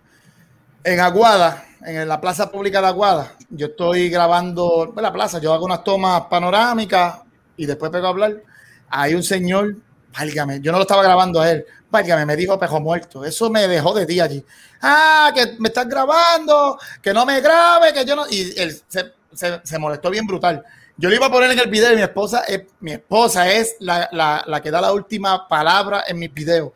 En 0.83 0.99
Aguada, 0.99 1.63
en 1.85 2.07
la 2.07 2.19
plaza 2.19 2.49
pública 2.51 2.81
de 2.81 2.87
Aguada, 2.87 3.33
yo 3.49 3.67
estoy 3.67 4.09
grabando 4.09 4.93
en 4.95 5.03
la 5.03 5.13
plaza, 5.13 5.39
yo 5.39 5.53
hago 5.53 5.65
unas 5.65 5.83
tomas 5.83 6.21
panorámicas 6.21 7.21
y 7.55 7.67
después 7.67 7.91
pego 7.91 8.07
a 8.07 8.09
hablar. 8.09 8.41
Hay 8.89 9.13
un 9.13 9.23
señor, 9.23 9.75
válgame, 10.17 10.59
yo 10.59 10.71
no 10.71 10.79
lo 10.79 10.83
estaba 10.83 11.03
grabando 11.03 11.39
a 11.39 11.51
él, 11.51 11.65
válgame, 11.91 12.25
me 12.25 12.35
dijo 12.35 12.57
pejo 12.57 12.79
muerto. 12.79 13.23
Eso 13.23 13.51
me 13.51 13.67
dejó 13.67 13.93
de 13.93 14.07
ti 14.07 14.19
allí. 14.19 14.43
Ah, 14.81 15.31
que 15.35 15.55
me 15.59 15.67
estás 15.67 15.87
grabando, 15.87 16.79
que 16.99 17.13
no 17.13 17.25
me 17.27 17.39
grabe, 17.41 17.93
que 17.93 18.05
yo 18.05 18.15
no. 18.15 18.27
Y 18.27 18.59
él 18.59 18.81
se, 18.87 19.13
se, 19.33 19.79
molestó 19.79 20.09
bien 20.09 20.25
brutal. 20.25 20.63
Yo 20.97 21.09
le 21.09 21.15
iba 21.15 21.27
a 21.27 21.31
poner 21.31 21.51
en 21.51 21.59
el 21.59 21.69
video 21.69 21.93
y 21.93 21.95
mi 21.95 22.01
esposa 22.01 22.43
es, 22.47 22.63
mi 22.79 22.91
esposa 22.91 23.51
es 23.51 23.75
la, 23.79 24.09
la, 24.11 24.43
la, 24.45 24.61
que 24.61 24.71
da 24.71 24.81
la 24.81 24.91
última 24.93 25.47
palabra 25.47 26.03
en 26.07 26.19
mis 26.19 26.33
videos. 26.33 26.71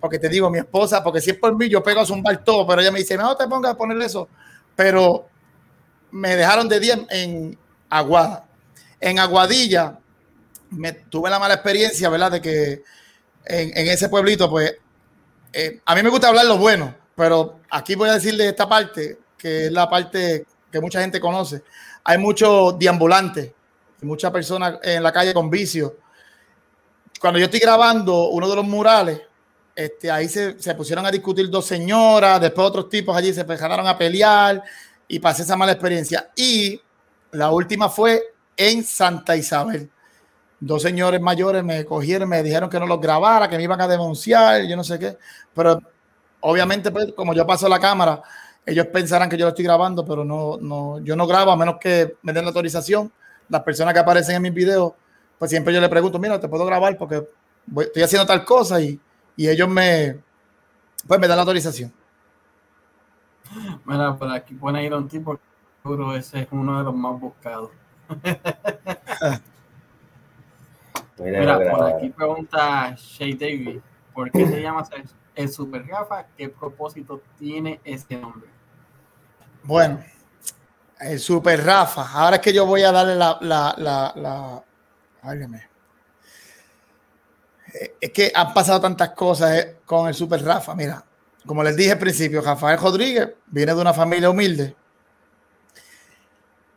Porque 0.00 0.18
te 0.18 0.28
digo, 0.28 0.48
mi 0.50 0.58
esposa, 0.58 1.02
porque 1.02 1.20
si 1.20 1.30
es 1.30 1.36
por 1.36 1.56
mí, 1.56 1.68
yo 1.68 1.82
pego 1.82 2.00
a 2.00 2.06
zumbar 2.06 2.44
todo, 2.44 2.66
pero 2.66 2.80
ella 2.80 2.92
me 2.92 3.00
dice, 3.00 3.16
no 3.16 3.36
te 3.36 3.48
pongas 3.48 3.72
a 3.72 3.76
poner 3.76 4.00
eso. 4.00 4.28
Pero 4.76 5.26
me 6.10 6.36
dejaron 6.36 6.68
de 6.68 6.80
día 6.80 6.94
en, 6.94 7.06
en 7.10 7.58
Aguada. 7.90 8.44
En 9.00 9.18
Aguadilla, 9.18 9.98
me, 10.70 10.92
tuve 10.92 11.30
la 11.30 11.38
mala 11.38 11.54
experiencia, 11.54 12.08
¿verdad? 12.08 12.32
De 12.32 12.40
que 12.40 12.82
en, 13.44 13.76
en 13.76 13.88
ese 13.88 14.08
pueblito, 14.08 14.48
pues, 14.48 14.76
eh, 15.52 15.80
a 15.84 15.94
mí 15.94 16.02
me 16.02 16.10
gusta 16.10 16.28
hablar 16.28 16.46
lo 16.46 16.58
bueno, 16.58 16.94
pero 17.16 17.60
aquí 17.70 17.94
voy 17.94 18.08
a 18.08 18.14
decirle 18.14 18.48
esta 18.48 18.68
parte, 18.68 19.18
que 19.36 19.66
es 19.66 19.72
la 19.72 19.88
parte 19.88 20.46
que 20.70 20.80
mucha 20.80 21.00
gente 21.00 21.20
conoce 21.20 21.62
hay 22.08 22.16
muchos 22.16 22.78
deambulantes, 22.78 23.52
muchas 24.00 24.30
personas 24.32 24.78
en 24.82 25.02
la 25.02 25.12
calle 25.12 25.34
con 25.34 25.50
vicios. 25.50 25.92
Cuando 27.20 27.38
yo 27.38 27.44
estoy 27.44 27.60
grabando 27.60 28.30
uno 28.30 28.48
de 28.48 28.56
los 28.56 28.64
murales, 28.64 29.20
este, 29.76 30.10
ahí 30.10 30.26
se, 30.26 30.58
se, 30.58 30.74
pusieron 30.74 31.04
a 31.04 31.10
discutir 31.10 31.50
dos 31.50 31.66
señoras, 31.66 32.40
después 32.40 32.66
otros 32.66 32.88
tipos 32.88 33.14
allí 33.14 33.34
se 33.34 33.42
empezaron 33.42 33.86
a 33.86 33.98
pelear 33.98 34.62
y 35.06 35.18
pasé 35.18 35.42
esa 35.42 35.54
mala 35.54 35.72
experiencia. 35.72 36.30
Y 36.34 36.80
la 37.32 37.50
última 37.50 37.90
fue 37.90 38.22
en 38.56 38.82
Santa 38.82 39.36
Isabel. 39.36 39.90
Dos 40.58 40.80
señores 40.80 41.20
mayores 41.20 41.62
me 41.62 41.84
cogieron, 41.84 42.30
me 42.30 42.42
dijeron 42.42 42.70
que 42.70 42.80
no 42.80 42.86
los 42.86 43.02
grabara, 43.02 43.50
que 43.50 43.58
me 43.58 43.64
iban 43.64 43.82
a 43.82 43.86
denunciar, 43.86 44.62
yo 44.62 44.76
no 44.76 44.82
sé 44.82 44.98
qué. 44.98 45.18
Pero 45.54 45.78
obviamente, 46.40 46.90
pues, 46.90 47.12
como 47.14 47.34
yo 47.34 47.46
paso 47.46 47.68
la 47.68 47.78
cámara, 47.78 48.22
ellos 48.68 48.86
pensarán 48.86 49.30
que 49.30 49.36
yo 49.38 49.46
lo 49.46 49.50
estoy 49.50 49.64
grabando, 49.64 50.04
pero 50.04 50.24
no, 50.24 50.58
no, 50.60 51.00
yo 51.00 51.16
no 51.16 51.26
grabo 51.26 51.50
a 51.50 51.56
menos 51.56 51.76
que 51.80 52.16
me 52.22 52.32
den 52.32 52.44
la 52.44 52.48
autorización. 52.48 53.10
Las 53.48 53.62
personas 53.62 53.94
que 53.94 54.00
aparecen 54.00 54.36
en 54.36 54.42
mis 54.42 54.52
videos, 54.52 54.92
pues 55.38 55.50
siempre 55.50 55.72
yo 55.72 55.80
le 55.80 55.88
pregunto, 55.88 56.18
mira, 56.18 56.38
te 56.38 56.48
puedo 56.48 56.66
grabar 56.66 56.98
porque 56.98 57.26
voy, 57.66 57.86
estoy 57.86 58.02
haciendo 58.02 58.26
tal 58.26 58.44
cosa 58.44 58.78
y, 58.80 59.00
y, 59.36 59.48
ellos 59.48 59.68
me, 59.68 60.18
pues 61.06 61.18
me 61.18 61.26
dan 61.26 61.36
la 61.36 61.42
autorización. 61.42 61.90
Mira, 63.86 64.14
por 64.14 64.30
aquí 64.30 64.54
pueden 64.54 64.84
ir 64.84 64.92
a 64.92 64.98
un 64.98 65.08
tipo, 65.08 65.40
seguro 65.82 66.14
ese 66.14 66.42
es 66.42 66.48
uno 66.50 66.76
de 66.78 66.84
los 66.84 66.94
más 66.94 67.18
buscados. 67.18 67.70
Mira, 71.18 71.40
Mira 71.40 71.70
por 71.70 71.84
aquí 71.84 72.10
pregunta 72.10 72.94
Shay 72.96 73.32
David, 73.32 73.80
¿Por 74.12 74.30
qué 74.30 74.46
se 74.46 74.60
llama 74.60 74.84
el 75.34 75.48
Super 75.48 75.86
Rafa? 75.86 76.26
¿Qué 76.36 76.48
propósito 76.48 77.22
tiene 77.38 77.80
ese 77.84 78.16
nombre? 78.16 78.57
Bueno, 79.62 80.02
el 81.00 81.20
Super 81.20 81.64
Rafa. 81.64 82.10
Ahora 82.12 82.36
es 82.36 82.42
que 82.42 82.52
yo 82.52 82.66
voy 82.66 82.82
a 82.82 82.92
darle 82.92 83.14
la. 83.16 83.38
la, 83.40 83.74
la, 83.76 84.12
la... 84.16 84.64
Eh, 87.74 87.96
es 88.00 88.10
que 88.10 88.32
han 88.34 88.54
pasado 88.54 88.80
tantas 88.80 89.10
cosas 89.10 89.56
eh, 89.56 89.76
con 89.84 90.08
el 90.08 90.14
Super 90.14 90.42
Rafa. 90.42 90.74
Mira, 90.74 91.04
como 91.44 91.62
les 91.62 91.76
dije 91.76 91.92
al 91.92 91.98
principio, 91.98 92.40
Rafael 92.40 92.78
Rodríguez 92.78 93.30
viene 93.46 93.74
de 93.74 93.80
una 93.80 93.92
familia 93.92 94.30
humilde. 94.30 94.74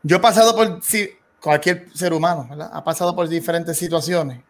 Yo 0.03 0.17
he 0.17 0.19
pasado 0.19 0.55
por, 0.55 0.83
si 0.83 1.09
cualquier 1.39 1.87
ser 1.95 2.13
humano, 2.13 2.47
¿verdad? 2.49 2.71
Ha 2.73 2.83
pasado 2.83 3.15
por 3.15 3.27
diferentes 3.27 3.77
situaciones. 3.77 4.43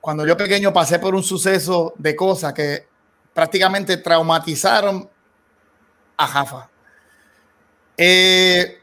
Cuando 0.00 0.26
yo 0.26 0.36
pequeño 0.36 0.72
pasé 0.72 0.98
por 0.98 1.14
un 1.14 1.22
suceso 1.22 1.92
de 1.96 2.14
cosas 2.14 2.52
que 2.52 2.86
prácticamente 3.34 3.96
traumatizaron 3.96 5.08
a 6.16 6.26
Rafa. 6.26 6.68
Eh, 7.98 8.78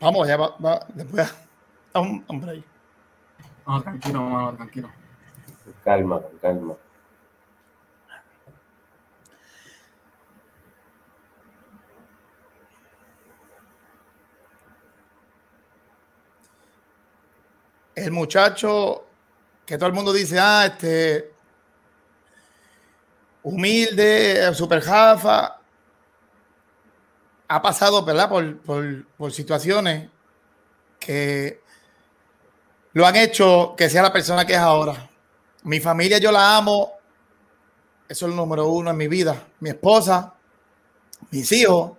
Vamos, 0.00 0.26
ya 0.26 0.36
va, 0.36 0.56
va 0.58 0.84
después 0.94 1.32
hombre 1.94 2.50
ahí. 2.50 2.64
No, 3.64 3.80
tranquilo, 3.80 4.22
mano, 4.22 4.56
tranquilo. 4.56 4.90
Calma, 5.84 6.20
calma. 6.40 6.74
El 18.02 18.10
muchacho 18.10 19.06
que 19.64 19.78
todo 19.78 19.86
el 19.86 19.92
mundo 19.92 20.12
dice, 20.12 20.36
ah, 20.36 20.66
este, 20.66 21.32
humilde, 23.44 24.52
super 24.54 24.80
jafa, 24.80 25.60
ha 27.46 27.62
pasado, 27.62 28.04
¿verdad? 28.04 28.28
Por, 28.28 29.32
situaciones 29.32 30.10
que 30.98 31.60
lo 32.92 33.06
han 33.06 33.14
hecho 33.14 33.74
que 33.76 33.88
sea 33.88 34.02
la 34.02 34.12
persona 34.12 34.44
que 34.44 34.54
es 34.54 34.58
ahora. 34.58 35.08
Mi 35.62 35.78
familia 35.78 36.18
yo 36.18 36.32
la 36.32 36.56
amo. 36.56 36.94
Eso 38.08 38.26
es 38.26 38.32
el 38.32 38.36
número 38.36 38.66
uno 38.66 38.90
en 38.90 38.96
mi 38.96 39.06
vida. 39.06 39.46
Mi 39.60 39.70
esposa, 39.70 40.34
mis 41.30 41.52
hijos. 41.52 41.92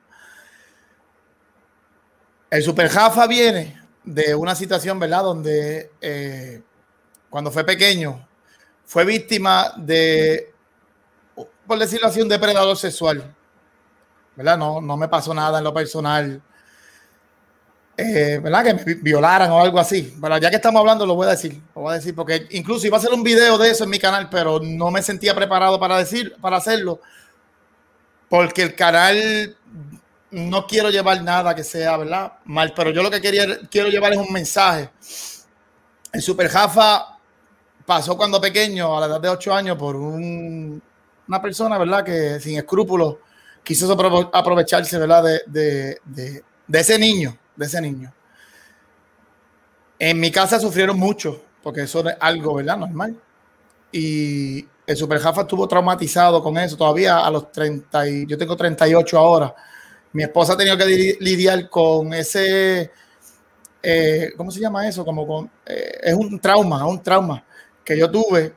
El 2.50 2.62
Super 2.62 2.90
Jafa 2.90 3.26
viene 3.26 3.83
de 4.04 4.36
una 4.36 4.56
situación, 4.56 5.00
¿verdad? 5.00 5.24
Donde 5.24 5.92
eh, 6.02 6.62
cuando 7.30 7.52
fue 7.52 7.64
pequeño 7.64 8.28
fue 8.86 9.06
víctima 9.06 9.74
de, 9.78 10.54
por 11.66 11.80
decirlo 11.80 12.08
así, 12.08 12.22
un 12.22 12.30
depredador 12.30 12.78
sexual. 12.78 13.34
¿verdad? 14.36 14.58
No, 14.58 14.82
no 14.82 14.98
me 14.98 15.08
pasó 15.08 15.34
nada 15.34 15.60
en 15.60 15.64
lo 15.64 15.74
personal, 15.74 16.42
eh, 17.96 18.40
¿verdad? 18.42 18.64
Que 18.64 18.74
me 18.74 18.94
violaran 18.96 19.52
o 19.52 19.60
algo 19.60 19.80
así. 19.80 20.16
Pero 20.20 20.38
ya 20.38 20.50
que 20.50 20.56
estamos 20.56 20.80
hablando, 20.80 21.06
lo 21.06 21.16
voy 21.16 21.28
a 21.28 21.32
decir, 21.32 21.62
lo 21.76 21.84
voy 21.84 21.92
a 21.92 21.96
decir, 21.96 22.16
porque 22.16 22.48
incluso 22.52 22.88
iba 22.88 22.98
a 22.98 23.00
hacer 23.00 23.14
un 23.14 23.24
video 23.24 23.58
de 23.58 23.70
eso 23.70 23.84
en 23.84 23.90
mi 23.90 24.00
canal, 24.00 24.30
pero 24.30 24.60
no 24.60 24.92
me 24.92 25.02
sentía 25.02 25.36
preparado 25.36 25.80
para 25.80 25.98
decir, 25.98 26.36
para 26.42 26.58
hacerlo, 26.58 27.00
porque 28.30 28.64
el 28.64 28.76
canal 28.76 29.56
no 30.34 30.66
quiero 30.66 30.90
llevar 30.90 31.22
nada 31.24 31.56
que 31.56 31.64
sea, 31.64 31.96
¿verdad? 31.98 32.34
Mal, 32.46 32.74
pero 32.76 32.90
yo 32.90 33.04
lo 33.04 33.12
que 33.12 33.22
quería, 33.22 33.46
quiero 33.70 33.90
llevar 33.90 34.14
es 34.14 34.18
un 34.18 34.34
mensaje. 34.34 34.90
El 36.12 36.22
Super 36.22 36.50
Jafa 36.50 37.18
pasó 37.86 38.18
cuando 38.18 38.42
pequeño, 38.42 38.98
a 38.98 39.02
la 39.02 39.06
edad 39.06 39.22
de 39.22 39.30
8 39.30 39.54
años, 39.54 39.78
por 39.78 39.96
un, 39.96 40.82
una 41.28 41.42
persona, 41.42 41.78
¿verdad? 41.78 42.04
Que 42.04 42.40
sin 42.40 42.58
escrúpulos 42.58 43.18
quiso 43.64 43.92
aprovecharse, 44.34 44.98
¿verdad? 44.98 45.24
De, 45.46 46.42
ese 46.72 46.98
niño, 46.98 47.38
de 47.56 47.66
ese 47.66 47.80
niño. 47.80 48.12
En 50.00 50.20
mi 50.20 50.32
casa 50.32 50.60
sufrieron 50.60 50.98
mucho, 50.98 51.44
porque 51.62 51.82
eso 51.82 52.08
es 52.08 52.16
algo, 52.20 52.56
¿verdad? 52.56 52.78
Normal. 52.78 53.16
Y 53.92 54.68
el 54.86 54.98
Super 54.98 55.20
Jafa 55.20 55.42
estuvo 55.42 55.68
traumatizado 55.68 56.42
con 56.42 56.58
eso. 56.58 56.76
Todavía 56.76 57.20
a 57.20 57.30
los 57.30 57.52
30, 57.52 58.10
y, 58.10 58.26
yo 58.26 58.38
tengo 58.38 58.58
38 58.58 59.18
ahora. 59.18 59.56
Mi 60.14 60.24
esposa 60.24 60.54
ha 60.54 60.58
tenido 60.58 60.78
que 60.78 61.18
lidiar 61.20 61.70
con 61.70 62.14
ese, 62.14 62.92
eh, 63.82 64.32
¿cómo 64.38 64.52
se 64.52 64.60
llama 64.60 64.88
eso? 64.88 65.04
Como 65.04 65.26
con, 65.26 65.50
eh, 65.66 66.00
es 66.04 66.14
un 66.14 66.40
trauma, 66.40 66.86
un 66.86 67.02
trauma 67.02 67.44
que 67.84 67.98
yo 67.98 68.10
tuve 68.10 68.54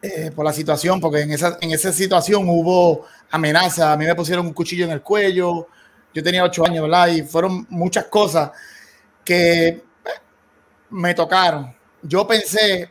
eh, 0.00 0.30
por 0.34 0.44
la 0.44 0.52
situación, 0.52 1.00
porque 1.00 1.22
en 1.22 1.32
esa, 1.32 1.58
en 1.60 1.72
esa 1.72 1.92
situación 1.92 2.48
hubo 2.48 3.06
amenaza, 3.30 3.92
a 3.92 3.96
mí 3.96 4.06
me 4.06 4.14
pusieron 4.14 4.46
un 4.46 4.52
cuchillo 4.52 4.84
en 4.84 4.92
el 4.92 5.02
cuello, 5.02 5.66
yo 6.14 6.22
tenía 6.22 6.44
ocho 6.44 6.64
años, 6.64 6.82
¿verdad? 6.82 7.08
Y 7.08 7.22
fueron 7.22 7.66
muchas 7.68 8.04
cosas 8.04 8.52
que 9.24 9.82
me 10.90 11.12
tocaron. 11.12 11.74
Yo 12.02 12.24
pensé 12.24 12.88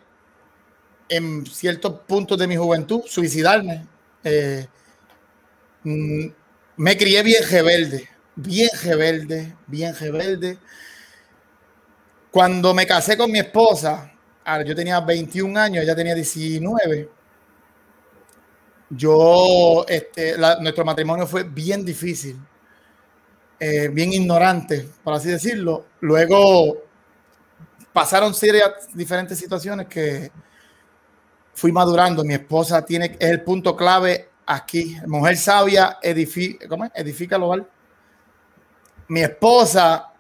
en 1.08 1.46
ciertos 1.46 2.02
puntos 2.02 2.38
de 2.38 2.48
mi 2.48 2.58
juventud 2.58 3.02
suicidarme. 3.06 3.88
Mm, 5.84 6.28
me 6.78 6.98
crié 6.98 7.24
bien 7.24 7.44
rebelde, 7.50 8.10
bien 8.36 8.70
rebelde, 8.84 9.56
bien 9.68 9.96
rebelde. 9.96 10.58
Cuando 12.32 12.74
me 12.74 12.86
casé 12.86 13.18
con 13.18 13.32
mi 13.32 13.40
esposa, 13.40 14.12
yo 14.66 14.76
tenía 14.76 15.00
21 15.00 15.60
años, 15.60 15.84
ella 15.84 15.96
tenía 15.96 16.14
19 16.14 17.10
yo, 18.90 19.86
este, 19.88 20.36
nuestro 20.38 20.86
matrimonio 20.86 21.26
fue 21.26 21.44
bien 21.44 21.84
difícil, 21.84 22.40
eh, 23.60 23.88
bien 23.88 24.14
ignorante, 24.14 24.88
por 25.04 25.14
así 25.14 25.30
decirlo. 25.30 25.86
Luego 26.02 26.84
pasaron 27.92 28.34
serias 28.34 28.72
diferentes 28.94 29.40
situaciones 29.40 29.88
que 29.88 30.32
fui 31.54 31.72
madurando. 31.72 32.24
Mi 32.24 32.36
esposa 32.36 32.86
tiene, 32.86 33.18
es 33.20 33.30
el 33.30 33.42
punto 33.42 33.76
clave 33.76 34.30
aquí. 34.46 34.98
Mujer 35.08 35.38
sabia 35.38 35.98
edifica, 36.02 36.68
¿cómo 36.68 36.86
es? 36.86 36.92
edifica 36.96 37.36
el 37.36 37.44
hogar. 37.44 37.70
Mi 39.08 39.22
esposa 39.22 40.12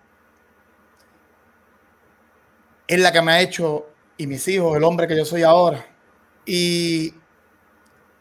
es 2.88 2.99
la 2.99 3.11
que 3.11 3.21
me 3.21 3.32
ha 3.32 3.41
hecho, 3.41 3.88
y 4.17 4.28
mis 4.28 4.47
hijos, 4.47 4.78
el 4.78 4.84
hombre 4.84 5.07
que 5.07 5.17
yo 5.17 5.26
soy 5.26 5.43
ahora. 5.43 5.86
Y 6.45 7.13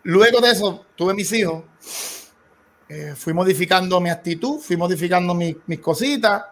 Luego 0.04 0.40
de 0.42 0.50
eso, 0.50 0.84
tuve 0.94 1.14
mis 1.14 1.32
hijos. 1.32 1.64
Eh, 2.88 3.14
fui 3.16 3.32
modificando 3.32 3.98
mi 4.00 4.10
actitud, 4.10 4.60
fui 4.60 4.76
modificando 4.76 5.34
mis 5.34 5.80
cositas. 5.80 6.44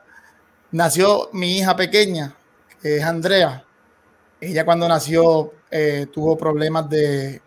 Nació 0.70 1.28
mi 1.34 1.58
hija 1.58 1.76
pequeña, 1.76 2.34
que 2.80 2.96
es 2.96 3.04
Andrea. 3.04 3.62
Ella 4.40 4.64
cuando 4.64 4.88
nació 4.88 5.52
eh, 5.70 6.06
tuvo 6.10 6.36
problemas 6.36 6.88
de... 6.88 7.41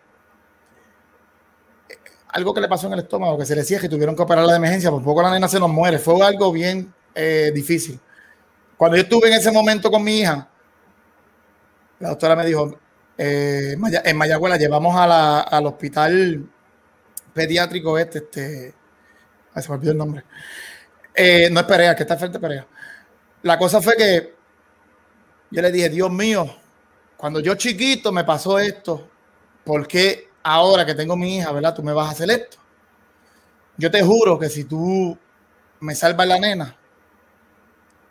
Eh, 2.36 2.38
algo 2.38 2.54
que 2.54 2.60
le 2.60 2.68
pasó 2.68 2.86
en 2.86 2.94
el 2.94 3.00
estómago, 3.00 3.38
que 3.38 3.46
se 3.46 3.56
le 3.56 3.64
cierra 3.64 3.86
y 3.86 3.88
tuvieron 3.88 4.14
que 4.14 4.22
operarla 4.22 4.52
de 4.52 4.58
emergencia. 4.58 4.90
Por 4.90 5.02
poco 5.02 5.22
la 5.22 5.30
nena 5.30 5.48
se 5.48 5.58
nos 5.58 5.70
muere. 5.70 5.98
Fue 5.98 6.24
algo 6.24 6.52
bien 6.52 6.92
difícil. 7.54 7.98
Cuando 8.76 8.98
yo 8.98 9.04
estuve 9.04 9.28
en 9.28 9.34
ese 9.34 9.50
momento 9.50 9.90
con 9.90 10.04
mi 10.04 10.20
hija, 10.20 10.48
la 11.98 12.10
doctora 12.10 12.36
me 12.36 12.44
dijo, 12.44 12.78
eh, 13.16 13.76
en 14.04 14.16
Mayagüez 14.16 14.50
la 14.50 14.58
llevamos 14.58 14.94
al 14.96 15.66
hospital 15.66 16.46
pediátrico 17.32 17.98
este, 17.98 18.18
este, 18.18 18.74
se 19.56 19.68
me 19.68 19.74
olvidó 19.74 19.92
el 19.92 19.98
nombre. 19.98 20.24
Eh, 21.14 21.48
no 21.50 21.60
es 21.60 21.66
Perea, 21.66 21.96
que 21.96 22.02
está 22.02 22.16
frente 22.16 22.36
a 22.36 22.40
Perea. 22.40 22.66
La 23.42 23.58
cosa 23.58 23.80
fue 23.80 23.96
que 23.96 24.34
yo 25.50 25.62
le 25.62 25.72
dije, 25.72 25.88
Dios 25.88 26.10
mío, 26.10 26.46
cuando 27.16 27.40
yo 27.40 27.54
chiquito 27.54 28.12
me 28.12 28.24
pasó 28.24 28.58
esto, 28.58 29.08
¿por 29.64 29.86
qué 29.86 30.28
ahora 30.46 30.86
que 30.86 30.94
tengo 30.94 31.16
mi 31.16 31.38
hija, 31.38 31.50
verdad, 31.50 31.74
tú 31.74 31.82
me 31.82 31.92
vas 31.92 32.08
a 32.08 32.12
hacer 32.12 32.30
esto? 32.30 32.58
Yo 33.76 33.90
te 33.90 34.00
juro 34.02 34.38
que 34.38 34.48
si 34.48 34.62
tú 34.62 35.18
me 35.80 35.94
salvas 35.94 36.26
la 36.28 36.38
nena, 36.38 36.76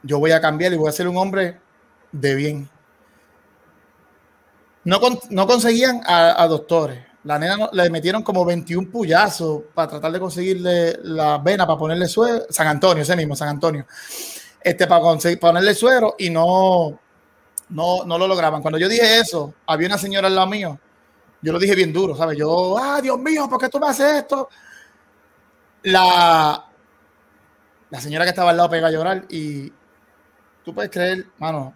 yo 0.03 0.19
voy 0.19 0.31
a 0.31 0.41
cambiar 0.41 0.73
y 0.73 0.77
voy 0.77 0.89
a 0.89 0.91
ser 0.91 1.07
un 1.07 1.15
hombre 1.15 1.57
de 2.11 2.35
bien. 2.35 2.69
No, 4.83 4.99
conseguían 5.47 6.01
a, 6.05 6.45
doctores. 6.47 7.03
La 7.23 7.39
nena 7.39 7.69
le 7.71 7.89
metieron 7.89 8.21
como 8.21 8.43
21 8.43 8.91
puyazos 8.91 9.63
para 9.73 9.87
tratar 9.87 10.11
de 10.11 10.19
conseguirle 10.19 10.99
la 11.03 11.37
vena 11.37 11.65
para 11.65 11.79
ponerle 11.79 12.07
suero. 12.07 12.45
San 12.49 12.67
Antonio, 12.67 13.01
ese 13.01 13.15
mismo, 13.15 13.35
San 13.35 13.47
Antonio. 13.47 13.87
Este, 14.61 14.85
para 14.85 15.01
conseguir 15.01 15.39
ponerle 15.39 15.73
suero 15.73 16.15
y 16.19 16.29
no, 16.29 16.99
no, 17.69 18.05
no 18.05 18.17
lo 18.17 18.27
lograban. 18.27 18.61
Cuando 18.61 18.77
yo 18.77 18.89
dije 18.89 19.19
eso, 19.19 19.53
había 19.65 19.87
una 19.87 19.97
señora 19.97 20.27
al 20.27 20.35
lado 20.35 20.47
mío. 20.47 20.79
Yo 21.45 21.53
lo 21.53 21.59
dije 21.59 21.75
bien 21.75 21.93
duro, 21.93 22.17
¿sabes? 22.17 22.39
Yo, 22.39 22.75
ah, 22.75 22.99
Dios 22.99 23.19
mío, 23.19 23.47
¿por 23.47 23.59
qué 23.59 23.69
tú 23.69 23.79
me 23.79 23.87
haces 23.87 24.15
esto? 24.15 24.49
la, 25.85 26.65
la 27.89 28.01
señora 28.01 28.25
que 28.25 28.29
estaba 28.29 28.49
al 28.49 28.57
lado 28.57 28.69
pega 28.69 28.87
a 28.87 28.91
llorar 28.91 29.25
y 29.29 29.71
tú 30.63 30.73
puedes 30.73 30.89
creer, 30.89 31.27
mano, 31.37 31.75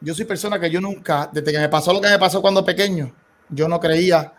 yo 0.00 0.12
soy 0.12 0.24
persona 0.24 0.58
que 0.58 0.70
yo 0.70 0.80
nunca, 0.80 1.30
desde 1.32 1.52
que 1.52 1.58
me 1.58 1.68
pasó 1.68 1.92
lo 1.92 2.00
que 2.00 2.08
me 2.08 2.18
pasó 2.18 2.42
cuando 2.42 2.64
pequeño, 2.64 3.14
yo 3.48 3.68
no 3.68 3.78
creía, 3.78 4.32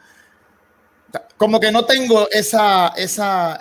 como 1.38 1.60
que 1.60 1.72
no 1.72 1.86
tengo 1.86 2.28
esa, 2.30 2.90
esa, 2.90 3.58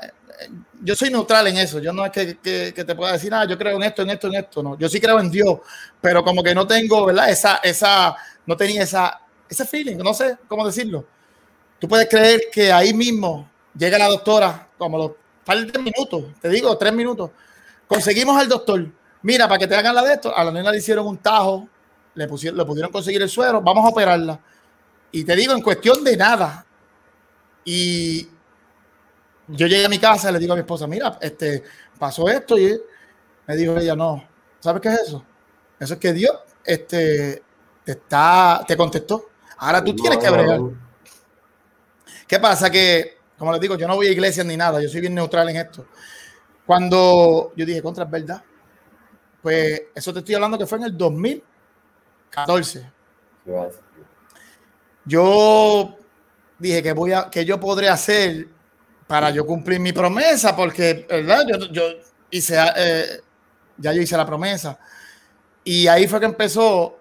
yo 0.82 0.96
soy 0.96 1.10
neutral 1.10 1.46
en 1.46 1.58
eso, 1.58 1.78
yo 1.78 1.92
no 1.92 2.04
es 2.04 2.10
que, 2.10 2.38
que, 2.38 2.72
te 2.72 2.94
pueda 2.96 3.12
decir, 3.12 3.32
ah, 3.32 3.46
yo 3.48 3.56
creo 3.56 3.76
en 3.76 3.84
esto, 3.84 4.02
en 4.02 4.10
esto, 4.10 4.26
en 4.26 4.34
esto, 4.34 4.62
no, 4.62 4.76
yo 4.76 4.88
sí 4.88 5.00
creo 5.00 5.20
en 5.20 5.30
Dios, 5.30 5.60
pero 6.00 6.24
como 6.24 6.42
que 6.42 6.54
no 6.54 6.66
tengo, 6.66 7.06
¿verdad? 7.06 7.30
Esa, 7.30 7.56
esa, 7.62 8.16
no 8.44 8.56
tenía 8.56 8.82
esa, 8.82 9.20
ese 9.48 9.64
feeling, 9.64 9.96
no 9.96 10.14
sé 10.14 10.38
cómo 10.48 10.66
decirlo. 10.66 11.04
Tú 11.78 11.88
puedes 11.88 12.08
creer 12.08 12.42
que 12.52 12.72
ahí 12.72 12.92
mismo 12.94 13.50
llega 13.76 13.98
la 13.98 14.08
doctora, 14.08 14.68
como 14.78 14.98
los 14.98 15.12
par 15.44 15.64
de 15.64 15.78
minutos, 15.78 16.24
te 16.40 16.48
digo, 16.48 16.76
tres 16.76 16.92
minutos, 16.92 17.30
conseguimos 17.86 18.36
al 18.40 18.48
doctor, 18.48 18.86
mira, 19.22 19.46
para 19.46 19.58
que 19.58 19.66
te 19.66 19.76
hagan 19.76 19.94
la 19.94 20.02
de 20.02 20.14
esto, 20.14 20.36
a 20.36 20.42
la 20.44 20.50
nena 20.50 20.70
le 20.70 20.78
hicieron 20.78 21.06
un 21.06 21.18
tajo, 21.18 21.68
le, 22.14 22.26
pusieron, 22.26 22.58
le 22.58 22.64
pudieron 22.64 22.90
conseguir 22.90 23.22
el 23.22 23.28
suero, 23.28 23.60
vamos 23.60 23.84
a 23.84 23.88
operarla. 23.88 24.40
Y 25.12 25.24
te 25.24 25.36
digo, 25.36 25.52
en 25.52 25.62
cuestión 25.62 26.02
de 26.02 26.16
nada. 26.16 26.66
Y 27.64 28.28
yo 29.48 29.66
llegué 29.66 29.84
a 29.84 29.88
mi 29.88 29.98
casa 29.98 30.30
y 30.30 30.32
le 30.32 30.38
digo 30.38 30.52
a 30.52 30.56
mi 30.56 30.60
esposa, 30.60 30.86
mira, 30.86 31.18
este, 31.20 31.62
pasó 31.98 32.28
esto 32.28 32.58
y 32.58 32.80
me 33.46 33.56
dijo 33.56 33.76
ella, 33.76 33.94
no, 33.94 34.26
¿sabes 34.60 34.82
qué 34.82 34.88
es 34.88 35.00
eso? 35.02 35.24
Eso 35.78 35.94
es 35.94 36.00
que 36.00 36.12
Dios 36.12 36.36
este, 36.64 37.42
te, 37.84 37.92
está, 37.92 38.64
te 38.66 38.76
contestó. 38.76 39.30
Ahora 39.58 39.82
tú 39.82 39.94
tienes 39.94 40.18
que 40.18 40.30
bregar. 40.30 40.60
¿Qué 42.26 42.38
pasa? 42.40 42.70
Que, 42.70 43.18
como 43.38 43.52
les 43.52 43.60
digo, 43.60 43.76
yo 43.76 43.86
no 43.86 43.94
voy 43.94 44.08
a 44.08 44.12
iglesia 44.12 44.42
ni 44.44 44.56
nada, 44.56 44.80
yo 44.80 44.88
soy 44.88 45.00
bien 45.00 45.14
neutral 45.14 45.48
en 45.48 45.56
esto. 45.56 45.86
Cuando 46.66 47.52
yo 47.56 47.64
dije, 47.64 47.80
contra, 47.82 48.04
es 48.04 48.10
verdad. 48.10 48.42
Pues 49.40 49.82
eso 49.94 50.12
te 50.12 50.18
estoy 50.18 50.34
hablando 50.34 50.58
que 50.58 50.66
fue 50.66 50.78
en 50.78 50.84
el 50.84 50.98
2014. 50.98 52.90
Yo 55.04 55.96
dije 56.58 56.82
que 56.82 56.92
voy 56.92 57.12
a, 57.12 57.30
que 57.30 57.44
yo 57.44 57.60
podré 57.60 57.88
hacer 57.88 58.48
para 59.06 59.30
yo 59.30 59.46
cumplir 59.46 59.78
mi 59.78 59.92
promesa, 59.92 60.56
porque, 60.56 61.06
¿verdad? 61.08 61.46
Yo, 61.46 61.58
yo 61.70 61.82
hice, 62.30 62.56
eh, 62.76 63.20
ya 63.76 63.92
yo 63.92 64.02
hice 64.02 64.16
la 64.16 64.26
promesa. 64.26 64.76
Y 65.62 65.86
ahí 65.86 66.08
fue 66.08 66.18
que 66.18 66.26
empezó 66.26 66.95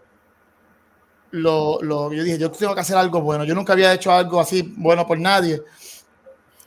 lo, 1.35 1.81
lo, 1.81 2.13
yo 2.13 2.23
dije, 2.23 2.37
yo 2.37 2.49
tengo 2.51 2.73
que 2.73 2.81
hacer 2.81 2.97
algo 2.97 3.21
bueno. 3.21 3.43
Yo 3.43 3.53
nunca 3.53 3.73
había 3.73 3.93
hecho 3.93 4.11
algo 4.11 4.39
así 4.39 4.73
bueno 4.77 5.05
por 5.05 5.19
nadie. 5.19 5.61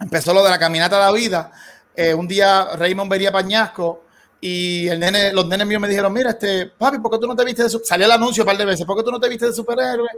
Empezó 0.01 0.33
lo 0.35 0.45
de 0.45 0.51
la 0.51 0.59
caminata 0.59 0.97
de 0.97 1.03
la 1.03 1.13
vida. 1.13 1.53
Eh, 1.95 2.15
un 2.15 2.29
día 2.29 2.69
Raymond 2.77 3.11
vería 3.11 3.33
Pañasco 3.33 4.05
y 4.41 4.87
el 4.87 5.01
nene, 5.01 5.33
los 5.33 5.49
nenes 5.49 5.67
míos 5.67 5.81
me 5.81 5.89
dijeron, 5.89 6.13
mira, 6.13 6.31
este, 6.31 6.67
papi, 6.67 6.99
¿por 6.99 7.11
qué 7.11 7.19
tú 7.19 7.27
no 7.27 7.35
te 7.35 7.45
viste 7.45 7.65
de 7.65 7.71
Salió 7.71 8.07
el 8.07 8.13
anuncio 8.13 8.45
un 8.45 8.47
par 8.47 8.57
de 8.57 8.65
veces, 8.65 8.87
¿por 8.87 8.97
qué 8.97 9.03
tú 9.03 9.11
no 9.11 9.19
te 9.19 9.29
viste 9.29 9.47
de 9.47 9.53
superhéroe? 9.53 10.09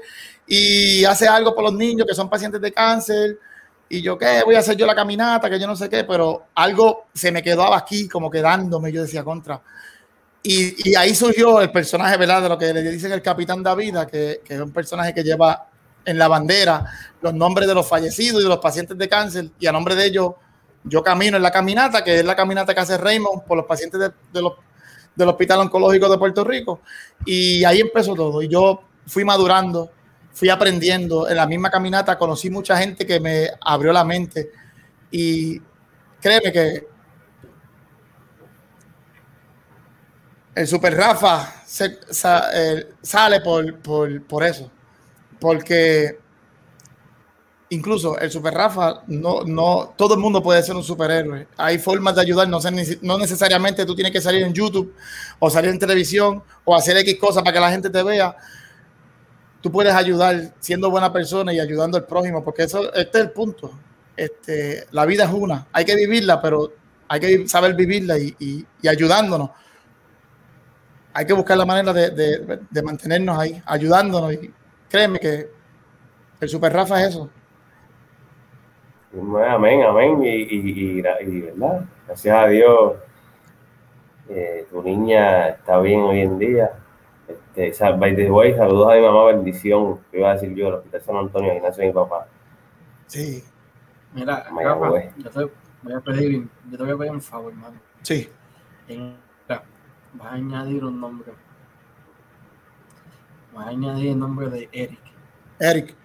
Y 0.47 1.05
hace 1.05 1.27
algo 1.27 1.55
por 1.55 1.65
los 1.65 1.73
niños 1.73 2.07
que 2.07 2.15
son 2.15 2.29
pacientes 2.29 2.61
de 2.61 2.73
cáncer. 2.73 3.39
Y 3.89 4.03
yo, 4.03 4.19
¿qué? 4.19 4.43
Voy 4.45 4.55
a 4.55 4.59
hacer 4.61 4.77
yo 4.77 4.87
la 4.87 4.95
caminata, 4.95 5.49
que 5.49 5.59
yo 5.59 5.67
no 5.67 5.75
sé 5.75 5.89
qué, 5.89 6.05
pero 6.05 6.47
algo 6.55 7.07
se 7.15 7.33
me 7.33 7.43
quedaba 7.43 7.77
aquí, 7.79 8.09
como 8.09 8.31
quedándome. 8.31 8.93
Yo 8.93 9.03
decía, 9.03 9.25
contra. 9.25 9.61
Y, 10.43 10.91
y 10.91 10.95
ahí 10.95 11.15
surgió 11.15 11.61
el 11.61 11.71
personaje, 11.71 12.17
¿verdad? 12.17 12.43
De 12.43 12.49
lo 12.49 12.59
que 12.59 12.73
le 12.73 12.83
dicen 12.91 13.13
el 13.13 13.23
Capitán 13.23 13.63
David, 13.63 13.97
que, 14.11 14.41
que 14.45 14.55
es 14.55 14.61
un 14.61 14.73
personaje 14.73 15.13
que 15.13 15.23
lleva 15.23 15.69
en 16.05 16.19
la 16.19 16.29
bandera 16.29 16.85
los 17.21 17.35
nombres 17.35 17.69
de 17.69 17.75
los 17.75 17.87
fallecidos 17.87 18.41
y 18.41 18.45
de 18.45 18.49
los 18.49 18.59
pacientes 18.59 18.97
de 18.97 19.09
cáncer, 19.09 19.51
y 19.59 19.67
a 19.67 19.73
nombre 19.73 19.95
de 19.95 20.07
ellos 20.07 20.33
yo 20.85 21.03
camino 21.03 21.37
en 21.37 21.43
la 21.43 21.51
caminata, 21.51 22.03
que 22.03 22.21
es 22.21 22.25
la 22.25 22.37
caminata 22.37 22.75
que 22.75 22.81
hace 22.81 22.97
Raymond 22.97 23.45
por 23.45 23.57
los 23.57 23.67
pacientes 23.67 24.01
de, 24.01 24.41
los, 24.41 24.55
del 25.15 25.29
Hospital 25.29 25.61
Oncológico 25.61 26.09
de 26.09 26.19
Puerto 26.19 26.45
Rico. 26.45 26.81
Y 27.25 27.65
ahí 27.65 27.81
empezó 27.81 28.15
todo. 28.15 28.43
Y 28.43 28.49
yo 28.49 28.83
fui 29.07 29.25
madurando, 29.25 29.91
fui 30.33 30.49
aprendiendo. 30.49 31.29
En 31.29 31.37
la 31.37 31.47
misma 31.47 31.71
caminata 31.71 32.17
conocí 32.17 32.49
mucha 32.49 32.79
gente 32.79 33.07
que 33.07 33.21
me 33.21 33.51
abrió 33.61 33.93
la 33.93 34.05
mente. 34.05 34.51
Y 35.11 35.61
créeme 36.21 36.53
que 36.53 36.89
el 40.55 40.67
Super 40.67 40.97
Rafa 40.97 41.63
eh, 42.55 42.89
sale 43.03 43.41
por, 43.41 43.79
por, 43.79 44.23
por 44.25 44.45
eso. 44.45 44.71
Porque 45.39 46.19
incluso 47.71 48.19
el 48.19 48.31
Super 48.31 48.53
Rafa, 48.55 49.03
no, 49.07 49.45
no, 49.45 49.95
todo 49.97 50.15
el 50.15 50.21
mundo 50.21 50.43
puede 50.43 50.63
ser 50.63 50.77
un 50.77 50.83
superhéroe. 50.83 51.47
Hay 51.57 51.79
formas 51.79 52.15
de 52.17 52.23
ayudar, 52.23 52.49
no, 52.49 52.59
no 53.03 53.19
necesariamente 53.19 53.87
tú 53.87 53.95
tienes 53.95 54.13
que 54.13 54.21
salir 54.21 54.43
en 54.43 54.53
YouTube 54.53 54.95
o 55.39 55.49
salir 55.49 55.71
en 55.71 55.79
televisión 55.79 56.43
o 56.65 56.75
hacer 56.75 56.97
X 56.99 57.17
cosas 57.19 57.43
para 57.43 57.55
que 57.55 57.61
la 57.61 57.71
gente 57.71 57.89
te 57.89 58.03
vea. 58.03 58.37
Tú 59.61 59.71
puedes 59.71 59.95
ayudar 59.95 60.55
siendo 60.59 60.91
buena 60.91 61.13
persona 61.13 61.53
y 61.53 61.61
ayudando 61.61 61.97
al 61.97 62.07
prójimo, 62.07 62.43
porque 62.43 62.65
eso, 62.65 62.93
este 62.95 63.19
es 63.19 63.25
el 63.25 63.31
punto. 63.31 63.71
Este, 64.17 64.87
la 64.91 65.07
vida 65.07 65.25
es 65.25 65.31
una, 65.31 65.69
hay 65.73 65.85
que 65.85 65.95
vivirla, 65.95 66.43
pero 66.43 66.73
hay 67.09 67.21
que 67.21 67.49
saber 67.49 67.75
vivirla 67.75 68.19
y, 68.19 68.67
ayudándonos. 68.87 69.51
Hay 71.13 71.27
que 71.27 71.33
buscar 71.33 71.57
la 71.57 71.67
manera 71.67 71.93
de, 71.93 72.61
de 72.71 72.83
mantenernos 72.83 73.39
ahí, 73.39 73.61
ayudándonos. 73.67 74.33
Y 74.35 74.53
créeme 74.89 75.19
que 75.19 75.51
el 76.41 76.49
Super 76.49 76.73
Rafa 76.73 77.01
es 77.03 77.11
eso 77.11 77.31
Amén, 79.13 79.83
amén. 79.83 80.21
Y, 80.23 81.03
¿verdad? 81.03 81.85
Gracias 82.07 82.37
a 82.37 82.47
Dios, 82.47 82.95
eh, 84.29 84.67
tu 84.71 84.83
niña 84.83 85.49
está 85.49 85.81
bien 85.81 86.01
hoy 86.03 86.21
en 86.21 86.39
día. 86.39 86.71
Este, 87.57 87.93
by 87.93 88.15
the 88.15 88.31
way, 88.31 88.55
saludos 88.55 88.93
a 88.93 88.97
mi 88.97 89.03
mamá, 89.03 89.25
bendición. 89.27 89.99
Que 90.11 90.19
iba 90.19 90.31
a 90.31 90.35
decir 90.35 90.55
yo, 90.55 90.69
el 90.69 90.75
Hospital 90.75 91.03
San 91.03 91.17
Antonio, 91.17 91.55
Ignacio, 91.55 91.85
mi 91.85 91.93
papá. 91.93 92.29
Sí. 93.07 93.43
Mira, 94.15 94.45
Rafa, 94.49 95.13
yo 95.17 95.31
te 95.31 95.51
voy 95.83 95.93
a 95.93 96.01
pedir, 96.01 96.49
yo 96.71 96.79
te 96.79 96.85
voy 96.85 96.93
a 96.93 96.97
pedir 96.97 97.13
un 97.13 97.21
favor, 97.21 97.53
hermano. 97.53 97.81
Sí. 98.03 98.29
Vas 100.15 100.29
a 100.29 100.35
añadir 100.35 100.85
un 100.85 101.01
nombre. 101.01 101.33
Vas 103.55 103.67
a 103.67 103.71
añadir 103.71 104.11
el 104.11 104.19
nombre 104.19 104.49
de 104.49 104.69
Eric. 104.73 105.01
Eric. 105.59 105.97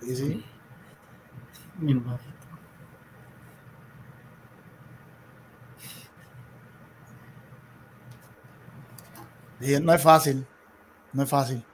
Sí, 0.00 0.16
sí. 0.16 0.44
Mi 1.78 1.92
hermanito. 1.92 2.32
no 9.82 9.94
es 9.94 10.02
fácil. 10.02 10.46
No 11.12 11.22
es 11.22 11.30
fácil. 11.30 11.64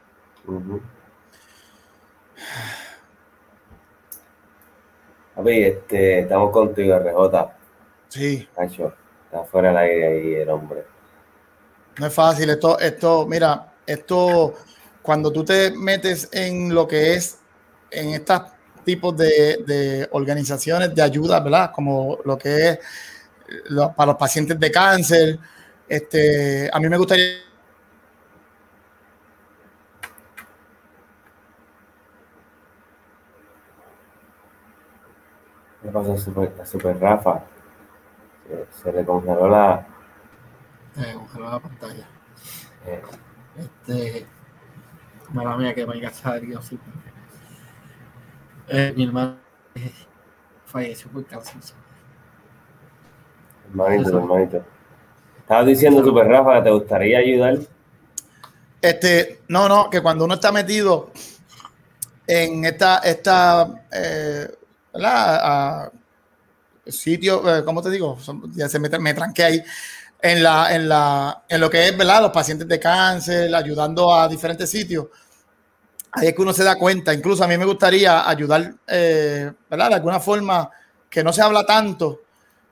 A 5.37 5.43
ver, 5.43 5.63
este, 5.63 6.21
estamos 6.21 6.51
contigo, 6.51 6.97
RJ. 6.97 7.58
Sí. 8.19 8.49
está 8.57 9.45
fuera 9.45 9.69
del 9.69 9.77
aire 9.77 10.07
ahí 10.09 10.35
el 10.43 10.51
hombre. 10.51 10.85
No 11.99 12.07
es 12.07 12.13
fácil. 12.15 12.51
Esto, 12.51 12.79
esto, 12.81 13.27
mira, 13.29 13.75
esto, 13.87 14.55
cuando 15.03 15.31
tú 15.31 15.45
te 15.45 15.71
metes 15.71 16.29
en 16.33 16.75
lo 16.75 16.89
que 16.89 17.15
es 17.15 17.39
en 17.91 18.11
estos 18.11 18.43
tipos 18.85 19.17
de, 19.17 20.09
organizaciones 20.11 20.93
de 20.95 21.03
ayuda, 21.03 21.39
¿verdad? 21.39 21.71
Como 21.73 22.19
lo 22.25 22.37
que 22.37 22.71
es 22.71 22.79
para 23.97 24.13
los 24.13 24.17
pacientes 24.17 24.59
de 24.59 24.71
cáncer. 24.71 25.39
Este, 25.89 26.69
a 26.73 26.81
mí 26.81 26.89
me 26.89 26.99
gustaría 26.99 27.49
¿Qué 35.83 35.89
pasa 35.91 36.13
a 36.13 36.67
Super, 36.67 36.99
Rafa? 37.01 37.45
Se, 38.83 38.93
le 38.93 39.05
congeló 39.05 39.49
la. 39.49 39.87
Se 40.95 41.15
congeló 41.15 41.51
la 41.51 41.59
pantalla. 41.59 42.09
Eh. 42.87 43.03
Este. 43.57 44.27
Mala 45.33 45.57
mía 45.57 45.75
que 45.75 45.87
me 45.87 46.07
a 46.07 46.39
Dios, 46.39 46.67
sí. 46.67 46.79
Eh, 48.69 48.93
mi 48.97 49.05
hermano 49.05 49.37
eh, 49.75 49.93
falleció 50.65 51.11
por 51.11 51.27
cáncer. 51.27 51.57
Hermanito, 53.69 54.19
hermanito. 54.19 54.65
Estabas 55.41 55.67
diciendo, 55.67 56.03
Super 56.03 56.27
Rafa, 56.27 56.55
que 56.57 56.63
te 56.63 56.71
gustaría 56.71 57.19
ayudar. 57.19 57.59
Este, 58.81 59.41
no, 59.49 59.69
no, 59.69 59.91
que 59.91 60.01
cuando 60.01 60.25
uno 60.25 60.35
está 60.35 60.53
metido 60.53 61.11
en 62.27 62.65
esta, 62.65 62.99
esta 62.99 63.87
eh, 63.93 64.49
¿verdad? 64.93 65.93
Sitio, 66.89 67.59
eh, 67.59 67.65
¿cómo 67.65 67.83
te 67.83 67.91
digo? 67.91 68.19
Ya 68.55 68.69
se 68.69 68.79
me, 68.79 68.89
me 68.89 69.15
ahí. 69.45 69.63
En, 70.21 70.43
la, 70.43 70.75
en, 70.75 70.89
la, 70.89 71.45
en 71.49 71.61
lo 71.61 71.71
que 71.71 71.89
es, 71.89 71.97
¿verdad? 71.97 72.23
Los 72.23 72.33
pacientes 72.33 72.67
de 72.67 72.81
cáncer, 72.81 73.55
ayudando 73.55 74.13
a 74.13 74.27
diferentes 74.27 74.69
sitios 74.69 75.07
ahí 76.13 76.29
es 76.29 76.35
que 76.35 76.43
uno 76.43 76.53
se 76.53 76.65
da 76.65 76.77
cuenta. 76.77 77.15
Incluso 77.15 77.45
a 77.45 77.49
mí 77.49 77.57
me 77.57 77.65
gustaría 77.65 78.29
ayudar, 78.29 78.75
eh, 78.87 79.53
¿verdad? 79.71 79.89
De 79.91 79.95
alguna 79.95 80.19
forma 80.19 80.71
que 81.09 81.23
no 81.23 81.33
se 81.33 81.43
habla 81.43 81.65
tanto, 81.65 82.23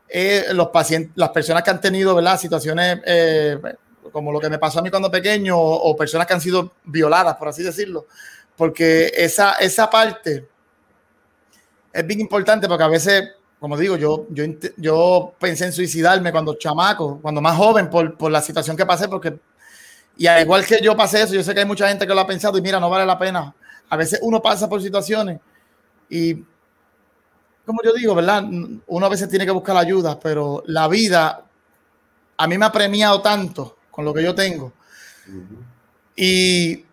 eh, 0.08 0.46
los 0.52 0.68
pacientes, 0.68 1.12
las 1.16 1.30
personas 1.30 1.62
que 1.62 1.70
han 1.70 1.80
tenido, 1.80 2.14
¿verdad? 2.14 2.38
Situaciones 2.38 3.00
como 4.12 4.32
lo 4.32 4.40
que 4.40 4.48
me 4.48 4.58
pasó 4.58 4.78
a 4.78 4.82
mí 4.82 4.90
cuando 4.90 5.10
pequeño 5.10 5.58
o, 5.58 5.90
o, 5.90 5.96
personas 5.96 6.26
que 6.26 6.34
han 6.34 6.40
sido 6.40 6.72
violadas, 6.84 7.36
por 7.36 7.48
así 7.48 7.62
decirlo. 7.62 8.06
Porque 8.56 9.12
esa, 9.14 9.54
esa 9.54 9.90
parte 9.90 10.48
es 11.92 12.06
bien 12.06 12.20
importante 12.20 12.68
porque 12.68 12.84
a 12.84 12.88
veces, 12.88 13.30
como 13.58 13.76
digo, 13.76 13.96
yo, 13.96 14.26
yo, 14.30 14.44
yo 14.76 15.32
pensé 15.38 15.66
en 15.66 15.72
suicidarme 15.72 16.30
cuando 16.30 16.54
chamaco, 16.54 17.18
cuando 17.20 17.40
más 17.40 17.56
joven, 17.56 17.88
por, 17.88 18.16
por 18.16 18.30
la 18.30 18.42
situación 18.42 18.76
que 18.76 18.84
pasé, 18.86 19.08
porque 19.08 19.38
y 20.16 20.26
al 20.26 20.42
igual 20.42 20.64
que 20.64 20.80
yo 20.82 20.96
pasé 20.96 21.22
eso, 21.22 21.34
yo 21.34 21.42
sé 21.42 21.52
que 21.52 21.60
hay 21.60 21.66
mucha 21.66 21.88
gente 21.88 22.06
que 22.06 22.14
lo 22.14 22.20
ha 22.20 22.26
pensado 22.26 22.56
y 22.56 22.62
mira, 22.62 22.80
no 22.80 22.88
vale 22.88 23.04
la 23.04 23.18
pena. 23.18 23.54
A 23.88 23.96
veces 23.96 24.18
uno 24.22 24.40
pasa 24.40 24.68
por 24.68 24.82
situaciones 24.82 25.40
y, 26.08 26.34
como 27.64 27.82
yo 27.84 27.92
digo, 27.92 28.14
¿verdad? 28.14 28.44
Uno 28.86 29.06
a 29.06 29.08
veces 29.08 29.28
tiene 29.28 29.44
que 29.44 29.50
buscar 29.50 29.76
ayuda, 29.76 30.18
pero 30.18 30.62
la 30.66 30.88
vida 30.88 31.44
a 32.36 32.46
mí 32.46 32.56
me 32.56 32.64
ha 32.64 32.72
premiado 32.72 33.20
tanto 33.20 33.76
con 33.90 34.04
lo 34.04 34.14
que 34.14 34.22
yo 34.22 34.34
tengo. 34.34 34.72
Y 36.14 36.84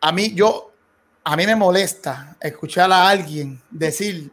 a 0.00 0.12
mí, 0.12 0.32
yo, 0.34 0.72
a 1.24 1.36
mí 1.36 1.46
me 1.46 1.56
molesta 1.56 2.36
escuchar 2.40 2.92
a 2.92 3.08
alguien 3.08 3.60
decir, 3.70 4.30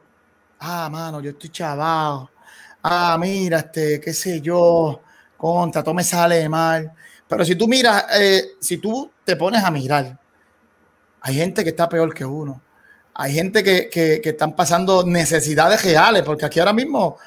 ah, 0.63 0.89
mano, 0.89 1.21
yo 1.21 1.31
estoy 1.31 1.49
chavado. 1.49 2.31
Ah, 2.83 3.17
mira, 3.19 3.59
este, 3.59 3.99
qué 3.99 4.13
sé 4.13 4.41
yo, 4.41 5.01
contra, 5.37 5.83
todo 5.83 5.93
me 5.93 6.03
sale 6.03 6.47
mal 6.49 6.93
pero 7.33 7.45
si 7.45 7.55
tú 7.55 7.67
miras, 7.67 8.05
eh, 8.19 8.51
si 8.59 8.77
tú 8.77 9.09
te 9.23 9.35
pones 9.35 9.63
a 9.63 9.71
mirar, 9.71 10.19
hay 11.21 11.33
gente 11.33 11.63
que 11.63 11.71
está 11.71 11.89
peor 11.89 12.13
que 12.13 12.23
uno. 12.23 12.61
Hay 13.15 13.33
gente 13.33 13.63
que, 13.63 13.89
que, 13.89 14.21
están 14.23 14.55
pasando 14.55 15.03
necesidades 15.03 15.83
reales, 15.83 16.21
porque 16.21 16.45
aquí 16.45 16.59
ahora 16.59 16.73
mismo 16.73 17.17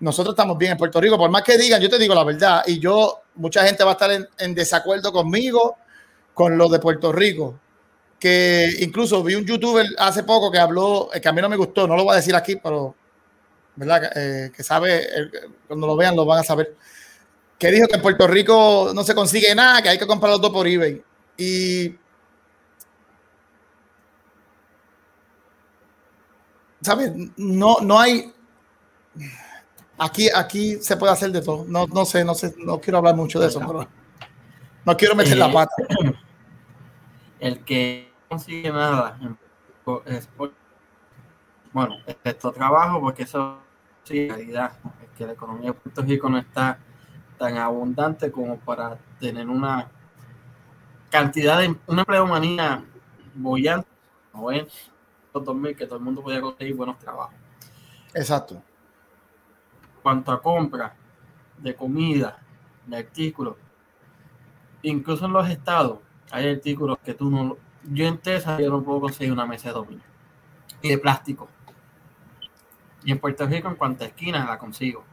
nosotros 0.00 0.32
estamos 0.32 0.58
bien 0.58 0.72
en 0.72 0.78
Puerto 0.78 1.00
Rico. 1.00 1.16
Por 1.16 1.30
más 1.30 1.42
que 1.42 1.56
digan, 1.56 1.80
yo 1.80 1.88
te 1.88 1.98
digo 1.98 2.12
la 2.12 2.24
verdad, 2.24 2.64
y 2.66 2.80
yo, 2.80 3.22
mucha 3.36 3.64
gente 3.64 3.84
va 3.84 3.90
a 3.90 3.92
estar 3.92 4.10
en 4.36 4.54
desacuerdo 4.54 5.12
conmigo 5.12 5.76
con 6.34 6.58
lo 6.58 6.68
de 6.68 6.80
Puerto 6.80 7.12
Rico. 7.12 7.60
Que 8.22 8.76
incluso 8.78 9.22
vi 9.24 9.34
un 9.34 9.44
youtuber 9.44 9.86
hace 9.98 10.22
poco 10.22 10.52
que 10.52 10.58
habló, 10.58 11.10
que 11.20 11.28
a 11.28 11.32
mí 11.32 11.40
no 11.40 11.48
me 11.48 11.56
gustó, 11.56 11.88
no 11.88 11.96
lo 11.96 12.04
voy 12.04 12.12
a 12.12 12.16
decir 12.16 12.36
aquí, 12.36 12.54
pero 12.54 12.94
¿verdad? 13.74 14.12
Eh, 14.14 14.52
que 14.54 14.62
sabe, 14.62 15.02
eh, 15.02 15.30
cuando 15.66 15.88
lo 15.88 15.96
vean 15.96 16.14
lo 16.14 16.24
van 16.24 16.40
a 16.40 16.44
saber 16.44 16.76
que 17.62 17.70
dijo 17.70 17.86
que 17.86 17.94
en 17.94 18.02
Puerto 18.02 18.26
Rico 18.26 18.90
no 18.92 19.04
se 19.04 19.14
consigue 19.14 19.54
nada, 19.54 19.80
que 19.80 19.88
hay 19.88 19.96
que 19.96 20.06
comprarlo 20.06 20.40
todo 20.40 20.52
por 20.52 20.66
eBay. 20.66 21.00
Y. 21.36 21.94
¿Sabes? 26.80 27.12
No, 27.36 27.76
no 27.80 28.00
hay. 28.00 28.32
Aquí, 29.96 30.28
aquí 30.34 30.78
se 30.82 30.96
puede 30.96 31.12
hacer 31.12 31.30
de 31.30 31.40
todo. 31.40 31.64
No, 31.68 31.86
no 31.86 32.04
sé, 32.04 32.24
no 32.24 32.34
sé, 32.34 32.52
no 32.58 32.80
quiero 32.80 32.98
hablar 32.98 33.14
mucho 33.14 33.38
de 33.38 33.46
eso, 33.46 33.60
pero 33.60 33.88
no 34.84 34.96
quiero 34.96 35.14
meter 35.14 35.38
la 35.38 35.46
eh, 35.46 35.52
pata. 35.52 35.74
El 37.38 37.64
que 37.64 38.11
consigue 38.32 38.72
nada 38.72 39.18
es 40.06 40.28
bueno, 41.72 41.96
esto 42.24 42.52
trabajo 42.52 43.00
porque 43.00 43.24
eso 43.24 43.58
sí, 44.04 44.28
realidad, 44.28 44.72
es 45.02 45.10
que 45.16 45.26
la 45.26 45.32
economía 45.32 45.72
de 45.72 45.74
Puerto 45.74 46.02
Rico 46.02 46.28
no 46.30 46.38
está 46.38 46.78
tan 47.38 47.58
abundante 47.58 48.30
como 48.30 48.58
para 48.58 48.98
tener 49.18 49.48
una 49.48 49.90
cantidad 51.10 51.58
de 51.58 51.76
una 51.86 52.02
empleomanía 52.02 52.84
bollante, 53.34 53.88
¿no 54.32 54.50
es? 54.50 54.90
2000 55.32 55.76
que 55.76 55.86
todo 55.86 55.96
el 55.96 56.04
mundo 56.04 56.22
podía 56.22 56.40
conseguir 56.40 56.74
buenos 56.74 56.98
trabajos. 56.98 57.34
Exacto. 58.14 58.62
Cuanto 60.02 60.30
a 60.32 60.42
compra 60.42 60.94
de 61.58 61.74
comida, 61.74 62.38
de 62.86 62.96
artículos, 62.98 63.56
incluso 64.82 65.24
en 65.24 65.32
los 65.32 65.48
estados 65.48 66.00
hay 66.30 66.50
artículos 66.50 66.98
que 66.98 67.14
tú 67.14 67.30
no, 67.30 67.56
yo 67.84 68.06
en 68.06 68.18
Texas 68.18 68.60
yo 68.60 68.70
no 68.70 68.82
puedo 68.82 69.00
conseguir 69.00 69.32
una 69.32 69.46
mesa 69.46 69.72
de 69.72 69.98
y 70.82 70.88
de 70.88 70.98
plástico. 70.98 71.48
Y 73.04 73.12
en 73.12 73.18
Puerto 73.18 73.46
Rico 73.46 73.68
en 73.68 73.76
cuanto 73.76 74.04
a 74.04 74.08
esquinas 74.08 74.46
la 74.46 74.58
consigo. 74.58 75.04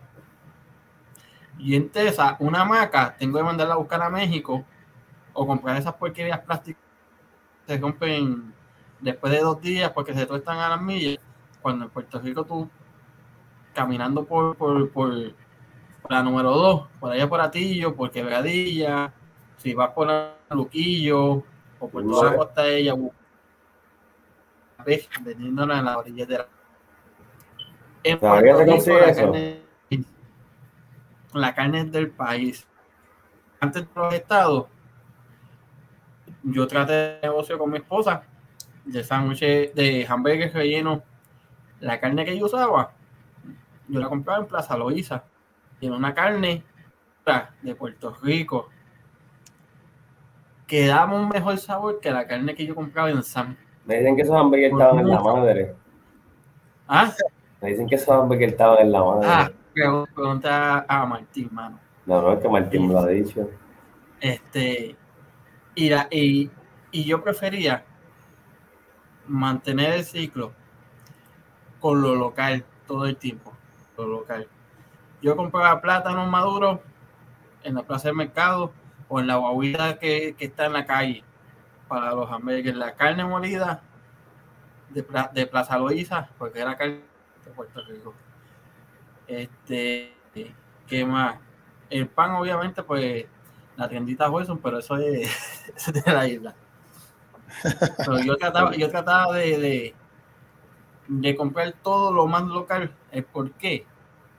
Y 1.57 1.76
en 1.76 1.89
Tesa, 1.89 2.38
una 2.39 2.63
maca, 2.63 3.15
tengo 3.17 3.38
que 3.38 3.43
mandarla 3.43 3.74
a 3.74 3.78
buscar 3.78 4.01
a 4.01 4.09
México 4.09 4.63
o 5.34 5.45
comprar 5.45 5.78
esas 5.78 5.93
porquerías 5.93 6.39
plásticas 6.39 6.82
que 7.65 7.74
se 7.74 7.80
rompen 7.80 8.53
después 9.01 9.34
de 9.34 9.39
dos 9.39 9.61
días 9.61 9.91
porque 9.91 10.13
se 10.13 10.26
tuestan 10.26 10.57
a 10.59 10.70
las 10.70 10.82
millas. 10.82 11.17
Cuando 11.61 11.86
en 11.86 11.91
Puerto 11.91 12.20
Rico 12.20 12.45
tú, 12.45 12.70
caminando 13.74 14.24
por, 14.24 14.55
por, 14.55 14.89
por, 14.91 15.34
la 16.09 16.24
número 16.24 16.51
dos, 16.51 16.88
por 16.99 17.11
allá 17.11 17.28
por 17.28 17.41
Atillo, 17.41 17.95
por 17.95 18.09
Quebradilla, 18.09 19.13
si 19.57 19.74
vas 19.74 19.89
por 19.89 20.07
Luquillo 20.49 21.43
o 21.80 21.90
por 21.90 22.04
toda 22.04 22.32
la 22.32 22.38
costa 22.38 22.64
de 22.64 22.78
ella, 22.78 22.96
vendiéndola 25.22 25.80
en 25.80 25.86
la 25.86 25.98
orilla 25.98 26.26
de 26.26 26.38
la. 26.38 26.48
En 28.04 28.20
Puerto 28.20 28.60
Rico, 28.60 29.34
la 31.34 31.54
carne 31.54 31.86
del 31.86 32.12
país. 32.12 32.66
Antes 33.60 33.84
de 33.84 33.90
los 33.94 34.14
estados, 34.14 34.68
yo 36.44 36.66
traté 36.68 36.94
de 36.94 37.20
negocio 37.24 37.58
con 37.58 37.72
mi 37.72 37.78
esposa 37.78 38.24
de 38.86 39.04
sándwiches 39.04 39.76
de 39.76 40.06
hamburgues 40.08 40.54
relleno. 40.54 41.04
La 41.82 42.00
carne 42.00 42.26
que 42.26 42.38
yo 42.38 42.46
usaba, 42.46 42.94
yo 43.88 44.00
la 44.00 44.10
compraba 44.10 44.40
en 44.40 44.48
Plaza 44.48 44.78
Loíza. 44.78 45.24
Tiene 45.80 45.96
una 45.96 46.14
carne 46.14 46.64
de 47.62 47.76
Puerto 47.76 48.16
Rico 48.22 48.70
que 50.70 50.86
daba 50.86 51.15
un 51.15 51.28
mejor 51.28 51.57
sabor 51.57 51.99
que 51.99 52.11
la 52.11 52.28
carne 52.28 52.53
que 52.53 52.63
yo 52.63 52.76
compraba 52.76 53.09
en 53.09 53.24
San. 53.24 53.57
Me 53.86 53.97
dicen 53.97 54.15
que 54.15 54.22
esos 54.22 54.36
hamburgues 54.36 54.72
estaban 54.72 54.99
en 54.99 55.09
la 55.09 55.20
madre. 55.20 55.76
¿Ah? 56.88 57.11
Me 57.59 57.72
dicen 57.72 57.88
que 57.88 57.95
esos 57.95 58.09
hamburgues 58.09 58.51
estaban 58.51 58.78
en 58.78 58.91
la 58.91 59.03
madre. 59.03 59.28
Ah, 59.28 59.51
pregunta 59.74 60.86
a 60.88 61.05
Martín, 61.07 61.49
mano. 61.51 61.80
No, 62.05 62.22
no 62.22 62.34
es 62.34 62.39
que 62.39 62.47
Martín 62.47 62.88
me 62.88 62.93
lo 62.93 62.99
ha 62.99 63.07
dicho. 63.07 63.49
Este, 64.22 64.95
y, 65.74 65.91
y, 66.11 66.51
y 66.91 67.03
yo 67.03 67.24
prefería 67.24 67.84
mantener 69.28 69.93
el 69.93 70.03
ciclo 70.03 70.53
con 71.80 71.99
lo 71.99 72.13
local 72.13 72.63
todo 72.86 73.07
el 73.07 73.17
tiempo, 73.17 73.53
lo 73.97 74.05
local. 74.05 74.47
Yo 75.24 75.36
compraba 75.36 75.82
plátanos 75.82 76.30
maduros 76.30 76.80
en 77.63 77.74
la 77.74 77.82
plaza 77.82 78.09
del 78.09 78.17
mercado 78.17 78.72
o 79.10 79.20
en 79.20 79.28
la 79.28 79.36
guaguita 79.36 79.99
que, 79.99 80.36
que 80.38 80.45
está 80.45 80.68
en 80.68 80.74
la 80.74 80.86
calle 80.86 81.24
para 81.88 82.14
los 82.14 82.32
hamburgues, 82.32 82.76
la 82.76 82.93
carne 82.93 83.26
molida 83.26 83.82
de, 84.89 85.05
de 85.34 85.47
Plaza 85.47 85.78
Loíza, 85.78 86.30
porque 86.38 86.60
era 86.60 86.78
carne 86.78 87.01
de 87.43 87.51
Puerto 87.51 87.82
Rico. 87.86 88.14
Este, 89.28 90.14
¿qué 90.88 91.05
más? 91.05 91.38
El 91.89 92.07
pan, 92.07 92.32
obviamente, 92.32 92.84
pues 92.84 93.26
la 93.76 93.89
tiendita 93.89 94.30
Wilson, 94.30 94.60
pero 94.60 94.78
eso 94.80 94.97
es, 94.97 95.30
de 96.05 96.14
la 96.14 96.28
isla. 96.28 96.55
Pero 97.97 98.20
yo 98.20 98.38
trataba, 98.38 98.76
yo 98.76 98.89
trataba 98.89 99.36
de, 99.36 99.95
de, 101.07 101.36
comprar 101.36 101.74
todo 101.82 102.14
lo 102.14 102.28
más 102.28 102.43
local. 102.43 102.93
¿Por 103.34 103.51
qué? 103.53 103.86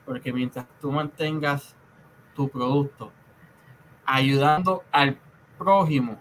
Porque 0.06 0.32
mientras 0.32 0.66
tú 0.80 0.92
mantengas 0.92 1.74
tu 2.36 2.48
producto 2.48 3.12
ayudando 4.14 4.84
al 4.92 5.18
prójimo, 5.58 6.18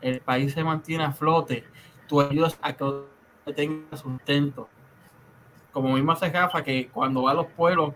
el 0.00 0.20
país 0.20 0.52
se 0.52 0.62
mantiene 0.62 1.04
a 1.04 1.12
flote, 1.12 1.64
tú 2.08 2.20
ayudas 2.20 2.58
a 2.62 2.72
que 2.74 3.52
tenga 3.54 3.96
sustento 3.96 4.68
como 5.76 5.92
mismo 5.92 6.12
hace 6.12 6.30
Rafa, 6.30 6.64
que 6.64 6.88
cuando 6.88 7.24
va 7.24 7.32
a 7.32 7.34
los 7.34 7.48
pueblos, 7.48 7.92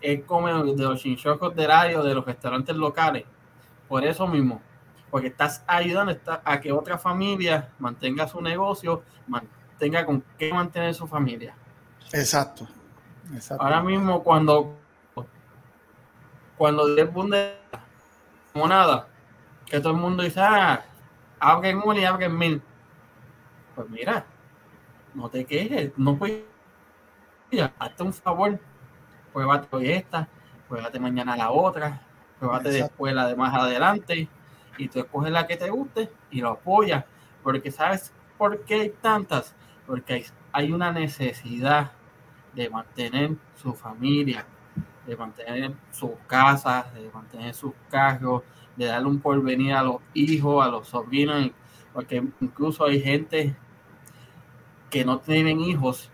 él 0.00 0.24
come 0.24 0.52
de 0.52 0.84
los 0.84 1.00
chinchocos 1.00 1.52
de 1.56 1.66
radio, 1.66 2.04
de 2.04 2.14
los 2.14 2.24
restaurantes 2.24 2.76
locales. 2.76 3.24
Por 3.88 4.04
eso 4.04 4.28
mismo, 4.28 4.62
porque 5.10 5.26
estás 5.26 5.64
ayudando 5.66 6.16
a 6.44 6.60
que 6.60 6.70
otra 6.70 6.96
familia 6.96 7.72
mantenga 7.80 8.28
su 8.28 8.40
negocio, 8.40 9.02
mantenga 9.26 10.06
con 10.06 10.22
qué 10.38 10.52
mantener 10.52 10.94
su 10.94 11.08
familia. 11.08 11.56
Exacto. 12.12 12.68
Ahora 13.58 13.82
mismo, 13.82 14.22
cuando 14.22 14.76
cuando 16.56 16.86
el 16.86 17.08
boom 17.08 17.30
de 17.30 17.56
como 18.54 18.68
nada, 18.68 19.08
que 19.66 19.80
todo 19.80 19.94
el 19.94 19.98
mundo 19.98 20.22
dice, 20.22 20.40
ah, 20.40 20.80
abren 21.40 21.80
uno 21.84 21.98
y 21.98 22.04
abren 22.04 22.38
mil. 22.38 22.62
Pues 23.74 23.90
mira, 23.90 24.24
no 25.12 25.28
te 25.28 25.44
quejes, 25.44 25.90
no 25.96 26.16
puedes 26.16 26.44
hazte 27.80 28.02
un 28.04 28.12
favor, 28.12 28.60
pruébate 29.32 29.66
hoy 29.74 29.90
esta, 29.90 30.28
pruébate 30.68 31.00
mañana 31.00 31.36
la 31.36 31.50
otra, 31.50 32.00
pruébate 32.38 32.68
después 32.68 33.12
la 33.12 33.26
de 33.26 33.34
más 33.34 33.52
adelante 33.52 34.28
y 34.78 34.88
tú 34.88 35.00
escoges 35.00 35.32
la 35.32 35.48
que 35.48 35.56
te 35.56 35.68
guste 35.70 36.12
y 36.30 36.40
lo 36.40 36.50
apoyas. 36.50 37.04
Porque 37.42 37.72
¿sabes 37.72 38.12
por 38.38 38.64
qué 38.64 38.82
hay 38.82 38.90
tantas? 38.90 39.52
Porque 39.84 40.14
hay, 40.14 40.26
hay 40.52 40.72
una 40.72 40.92
necesidad 40.92 41.90
de 42.52 42.70
mantener 42.70 43.32
su 43.56 43.74
familia, 43.74 44.46
de 45.06 45.16
mantener 45.16 45.72
sus 45.90 46.12
casas, 46.26 46.92
de 46.94 47.10
mantener 47.12 47.54
sus 47.54 47.72
cargos, 47.90 48.42
de 48.76 48.86
darle 48.86 49.08
un 49.08 49.20
porvenir 49.20 49.74
a 49.74 49.82
los 49.82 49.96
hijos, 50.14 50.64
a 50.64 50.68
los 50.68 50.88
sobrinos, 50.88 51.50
porque 51.92 52.22
incluso 52.40 52.84
hay 52.84 53.00
gente 53.00 53.54
que 54.90 55.04
no 55.04 55.18
tienen 55.18 55.60
hijos, 55.60 56.10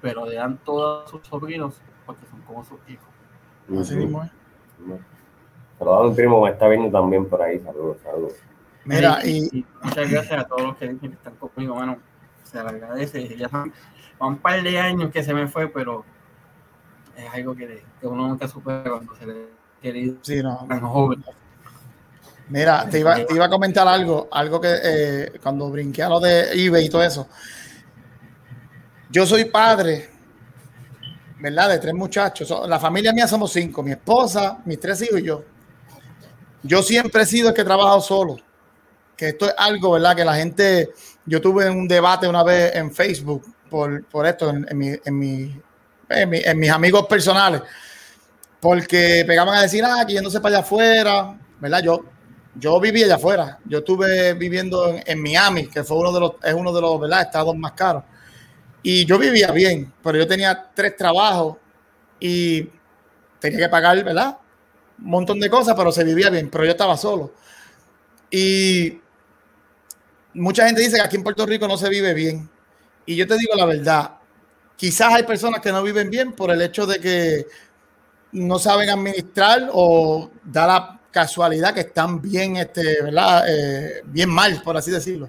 pero 0.00 0.26
le 0.26 0.36
dan 0.36 0.58
todos 0.58 1.06
a 1.06 1.10
sus 1.10 1.26
sobrinos 1.26 1.80
porque 2.06 2.26
son 2.26 2.40
como 2.42 2.64
sus 2.64 2.78
hijos. 2.88 3.08
Así 3.78 3.96
mismo 3.96 4.22
es. 4.24 4.30
Pero 5.78 6.02
un 6.02 6.14
primo 6.14 6.42
me 6.42 6.50
está 6.50 6.68
viendo 6.68 6.90
también 6.90 7.28
por 7.28 7.40
ahí. 7.40 7.58
Saludos, 7.60 7.98
saludos. 8.02 8.34
Mira, 8.84 9.18
y, 9.24 9.48
y 9.52 9.58
y 9.58 9.66
muchas 9.82 10.10
gracias 10.10 10.40
a 10.40 10.44
todos 10.44 10.62
los 10.62 10.76
que 10.76 10.88
dicen 10.88 11.10
que 11.10 11.16
están 11.16 11.34
conmigo, 11.36 11.76
mano. 11.76 11.98
Se 12.44 12.62
le 12.62 12.68
agradece. 12.68 13.36
Ya 13.36 13.48
son 13.48 13.72
un 14.18 14.38
par 14.38 14.62
de 14.62 14.78
años 14.78 15.10
que 15.10 15.22
se 15.22 15.32
me 15.32 15.46
fue, 15.46 15.68
pero 15.68 16.04
es 17.26 17.34
algo 17.34 17.54
que, 17.54 17.82
que 18.00 18.06
uno 18.06 18.28
nunca 18.28 18.48
supera 18.48 18.90
cuando 18.90 19.14
se 19.16 19.26
le 19.26 19.34
querido 19.80 20.16
sí, 20.22 20.42
no. 20.42 20.66
tan 20.68 20.80
joven. 20.80 21.24
Mira, 22.48 22.88
te 22.90 22.98
iba, 22.98 23.14
te 23.14 23.32
iba 23.34 23.44
a 23.44 23.48
comentar 23.48 23.86
algo, 23.86 24.28
algo 24.30 24.60
que 24.60 24.74
eh, 24.82 25.32
cuando 25.42 25.70
brinqué 25.70 26.02
a 26.02 26.08
lo 26.08 26.18
de 26.20 26.52
eBay 26.52 26.86
y 26.86 26.88
todo 26.90 27.02
eso. 27.02 27.28
Yo 29.08 29.24
soy 29.26 29.44
padre, 29.46 30.08
¿verdad? 31.38 31.68
De 31.70 31.78
tres 31.78 31.94
muchachos. 31.94 32.52
La 32.68 32.78
familia 32.78 33.12
mía 33.12 33.26
somos 33.28 33.52
cinco, 33.52 33.82
mi 33.82 33.92
esposa, 33.92 34.58
mis 34.64 34.78
tres 34.80 35.00
hijos 35.02 35.20
y 35.20 35.24
yo. 35.24 35.44
Yo 36.62 36.82
siempre 36.82 37.22
he 37.22 37.26
sido 37.26 37.48
el 37.48 37.54
que 37.54 37.62
he 37.62 37.64
trabajado 37.64 38.00
solo. 38.00 38.36
Que 39.16 39.28
esto 39.28 39.46
es 39.46 39.54
algo, 39.56 39.92
¿verdad? 39.92 40.16
Que 40.16 40.24
la 40.24 40.34
gente, 40.34 40.90
yo 41.26 41.40
tuve 41.40 41.68
un 41.70 41.86
debate 41.86 42.26
una 42.28 42.42
vez 42.42 42.74
en 42.74 42.92
Facebook 42.92 43.44
por, 43.68 44.04
por 44.06 44.26
esto, 44.26 44.50
en, 44.50 44.66
en 44.68 44.78
mi- 44.78 44.98
en 45.04 45.18
mi- 45.18 45.60
en 46.10 46.28
mi- 46.30 46.42
en 46.44 46.58
mis 46.58 46.70
amigos 46.70 47.06
personales, 47.06 47.62
porque 48.60 49.24
pegaban 49.26 49.56
a 49.56 49.62
decir, 49.62 49.84
ah, 49.84 50.04
que 50.06 50.14
yéndose 50.14 50.40
para 50.40 50.56
allá 50.56 50.64
afuera, 50.64 51.38
¿verdad? 51.60 51.82
Yo, 51.82 52.04
yo 52.54 52.80
viví 52.80 53.02
allá 53.04 53.16
afuera. 53.16 53.58
Yo 53.64 53.78
estuve 53.78 54.34
viviendo 54.34 54.94
en, 55.04 55.22
Miami, 55.22 55.66
que 55.68 55.84
fue 55.84 55.98
uno 55.98 56.12
de 56.12 56.20
los, 56.20 56.32
es 56.42 56.54
uno 56.54 56.72
de 56.72 56.80
los. 56.80 57.00
Estados 57.20 57.56
más 57.56 57.72
caros. 57.72 58.04
Y 58.82 59.04
yo 59.04 59.18
vivía 59.18 59.50
bien, 59.52 59.92
pero 60.02 60.18
yo 60.18 60.26
tenía 60.26 60.70
tres 60.74 60.96
trabajos 60.96 61.56
y 62.18 62.68
tenía 63.38 63.58
que 63.58 63.68
pagar, 63.68 64.02
¿verdad? 64.04 64.38
Un 65.02 65.10
montón 65.10 65.40
de 65.40 65.50
cosas, 65.50 65.74
pero 65.76 65.92
se 65.92 66.04
vivía 66.04 66.30
bien, 66.30 66.50
pero 66.50 66.64
yo 66.64 66.72
estaba 66.72 66.96
solo. 66.96 67.32
Y 68.30 69.00
mucha 70.34 70.66
gente 70.66 70.80
dice 70.82 70.96
que 70.96 71.02
aquí 71.02 71.16
en 71.16 71.22
Puerto 71.22 71.44
Rico 71.46 71.66
no 71.68 71.76
se 71.76 71.88
vive 71.88 72.14
bien. 72.14 72.48
Y 73.06 73.16
yo 73.16 73.26
te 73.26 73.36
digo 73.36 73.54
la 73.56 73.64
verdad, 73.66 74.19
quizás 74.80 75.12
hay 75.12 75.24
personas 75.24 75.60
que 75.60 75.70
no 75.70 75.82
viven 75.82 76.08
bien 76.08 76.32
por 76.32 76.50
el 76.50 76.62
hecho 76.62 76.86
de 76.86 76.98
que 76.98 77.46
no 78.32 78.58
saben 78.58 78.88
administrar 78.88 79.68
o 79.74 80.30
da 80.42 80.66
la 80.66 81.00
casualidad 81.10 81.74
que 81.74 81.80
están 81.80 82.18
bien, 82.22 82.56
este, 82.56 83.02
¿verdad? 83.02 83.44
Eh, 83.46 84.00
bien 84.06 84.30
mal, 84.30 84.62
por 84.62 84.78
así 84.78 84.90
decirlo. 84.90 85.28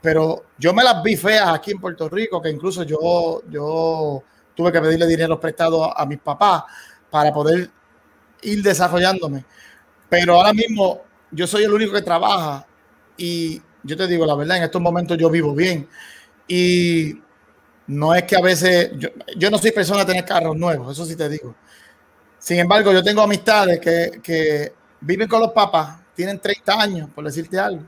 Pero 0.00 0.46
yo 0.56 0.72
me 0.72 0.82
las 0.82 1.02
vi 1.02 1.14
feas 1.14 1.46
aquí 1.48 1.72
en 1.72 1.78
Puerto 1.78 2.08
Rico, 2.08 2.40
que 2.40 2.48
incluso 2.48 2.84
yo, 2.84 3.42
yo 3.50 4.22
tuve 4.54 4.72
que 4.72 4.80
pedirle 4.80 5.06
dinero 5.06 5.38
prestado 5.38 5.84
a, 5.84 6.02
a 6.02 6.06
mis 6.06 6.20
papás 6.20 6.62
para 7.10 7.30
poder 7.34 7.68
ir 8.40 8.62
desarrollándome. 8.62 9.44
Pero 10.08 10.36
ahora 10.36 10.54
mismo 10.54 11.02
yo 11.30 11.46
soy 11.46 11.64
el 11.64 11.72
único 11.74 11.92
que 11.92 12.00
trabaja 12.00 12.66
y 13.18 13.60
yo 13.82 13.94
te 13.94 14.06
digo 14.06 14.24
la 14.24 14.36
verdad, 14.36 14.56
en 14.56 14.62
estos 14.62 14.80
momentos 14.80 15.18
yo 15.18 15.28
vivo 15.28 15.54
bien. 15.54 15.86
Y 16.48 17.25
no 17.88 18.14
es 18.14 18.24
que 18.24 18.36
a 18.36 18.40
veces, 18.40 18.90
yo, 18.98 19.08
yo 19.36 19.50
no 19.50 19.58
soy 19.58 19.70
persona 19.72 20.00
de 20.00 20.06
tener 20.06 20.24
carros 20.24 20.56
nuevos, 20.56 20.92
eso 20.92 21.04
sí 21.06 21.16
te 21.16 21.28
digo. 21.28 21.54
Sin 22.38 22.58
embargo, 22.58 22.92
yo 22.92 23.02
tengo 23.02 23.22
amistades 23.22 23.80
que, 23.80 24.20
que 24.22 24.72
viven 25.00 25.28
con 25.28 25.40
los 25.40 25.52
papás, 25.52 25.98
tienen 26.14 26.40
30 26.40 26.80
años, 26.80 27.10
por 27.14 27.24
decirte 27.24 27.58
algo. 27.58 27.82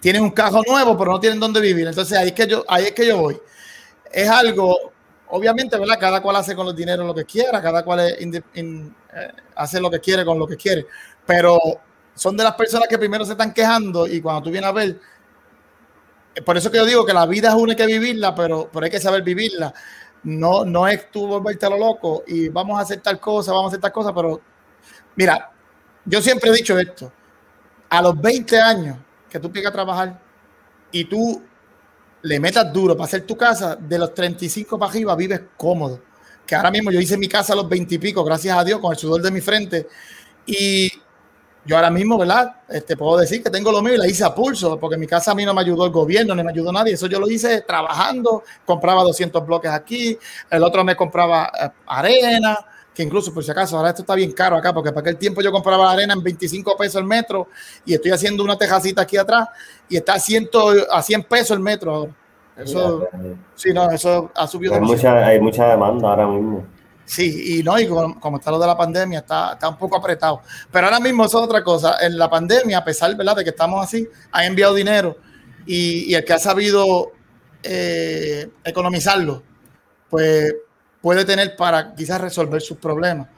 Tienen 0.00 0.22
un 0.22 0.30
carro 0.30 0.62
nuevo, 0.68 0.96
pero 0.96 1.12
no 1.12 1.20
tienen 1.20 1.40
dónde 1.40 1.60
vivir. 1.60 1.86
Entonces 1.88 2.16
ahí 2.18 2.28
es 2.28 2.34
que 2.34 2.46
yo, 2.46 2.64
ahí 2.68 2.84
es 2.86 2.92
que 2.92 3.06
yo 3.06 3.18
voy. 3.18 3.40
Es 4.12 4.28
algo, 4.28 4.92
obviamente, 5.28 5.78
¿verdad? 5.78 5.98
Cada 5.98 6.22
cual 6.22 6.36
hace 6.36 6.54
con 6.54 6.66
los 6.66 6.76
dineros 6.76 7.06
lo 7.06 7.14
que 7.14 7.24
quiera, 7.24 7.60
cada 7.62 7.84
cual 7.84 8.00
es 8.00 8.20
inde- 8.20 8.44
in- 8.54 8.94
eh, 9.14 9.32
hace 9.56 9.80
lo 9.80 9.90
que 9.90 10.00
quiere 10.00 10.24
con 10.24 10.38
lo 10.38 10.46
que 10.46 10.56
quiere. 10.56 10.86
Pero 11.26 11.58
son 12.14 12.36
de 12.36 12.44
las 12.44 12.54
personas 12.54 12.88
que 12.88 12.98
primero 12.98 13.24
se 13.24 13.32
están 13.32 13.52
quejando 13.52 14.06
y 14.06 14.20
cuando 14.20 14.42
tú 14.42 14.50
vienes 14.50 14.68
a 14.70 14.72
ver, 14.72 15.00
por 16.44 16.56
eso 16.56 16.70
que 16.70 16.78
yo 16.78 16.84
digo 16.84 17.06
que 17.06 17.12
la 17.12 17.26
vida 17.26 17.48
es 17.48 17.54
una 17.54 17.74
que 17.74 17.86
vivirla, 17.86 18.34
pero, 18.34 18.68
pero 18.72 18.84
hay 18.84 18.90
que 18.90 19.00
saber 19.00 19.22
vivirla. 19.22 19.72
No, 20.24 20.64
no 20.64 20.88
es 20.88 21.10
tú 21.10 21.26
volverte 21.26 21.66
a 21.66 21.70
lo 21.70 21.78
loco 21.78 22.24
y 22.26 22.48
vamos 22.48 22.78
a 22.78 22.82
hacer 22.82 23.00
tal 23.00 23.20
cosa, 23.20 23.52
vamos 23.52 23.66
a 23.66 23.68
hacer 23.68 23.80
tal 23.80 23.92
cosa, 23.92 24.14
pero 24.14 24.40
mira, 25.14 25.50
yo 26.04 26.20
siempre 26.20 26.50
he 26.50 26.52
dicho 26.52 26.78
esto, 26.78 27.12
a 27.88 28.02
los 28.02 28.20
20 28.20 28.60
años 28.60 28.98
que 29.28 29.38
tú 29.38 29.46
empiezas 29.46 29.70
a 29.70 29.72
trabajar 29.72 30.20
y 30.90 31.04
tú 31.04 31.42
le 32.22 32.40
metas 32.40 32.72
duro 32.72 32.96
para 32.96 33.06
hacer 33.06 33.22
tu 33.22 33.36
casa, 33.36 33.76
de 33.76 33.98
los 33.98 34.12
35 34.12 34.78
para 34.78 34.90
arriba 34.90 35.14
vives 35.14 35.42
cómodo. 35.56 36.02
Que 36.44 36.54
ahora 36.54 36.70
mismo 36.70 36.90
yo 36.90 37.00
hice 37.00 37.16
mi 37.16 37.28
casa 37.28 37.52
a 37.52 37.56
los 37.56 37.68
20 37.68 37.94
y 37.94 37.98
pico, 37.98 38.24
gracias 38.24 38.56
a 38.56 38.64
Dios, 38.64 38.80
con 38.80 38.92
el 38.92 38.98
sudor 38.98 39.22
de 39.22 39.30
mi 39.30 39.40
frente. 39.40 39.88
Y 40.44 40.90
yo 41.66 41.76
ahora 41.76 41.90
mismo, 41.90 42.16
¿verdad? 42.16 42.56
Este, 42.68 42.96
puedo 42.96 43.18
decir 43.18 43.42
que 43.42 43.50
tengo 43.50 43.72
lo 43.72 43.82
mío 43.82 43.94
y 43.94 43.96
la 43.98 44.06
hice 44.06 44.24
a 44.24 44.34
pulso, 44.34 44.78
porque 44.78 44.94
en 44.94 45.00
mi 45.00 45.06
casa 45.06 45.32
a 45.32 45.34
mí 45.34 45.44
no 45.44 45.52
me 45.52 45.60
ayudó 45.62 45.84
el 45.84 45.90
gobierno, 45.90 46.34
ni 46.34 46.42
me 46.44 46.50
ayudó 46.50 46.72
nadie. 46.72 46.94
Eso 46.94 47.08
yo 47.08 47.18
lo 47.18 47.28
hice 47.28 47.62
trabajando, 47.62 48.44
compraba 48.64 49.02
200 49.02 49.44
bloques 49.44 49.70
aquí, 49.70 50.16
el 50.48 50.62
otro 50.62 50.84
me 50.84 50.94
compraba 50.94 51.50
eh, 51.60 51.68
arena, 51.86 52.56
que 52.94 53.02
incluso 53.02 53.34
por 53.34 53.44
si 53.44 53.50
acaso, 53.50 53.76
ahora 53.76 53.90
esto 53.90 54.02
está 54.02 54.14
bien 54.14 54.32
caro 54.32 54.56
acá, 54.56 54.72
porque 54.72 54.90
para 54.90 55.00
aquel 55.00 55.16
tiempo 55.16 55.42
yo 55.42 55.50
compraba 55.50 55.86
la 55.86 55.92
arena 55.92 56.14
en 56.14 56.22
25 56.22 56.76
pesos 56.76 57.00
el 57.00 57.06
metro 57.06 57.48
y 57.84 57.94
estoy 57.94 58.12
haciendo 58.12 58.44
una 58.44 58.56
tejacita 58.56 59.02
aquí 59.02 59.16
atrás 59.16 59.48
y 59.88 59.96
está 59.96 60.14
a, 60.14 60.20
100, 60.20 60.48
a 60.90 61.02
100 61.02 61.24
pesos 61.24 61.50
el 61.50 61.60
metro 61.60 61.94
ahora. 61.94 62.12
Eso, 62.56 63.06
sí, 63.54 63.70
no, 63.74 63.90
eso 63.90 64.30
ha 64.34 64.46
subido. 64.46 64.74
Hay 64.74 64.80
mucha, 64.80 65.26
hay 65.26 65.38
mucha 65.38 65.68
demanda 65.68 66.08
ahora 66.08 66.26
mismo. 66.26 66.64
Sí, 67.06 67.58
y 67.58 67.62
no, 67.62 67.78
y 67.78 67.86
como, 67.86 68.36
está 68.36 68.50
lo 68.50 68.58
de 68.58 68.66
la 68.66 68.76
pandemia, 68.76 69.20
está, 69.20 69.52
está 69.52 69.68
un 69.68 69.78
poco 69.78 69.96
apretado. 69.96 70.42
Pero 70.72 70.86
ahora 70.86 70.98
mismo 70.98 71.24
eso 71.24 71.38
es 71.38 71.44
otra 71.44 71.62
cosa. 71.62 71.96
En 72.04 72.18
la 72.18 72.28
pandemia, 72.28 72.78
a 72.78 72.84
pesar 72.84 73.16
¿verdad? 73.16 73.36
de 73.36 73.44
que 73.44 73.50
estamos 73.50 73.82
así, 73.82 74.06
ha 74.32 74.44
enviado 74.44 74.74
dinero 74.74 75.16
y, 75.66 76.12
el 76.12 76.24
que 76.24 76.32
ha 76.32 76.38
sabido 76.38 77.12
eh, 77.62 78.50
economizarlo, 78.64 79.42
pues 80.10 80.52
puede 81.00 81.24
tener 81.24 81.54
para 81.54 81.94
quizás 81.94 82.20
resolver 82.20 82.60
sus 82.60 82.78
problemas. 82.78 83.28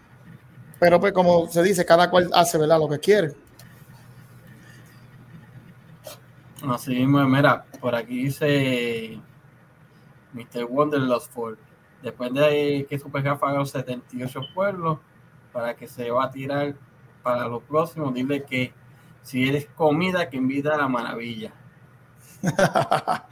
Pero 0.81 0.99
pues 0.99 1.12
como 1.12 1.47
se 1.49 1.62
dice, 1.62 1.85
cada 1.85 2.09
cual 2.09 2.31
hace 2.33 2.57
¿verdad? 2.57 2.79
lo 2.79 2.89
que 2.89 2.99
quiere. 2.99 3.33
Así 6.66 6.95
mismo, 6.95 7.23
mira, 7.29 7.64
por 7.81 7.95
aquí 7.95 8.25
dice 8.25 9.21
Mr. 10.33 10.64
Wonder 10.64 11.03
Ford. 11.31 11.59
Después 12.03 12.33
de 12.33 12.87
que 12.89 12.99
Supercraft 12.99 13.43
haga 13.43 13.59
los 13.59 13.71
78 13.71 14.41
pueblos, 14.55 14.99
para 15.53 15.75
que 15.75 15.89
se 15.89 16.11
va 16.11 16.25
a 16.25 16.31
tirar 16.31 16.75
para 17.23 17.49
los 17.49 17.63
próximos, 17.65 18.15
dile 18.15 18.45
que 18.45 18.73
si 19.23 19.49
eres 19.49 19.67
comida, 19.75 20.29
que 20.29 20.37
invita 20.37 20.75
a 20.75 20.79
la 20.79 20.89
maravilla. 20.89 21.53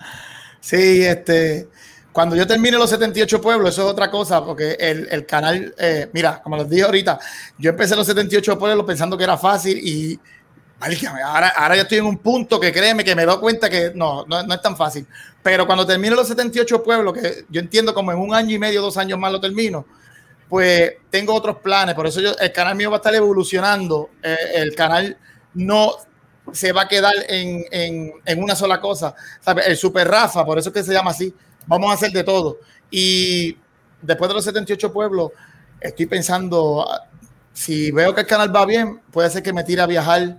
Sí, 0.59 1.05
este, 1.05 1.69
cuando 2.11 2.35
yo 2.35 2.45
termine 2.45 2.77
los 2.77 2.91
78 2.91 3.41
pueblos, 3.41 3.71
eso 3.71 3.83
es 3.83 3.93
otra 3.93 4.11
cosa, 4.11 4.45
porque 4.45 4.73
el, 4.81 5.07
el 5.12 5.25
canal, 5.25 5.73
eh, 5.79 6.11
mira, 6.12 6.43
como 6.43 6.57
les 6.57 6.69
dije 6.69 6.83
ahorita, 6.83 7.21
yo 7.57 7.71
empecé 7.71 7.95
los 7.95 8.05
78 8.05 8.59
pueblos 8.59 8.85
pensando 8.85 9.17
que 9.17 9.23
era 9.23 9.37
fácil 9.37 9.79
y 9.81 10.19
ahora, 11.24 11.49
ahora 11.49 11.77
yo 11.77 11.83
estoy 11.83 11.99
en 11.99 12.05
un 12.05 12.18
punto 12.18 12.61
que 12.61 12.72
créeme 12.72 13.05
que 13.05 13.14
me 13.14 13.24
doy 13.24 13.39
cuenta 13.39 13.70
que 13.70 13.93
no, 13.95 14.24
no, 14.27 14.41
es 14.41 14.62
tan 14.62 14.77
fácil. 14.77 15.07
Pero 15.43 15.66
cuando 15.66 15.87
termine 15.87 16.14
los 16.14 16.29
78 16.29 16.83
pueblos, 16.83 17.14
que 17.14 17.45
yo 17.49 17.61
entiendo 17.61 17.95
como 17.95 18.12
en 18.12 18.18
un 18.18 18.35
año 18.35 18.55
y 18.55 18.59
medio, 18.59 18.83
dos 18.83 18.97
años 18.97 19.18
más 19.18 19.33
lo 19.33 19.41
termino, 19.41 19.87
pues 20.49 20.95
tengo 21.11 21.35
otros 21.35 21.57
planes. 21.59 21.95
Por 21.95 22.07
eso 22.07 22.20
yo, 22.20 22.37
el 22.39 22.53
canal 22.53 22.74
mío 22.74 22.91
va 22.91 22.97
a 22.97 22.99
estar 22.99 23.14
evolucionando. 23.14 24.11
Eh, 24.22 24.37
el 24.55 24.74
canal 24.74 25.16
no 25.55 25.93
se 26.53 26.72
va 26.72 26.83
a 26.83 26.89
quedar 26.89 27.14
en, 27.29 27.64
en, 28.24 28.43
una 28.43 28.55
sola 28.55 28.81
cosa. 28.81 29.14
El 29.64 29.77
Super 29.77 30.09
Rafa, 30.09 30.45
por 30.45 30.59
eso 30.59 30.68
es 30.68 30.74
que 30.74 30.83
se 30.83 30.93
llama 30.93 31.11
así. 31.11 31.35
Vamos 31.66 31.91
a 31.91 31.95
hacer 31.95 32.12
de 32.12 32.22
todo. 32.22 32.59
Y 32.91 33.57
después 34.03 34.29
de 34.29 34.35
los 34.35 34.45
78 34.45 34.93
pueblos, 34.93 35.33
estoy 35.81 36.07
pensando, 36.07 36.87
si 37.53 37.91
veo 37.91 38.14
que 38.14 38.20
el 38.20 38.27
canal 38.27 38.55
va 38.55 38.66
bien, 38.66 39.01
puede 39.11 39.31
ser 39.31 39.43
que 39.43 39.53
me 39.53 39.64
tire 39.64 39.83
a 39.83 39.87
viajar 39.87 40.39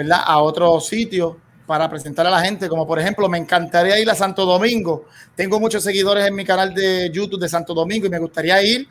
¿verdad? 0.00 0.22
a 0.24 0.38
otro 0.38 0.80
sitio 0.80 1.36
para 1.66 1.88
presentar 1.88 2.26
a 2.26 2.30
la 2.30 2.40
gente, 2.40 2.68
como 2.68 2.86
por 2.86 2.98
ejemplo, 2.98 3.28
me 3.28 3.38
encantaría 3.38 4.00
ir 4.00 4.10
a 4.10 4.14
Santo 4.14 4.44
Domingo. 4.44 5.04
Tengo 5.36 5.60
muchos 5.60 5.84
seguidores 5.84 6.26
en 6.26 6.34
mi 6.34 6.44
canal 6.44 6.74
de 6.74 7.10
YouTube 7.12 7.40
de 7.40 7.48
Santo 7.48 7.74
Domingo 7.74 8.06
y 8.06 8.10
me 8.10 8.18
gustaría 8.18 8.60
ir 8.62 8.88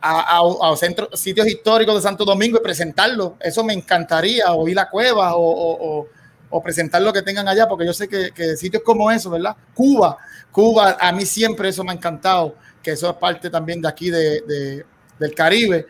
a, 0.00 0.38
a, 0.38 0.76
centros, 0.76 1.18
sitios 1.18 1.46
históricos 1.48 1.96
de 1.96 2.02
Santo 2.02 2.24
Domingo 2.24 2.58
y 2.58 2.62
presentarlo. 2.62 3.36
Eso 3.40 3.64
me 3.64 3.72
encantaría, 3.72 4.52
o 4.52 4.68
ir 4.68 4.78
a 4.78 4.88
cuevas, 4.88 5.32
o, 5.34 6.06
presentar 6.62 7.02
lo 7.02 7.12
que 7.12 7.22
tengan 7.22 7.48
allá, 7.48 7.66
porque 7.66 7.86
yo 7.86 7.92
sé 7.92 8.08
que, 8.08 8.56
sitios 8.56 8.82
como 8.84 9.10
eso, 9.10 9.30
¿verdad? 9.30 9.56
Cuba, 9.74 10.16
Cuba, 10.52 10.98
a 11.00 11.10
mí 11.12 11.24
siempre 11.24 11.70
eso 11.70 11.82
me 11.82 11.90
ha 11.92 11.94
encantado, 11.94 12.54
que 12.82 12.92
eso 12.92 13.10
es 13.10 13.16
parte 13.16 13.50
también 13.50 13.80
de 13.80 13.88
aquí 13.88 14.10
de, 14.10 14.84
del 15.18 15.34
Caribe. 15.34 15.86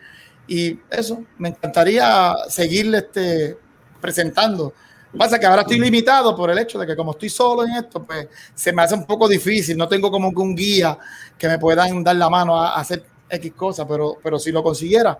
Y 0.47 0.79
eso, 0.89 1.23
me 1.37 1.49
encantaría 1.49 2.35
seguirle 2.49 2.97
este, 2.97 3.57
presentando. 4.01 4.73
Pasa 5.17 5.37
que 5.39 5.45
ahora 5.45 5.61
estoy 5.61 5.77
limitado 5.79 6.35
por 6.35 6.49
el 6.49 6.57
hecho 6.57 6.79
de 6.79 6.87
que 6.87 6.95
como 6.95 7.11
estoy 7.11 7.29
solo 7.29 7.65
en 7.65 7.73
esto, 7.73 8.01
pues 8.01 8.27
se 8.55 8.71
me 8.71 8.81
hace 8.81 8.95
un 8.95 9.05
poco 9.05 9.27
difícil. 9.27 9.77
No 9.77 9.87
tengo 9.87 10.09
como 10.09 10.31
que 10.31 10.39
un 10.39 10.55
guía 10.55 10.97
que 11.37 11.47
me 11.47 11.59
puedan 11.59 12.03
dar 12.03 12.15
la 12.15 12.29
mano 12.29 12.57
a, 12.57 12.75
hacer 12.79 13.03
X 13.29 13.53
cosas, 13.53 13.85
pero, 13.89 14.15
pero 14.23 14.39
si 14.39 14.51
lo 14.51 14.63
consiguiera, 14.63 15.19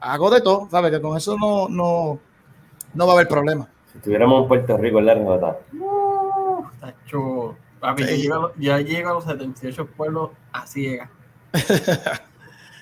hago 0.00 0.30
de 0.30 0.40
todo, 0.40 0.68
¿sabes? 0.70 0.90
Que 0.90 1.00
con 1.00 1.16
eso 1.16 1.36
no, 1.38 1.68
no, 1.68 2.18
no 2.92 3.06
va 3.06 3.12
a 3.12 3.16
haber 3.16 3.28
problema. 3.28 3.68
Si 3.92 3.98
estuviéramos 3.98 4.42
en 4.42 4.48
Puerto 4.48 4.76
Rico 4.76 4.98
en 4.98 5.06
la 5.06 5.14
remota. 5.14 5.56
Uh, 5.72 6.64
tacho. 6.80 7.56
Papi, 7.78 8.02
Sí. 8.04 8.08
ya, 8.08 8.16
llego 8.16 8.34
a 8.34 8.38
los, 8.40 8.52
ya 8.58 8.78
llego 8.80 9.10
a 9.10 9.12
los 9.14 9.24
78 9.24 9.86
pueblos 9.86 10.30
a 10.52 10.66
ciegas. 10.66 11.08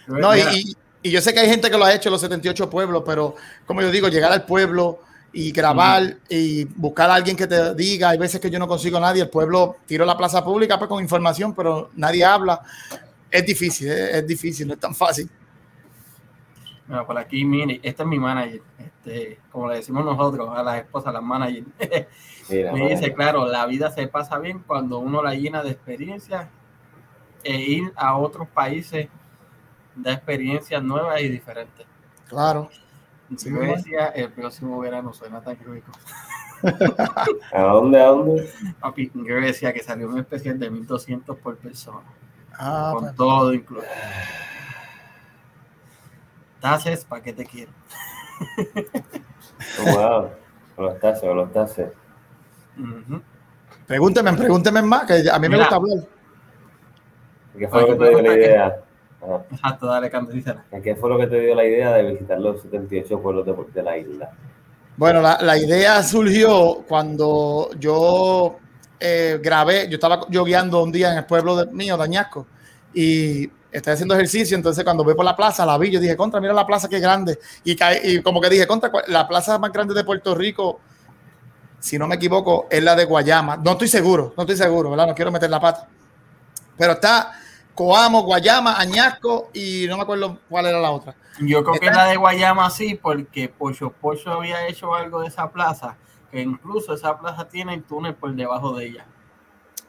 No, 0.07 0.37
y, 0.37 0.41
y- 0.41 0.77
y 1.05 1.11
yo 1.11 1.21
sé 1.21 1.35
que 1.35 1.41
hay 1.41 1.49
gente 1.49 1.69
que 1.71 1.77
lo 1.77 1.85
ha 1.85 1.93
hecho 1.93 2.09
en 2.09 2.13
los 2.13 2.21
78 2.21 2.71
pueblos, 2.71 3.03
pero 3.05 3.35
como 3.67 3.83
yo 3.83 3.91
digo, 3.91 4.09
llegar 4.09 4.33
al 4.33 4.45
pueblo 4.45 5.01
y 5.33 5.51
grabar 5.51 6.19
y 6.29 6.65
buscar 6.65 7.11
a 7.11 7.15
alguien 7.15 7.37
que 7.37 7.47
te 7.47 7.75
diga, 7.75 8.11
hay 8.11 8.19
veces 8.19 8.41
que 8.41 8.51
yo 8.51 8.59
no 8.59 8.69
consigo 8.69 8.99
a 8.99 9.01
nadie, 9.01 9.23
el 9.23 9.31
pueblo 9.31 9.77
tiro 9.87 10.05
la 10.05 10.17
plaza 10.17 10.45
pública 10.45 10.79
pues, 10.79 10.89
con 10.89 11.03
información, 11.03 11.55
pero 11.55 11.91
nadie 11.95 12.25
habla. 12.25 12.61
Es 13.31 13.47
difícil, 13.47 13.89
es, 13.89 14.15
es 14.17 14.27
difícil, 14.27 14.67
no 14.69 14.75
es 14.75 14.81
tan 14.81 14.95
fácil. 14.95 15.31
mira, 16.87 17.07
por 17.07 17.17
aquí, 17.17 17.45
mire, 17.45 17.81
este 17.83 18.03
es 18.03 18.09
mi 18.09 18.19
manager. 18.19 18.61
Este, 18.79 19.39
como 19.51 19.69
le 19.69 19.77
decimos 19.77 20.05
nosotros 20.05 20.51
a 20.55 20.63
las 20.63 20.81
esposas, 20.81 21.13
las 21.13 21.23
managers. 21.23 21.67
Mira, 22.51 22.73
Me 22.73 22.89
dice, 22.89 23.15
claro, 23.15 23.47
la 23.47 23.65
vida 23.67 23.91
se 23.93 24.09
pasa 24.09 24.37
bien 24.39 24.65
cuando 24.67 24.99
uno 24.99 25.23
la 25.23 25.33
llena 25.33 25.63
de 25.63 25.71
experiencias 25.71 26.49
e 27.45 27.57
ir 27.57 27.93
a 27.95 28.17
otros 28.19 28.49
países 28.49 29.09
da 29.95 30.13
experiencias 30.13 30.83
nuevas 30.83 31.21
y 31.21 31.29
diferentes. 31.29 31.87
Claro. 32.29 32.69
Grecia, 33.31 34.09
el 34.09 34.31
próximo 34.31 34.79
verano 34.81 35.13
suena 35.13 35.41
tan 35.43 35.57
rico. 35.65 35.91
¿A 37.53 37.61
dónde? 37.63 38.01
¿A 38.01 38.07
dónde? 38.07 38.51
Papi, 38.81 39.11
Grecia, 39.15 39.73
que 39.73 39.83
salió 39.83 40.09
un 40.09 40.19
especial 40.19 40.59
de 40.59 40.71
1200 40.71 41.37
por 41.39 41.57
persona, 41.57 42.01
Ah, 42.59 42.91
con 42.93 43.05
pues, 43.05 43.17
todo 43.17 43.53
incluido. 43.53 43.87
Tases, 46.61 47.05
¿para 47.05 47.23
qué 47.23 47.33
te 47.33 47.45
quiero? 47.45 47.73
Oh, 49.81 49.85
wow. 49.97 50.31
Con 50.77 50.85
los 50.87 51.01
tases, 51.01 51.23
con 51.23 51.37
los 51.37 51.53
tases. 51.53 51.93
Ujú. 52.79 53.21
pregúnteme, 53.87 54.33
pregúnteme 54.35 54.83
más, 54.83 55.05
que 55.07 55.29
a 55.31 55.39
mí 55.39 55.49
me 55.49 55.57
Mira. 55.57 55.59
gusta 55.65 55.77
hablar. 55.77 55.99
¿Qué 57.59 57.69
fue 57.69 57.87
que 57.87 57.95
te 57.95 58.09
dio 58.09 58.23
la 58.23 58.35
idea? 58.35 58.83
Ajá. 59.23 59.45
Exacto, 59.51 59.87
dale. 59.87 60.11
¿Qué 60.83 60.97
fue 60.97 61.09
lo 61.11 61.19
que 61.19 61.27
te 61.27 61.41
dio 61.41 61.55
la 61.55 61.65
idea 61.65 61.93
de 61.93 62.03
visitar 62.11 62.41
los 62.41 62.61
78 62.63 63.21
pueblos 63.21 63.47
de, 63.47 63.55
de 63.73 63.83
la 63.83 63.97
isla? 63.97 64.31
Bueno, 64.97 65.21
la, 65.23 65.39
la 65.41 65.57
idea 65.57 66.03
surgió 66.03 66.85
cuando 66.89 67.71
yo 67.79 68.57
eh, 69.01 69.39
grabé, 69.43 69.89
yo 69.89 69.95
estaba 69.95 70.27
yogueando 70.29 70.83
un 70.83 70.93
día 70.93 71.13
en 71.13 71.19
el 71.19 71.25
pueblo 71.25 71.57
de, 71.57 71.73
mío, 71.73 71.97
de 71.97 72.05
Añasco, 72.05 72.47
y 72.93 73.51
estaba 73.71 73.95
haciendo 73.95 74.15
ejercicio, 74.15 74.57
entonces 74.57 74.85
cuando 74.85 75.03
voy 75.03 75.15
por 75.15 75.25
la 75.25 75.35
plaza, 75.35 75.65
la 75.65 75.79
vi, 75.79 75.91
yo 75.91 75.99
dije, 75.99 76.17
contra, 76.17 76.41
mira 76.41 76.53
la 76.53 76.67
plaza 76.67 76.89
que 76.89 77.01
grande, 77.01 77.39
y, 77.65 77.77
y 78.05 78.23
como 78.23 78.41
que 78.41 78.51
dije, 78.51 78.67
contra, 78.67 78.91
¿cuál- 78.91 79.05
la 79.09 79.27
plaza 79.27 79.59
más 79.59 79.73
grande 79.73 79.95
de 79.95 80.05
Puerto 80.05 80.35
Rico, 80.35 80.81
si 81.81 81.99
no 81.99 82.07
me 82.07 82.15
equivoco, 82.15 82.67
es 82.71 82.83
la 82.83 82.95
de 82.95 83.05
Guayama, 83.05 83.57
no 83.57 83.73
estoy 83.73 83.89
seguro, 83.89 84.33
no 84.37 84.43
estoy 84.45 84.57
seguro, 84.57 84.91
¿verdad? 84.91 85.07
No 85.09 85.15
quiero 85.15 85.33
meter 85.33 85.51
la 85.51 85.61
pata, 85.61 85.89
pero 86.77 86.93
está 86.95 87.33
Coamo, 87.75 88.23
Guayama, 88.23 88.79
Añasco, 88.79 89.51
y 89.55 89.87
no 89.89 89.97
me 89.97 90.03
acuerdo 90.03 90.39
cuál 90.49 90.67
era 90.67 90.79
la 90.81 90.91
otra. 90.91 91.15
Yo 91.41 91.65
creo 91.65 91.81
que 91.81 91.91
la 91.91 92.07
de 92.07 92.17
Guayama 92.17 92.69
sí, 92.71 92.95
porque 92.95 93.49
Pocho 93.49 93.91
Pocho 93.91 94.31
había 94.33 94.67
hecho 94.69 94.95
algo 94.95 95.21
de 95.23 95.29
esa 95.29 95.51
plaza, 95.51 95.97
que 96.31 96.41
incluso 96.41 96.93
esa 96.95 97.19
plaza 97.19 97.49
tiene 97.49 97.75
el 97.75 97.83
túnel 97.85 98.15
por 98.15 98.35
debajo 98.35 98.75
de 98.77 98.87
ella. 98.87 99.07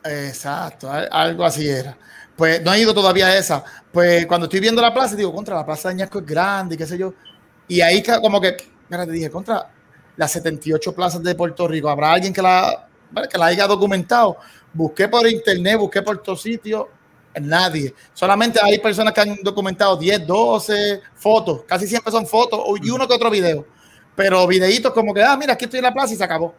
Exacto, 0.04 0.90
al- 0.92 1.10
algo 1.12 1.46
así 1.46 1.68
era. 1.70 1.98
Pues 2.36 2.62
no 2.64 2.74
he 2.74 2.80
ido 2.80 2.94
todavía 2.94 3.28
a 3.28 3.38
esa. 3.38 3.64
Pues 3.92 4.26
cuando 4.26 4.46
estoy 4.46 4.60
viendo 4.60 4.82
la 4.82 4.94
plaza, 4.94 5.16
digo, 5.16 5.34
contra 5.34 5.56
la 5.56 5.66
plaza 5.66 5.90
de 5.90 5.96
Añasco 5.96 6.20
es 6.20 6.26
grande 6.26 6.76
y 6.76 6.78
qué 6.78 6.86
sé 6.86 6.98
yo. 6.98 7.14
Y 7.68 7.82
ahí 7.82 8.04
como 8.22 8.42
que, 8.42 8.58
mira, 8.90 9.06
te 9.06 9.12
dije, 9.12 9.30
contra 9.30 9.70
las 10.16 10.32
78 10.32 10.94
plazas 10.94 11.24
de 11.24 11.36
Puerto 11.36 11.68
Rico, 11.68 11.90
¿habrá 11.90 12.14
alguien 12.14 12.34
que 12.34 12.42
la, 12.42 12.88
que 13.32 13.38
la 13.38 13.46
haya 13.48 13.68
documentado? 13.68 14.38
Busqué 14.74 15.08
por 15.08 15.28
internet, 15.28 15.78
busqué 15.78 16.02
por 16.02 16.22
todos 16.22 16.42
sitios, 16.42 16.88
nadie. 17.42 17.94
Solamente 18.14 18.60
hay 18.62 18.80
personas 18.80 19.14
que 19.14 19.22
han 19.22 19.36
documentado 19.44 19.98
10, 19.98 20.26
12 20.26 21.02
fotos, 21.16 21.64
casi 21.68 21.88
siempre 21.88 22.12
son 22.12 22.26
fotos 22.28 22.60
o- 22.64 22.78
y 22.78 22.90
uno 22.90 23.08
que 23.08 23.14
otro 23.14 23.30
video. 23.30 23.66
Pero 24.16 24.46
videitos 24.48 24.94
como 24.94 25.14
que, 25.14 25.24
ah, 25.24 25.36
mira, 25.38 25.54
aquí 25.54 25.66
estoy 25.66 25.80
en 25.80 25.86
la 25.86 25.94
plaza 25.94 26.14
y 26.14 26.18
se 26.18 26.24
acabó. 26.24 26.54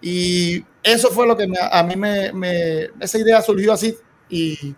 Y 0.00 0.64
eso 0.82 1.10
fue 1.10 1.26
lo 1.26 1.36
que 1.36 1.46
me- 1.46 1.58
a 1.60 1.82
mí 1.82 1.96
me, 1.96 2.32
me- 2.32 2.84
esa 3.00 3.18
idea 3.18 3.40
surgió 3.42 3.72
así 3.72 3.96
y 4.28 4.74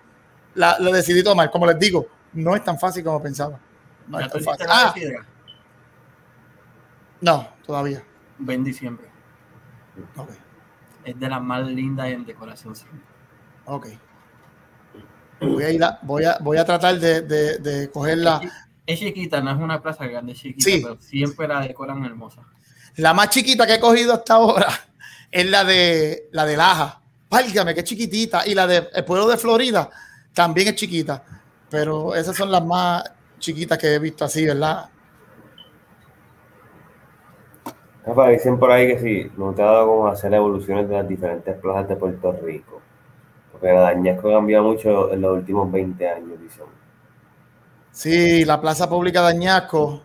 la, 0.55 0.77
la 0.79 0.91
decidí 0.93 1.23
tomar. 1.23 1.51
Como 1.51 1.67
les 1.67 1.79
digo, 1.79 2.07
no 2.33 2.55
es 2.55 2.63
tan 2.65 2.79
fácil 2.79 3.03
como 3.05 3.23
pensaba. 3.23 3.59
No 4.07 4.19
¿Ya 4.21 4.27
es 4.27 4.33
tan 4.33 4.43
fácil. 4.43 4.67
Ah, 4.69 4.95
no, 7.21 7.49
todavía. 7.67 8.03
Ve 8.39 8.55
en 8.55 8.65
diciembre. 8.65 9.07
Es 11.05 11.19
de 11.19 11.29
las 11.29 11.43
más 11.43 11.67
lindas 11.67 12.09
en 12.09 12.25
decoración 12.25 12.75
siempre. 12.77 13.01
ok. 13.65 13.87
Voy 15.41 15.63
a, 15.65 15.71
ir 15.71 15.83
a- 15.85 15.99
voy 16.03 16.25
a, 16.25 16.39
voy 16.41 16.57
a 16.59 16.65
tratar 16.65 16.99
de, 16.99 17.23
de, 17.23 17.59
de 17.59 17.91
cogerla. 17.91 18.41
Es 18.87 18.99
chiquita, 18.99 19.41
no 19.41 19.51
es 19.53 19.57
una 19.59 19.81
plaza 19.81 20.07
grande, 20.07 20.33
es 20.33 20.39
chiquita, 20.41 20.65
Sí. 20.71 20.81
pero 20.83 20.97
siempre 21.01 21.47
la 21.49 21.61
decoran 21.61 22.05
hermosa. 22.05 22.43
La 22.97 23.15
más 23.15 23.31
chiquita 23.31 23.67
que 23.67 23.75
he 23.75 23.81
cogido 23.81 24.13
hasta 24.15 24.35
ahora 24.35 24.67
es 25.31 25.49
la 25.49 25.65
de 25.65 26.29
la 26.33 26.45
de 26.45 26.57
Laja. 26.57 27.01
Válgame, 27.31 27.75
que 27.75 27.85
chiquitita. 27.85 28.47
Y 28.47 28.55
la 28.55 28.67
de 28.67 28.89
el 28.93 29.05
pueblo 29.05 29.29
de 29.29 29.37
Florida 29.37 29.89
también 30.35 30.69
es 30.69 30.75
chiquita. 30.75 31.23
Pero 31.71 32.15
esas 32.17 32.37
son 32.37 32.51
las 32.51 32.65
más 32.65 33.05
chiquitas 33.39 33.79
que 33.79 33.95
he 33.95 33.99
visto 34.01 34.25
así, 34.25 34.45
¿verdad? 34.45 34.89
Rafa, 38.05 38.29
dicen 38.31 38.59
por 38.59 38.73
ahí 38.73 38.89
que 38.89 38.99
sí, 38.99 39.31
no 39.37 39.53
te 39.55 39.63
ha 39.63 39.67
dado 39.67 39.87
como 39.87 40.09
hacer 40.09 40.33
evoluciones 40.35 40.89
de 40.89 40.97
las 40.97 41.07
diferentes 41.09 41.55
plazas 41.59 41.89
de 41.89 41.97
Puerto 41.97 42.33
Rico. 42.43 42.80
De 43.61 43.71
Añasco 43.71 44.31
ha 44.31 44.35
cambiado 44.39 44.65
mucho 44.65 45.13
en 45.13 45.21
los 45.21 45.37
últimos 45.39 45.71
20 45.71 46.09
años, 46.09 46.41
dicen. 46.41 46.65
Sí, 47.93 48.45
la 48.45 48.61
plaza 48.61 48.89
pública 48.89 49.21
de 49.23 49.29
Añasco, 49.29 50.03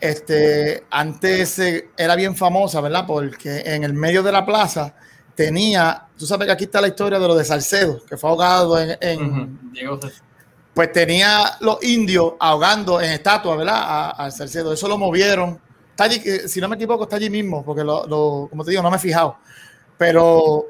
este, 0.00 0.84
antes 0.90 1.58
era 1.96 2.14
bien 2.16 2.36
famosa, 2.36 2.80
¿verdad? 2.80 3.04
Porque 3.06 3.62
en 3.64 3.84
el 3.84 3.94
medio 3.94 4.22
de 4.22 4.32
la 4.32 4.44
plaza 4.44 4.94
tenía, 5.34 6.06
tú 6.16 6.26
sabes 6.26 6.46
que 6.46 6.52
aquí 6.52 6.64
está 6.64 6.80
la 6.80 6.88
historia 6.88 7.18
de 7.18 7.28
lo 7.28 7.34
de 7.34 7.44
Salcedo, 7.44 8.04
que 8.04 8.16
fue 8.16 8.30
ahogado 8.30 8.78
en, 8.80 8.96
en-. 9.00 9.72
Diego 9.72 10.00
se- 10.00 10.22
pues 10.74 10.92
tenía 10.92 11.56
los 11.60 11.82
indios 11.82 12.34
ahogando 12.38 13.00
en 13.00 13.10
estatua, 13.12 13.56
¿verdad? 13.56 13.76
A- 13.78 14.10
Al 14.10 14.30
Salcedo. 14.32 14.72
Eso 14.72 14.86
lo 14.86 14.96
movieron. 14.96 15.58
Está 15.90 16.04
allí, 16.04 16.22
eh, 16.24 16.46
si 16.46 16.60
no 16.60 16.68
me 16.68 16.76
equivoco, 16.76 17.02
está 17.04 17.16
allí 17.16 17.30
mismo, 17.30 17.64
porque 17.64 17.82
lo, 17.82 18.06
lo- 18.06 18.46
como 18.48 18.64
te 18.64 18.70
digo, 18.70 18.82
no 18.82 18.90
me 18.90 18.96
he 18.96 19.00
fijado. 19.00 19.38
Pero 19.96 20.66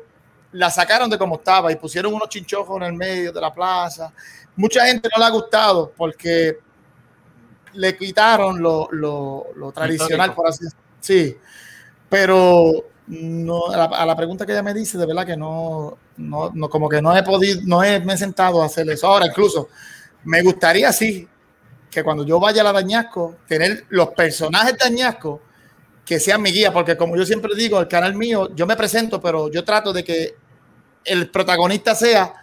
la 0.52 0.70
sacaron 0.70 1.10
de 1.10 1.18
como 1.18 1.36
estaba 1.36 1.70
y 1.72 1.76
pusieron 1.76 2.14
unos 2.14 2.28
chinchojos 2.28 2.76
en 2.78 2.82
el 2.84 2.92
medio 2.94 3.32
de 3.32 3.40
la 3.40 3.52
plaza. 3.52 4.12
Mucha 4.56 4.86
gente 4.86 5.08
no 5.14 5.20
le 5.20 5.26
ha 5.26 5.30
gustado 5.30 5.92
porque 5.96 6.58
le 7.74 7.96
quitaron 7.96 8.60
lo, 8.62 8.88
lo- 8.92 9.46
lo 9.56 9.72
tradicional, 9.72 10.30
Histórico. 10.30 10.34
por 10.36 10.48
así 10.48 10.64
decirlo. 10.64 10.84
Sí, 11.00 11.36
pero 12.08 12.72
no, 13.08 13.66
a, 13.68 13.76
la, 13.76 13.84
a 13.84 14.06
la 14.06 14.16
pregunta 14.16 14.44
que 14.46 14.52
ella 14.52 14.62
me 14.62 14.74
dice, 14.74 14.98
de 14.98 15.06
verdad 15.06 15.26
que 15.26 15.36
no, 15.36 15.96
no, 16.16 16.50
no, 16.54 16.68
como 16.68 16.88
que 16.88 17.00
no 17.02 17.16
he 17.16 17.22
podido, 17.22 17.60
no 17.64 17.82
he, 17.84 18.00
me 18.00 18.14
he 18.14 18.18
sentado 18.18 18.62
a 18.62 18.66
hacer 18.66 18.88
eso. 18.90 19.06
Ahora, 19.06 19.26
incluso, 19.26 19.68
me 20.24 20.42
gustaría 20.42 20.92
sí 20.92 21.28
que 21.90 22.02
cuando 22.02 22.24
yo 22.24 22.40
vaya 22.40 22.62
a 22.62 22.64
la 22.64 22.72
Dañasco, 22.72 23.36
tener 23.46 23.84
los 23.90 24.08
personajes 24.10 24.76
de 24.76 24.84
Añasco 24.84 25.40
que 26.08 26.18
sean 26.18 26.40
mi 26.40 26.50
guía, 26.52 26.72
porque 26.72 26.96
como 26.96 27.16
yo 27.16 27.26
siempre 27.26 27.54
digo, 27.54 27.78
el 27.80 27.86
canal 27.86 28.14
mío, 28.14 28.48
yo 28.54 28.66
me 28.66 28.76
presento, 28.76 29.20
pero 29.20 29.50
yo 29.52 29.62
trato 29.62 29.92
de 29.92 30.02
que 30.02 30.34
el 31.04 31.30
protagonista 31.30 31.94
sea 31.94 32.34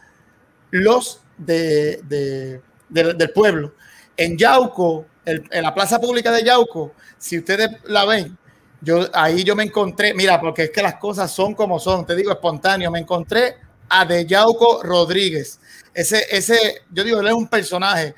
los 0.71 1.21
de, 1.37 2.01
de- 2.03 2.61
de- 2.89 3.13
del 3.15 3.31
pueblo. 3.31 3.73
En 4.17 4.37
Yauco, 4.37 5.07
el- 5.25 5.43
en 5.51 5.63
la 5.63 5.73
plaza 5.73 5.99
pública 5.99 6.31
de 6.31 6.43
Yauco, 6.43 6.93
si 7.17 7.39
ustedes 7.39 7.69
la 7.85 8.05
ven, 8.05 8.37
yo 8.81 9.07
ahí 9.13 9.43
yo 9.43 9.55
me 9.55 9.63
encontré, 9.63 10.13
mira, 10.13 10.39
porque 10.39 10.65
es 10.65 10.71
que 10.71 10.83
las 10.83 10.95
cosas 10.95 11.31
son 11.31 11.55
como 11.55 11.79
son, 11.79 12.05
te 12.05 12.15
digo 12.15 12.31
espontáneo, 12.31 12.91
me 12.91 12.99
encontré 12.99 13.55
a 13.89 14.05
De 14.05 14.25
Yauco 14.27 14.83
Rodríguez. 14.83 15.59
Ese, 15.93 16.25
ese, 16.29 16.83
yo 16.91 17.03
digo, 17.03 17.19
él 17.19 17.27
es 17.27 17.33
un 17.33 17.47
personaje. 17.47 18.13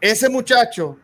Ese 0.00 0.28
muchacho 0.28 0.98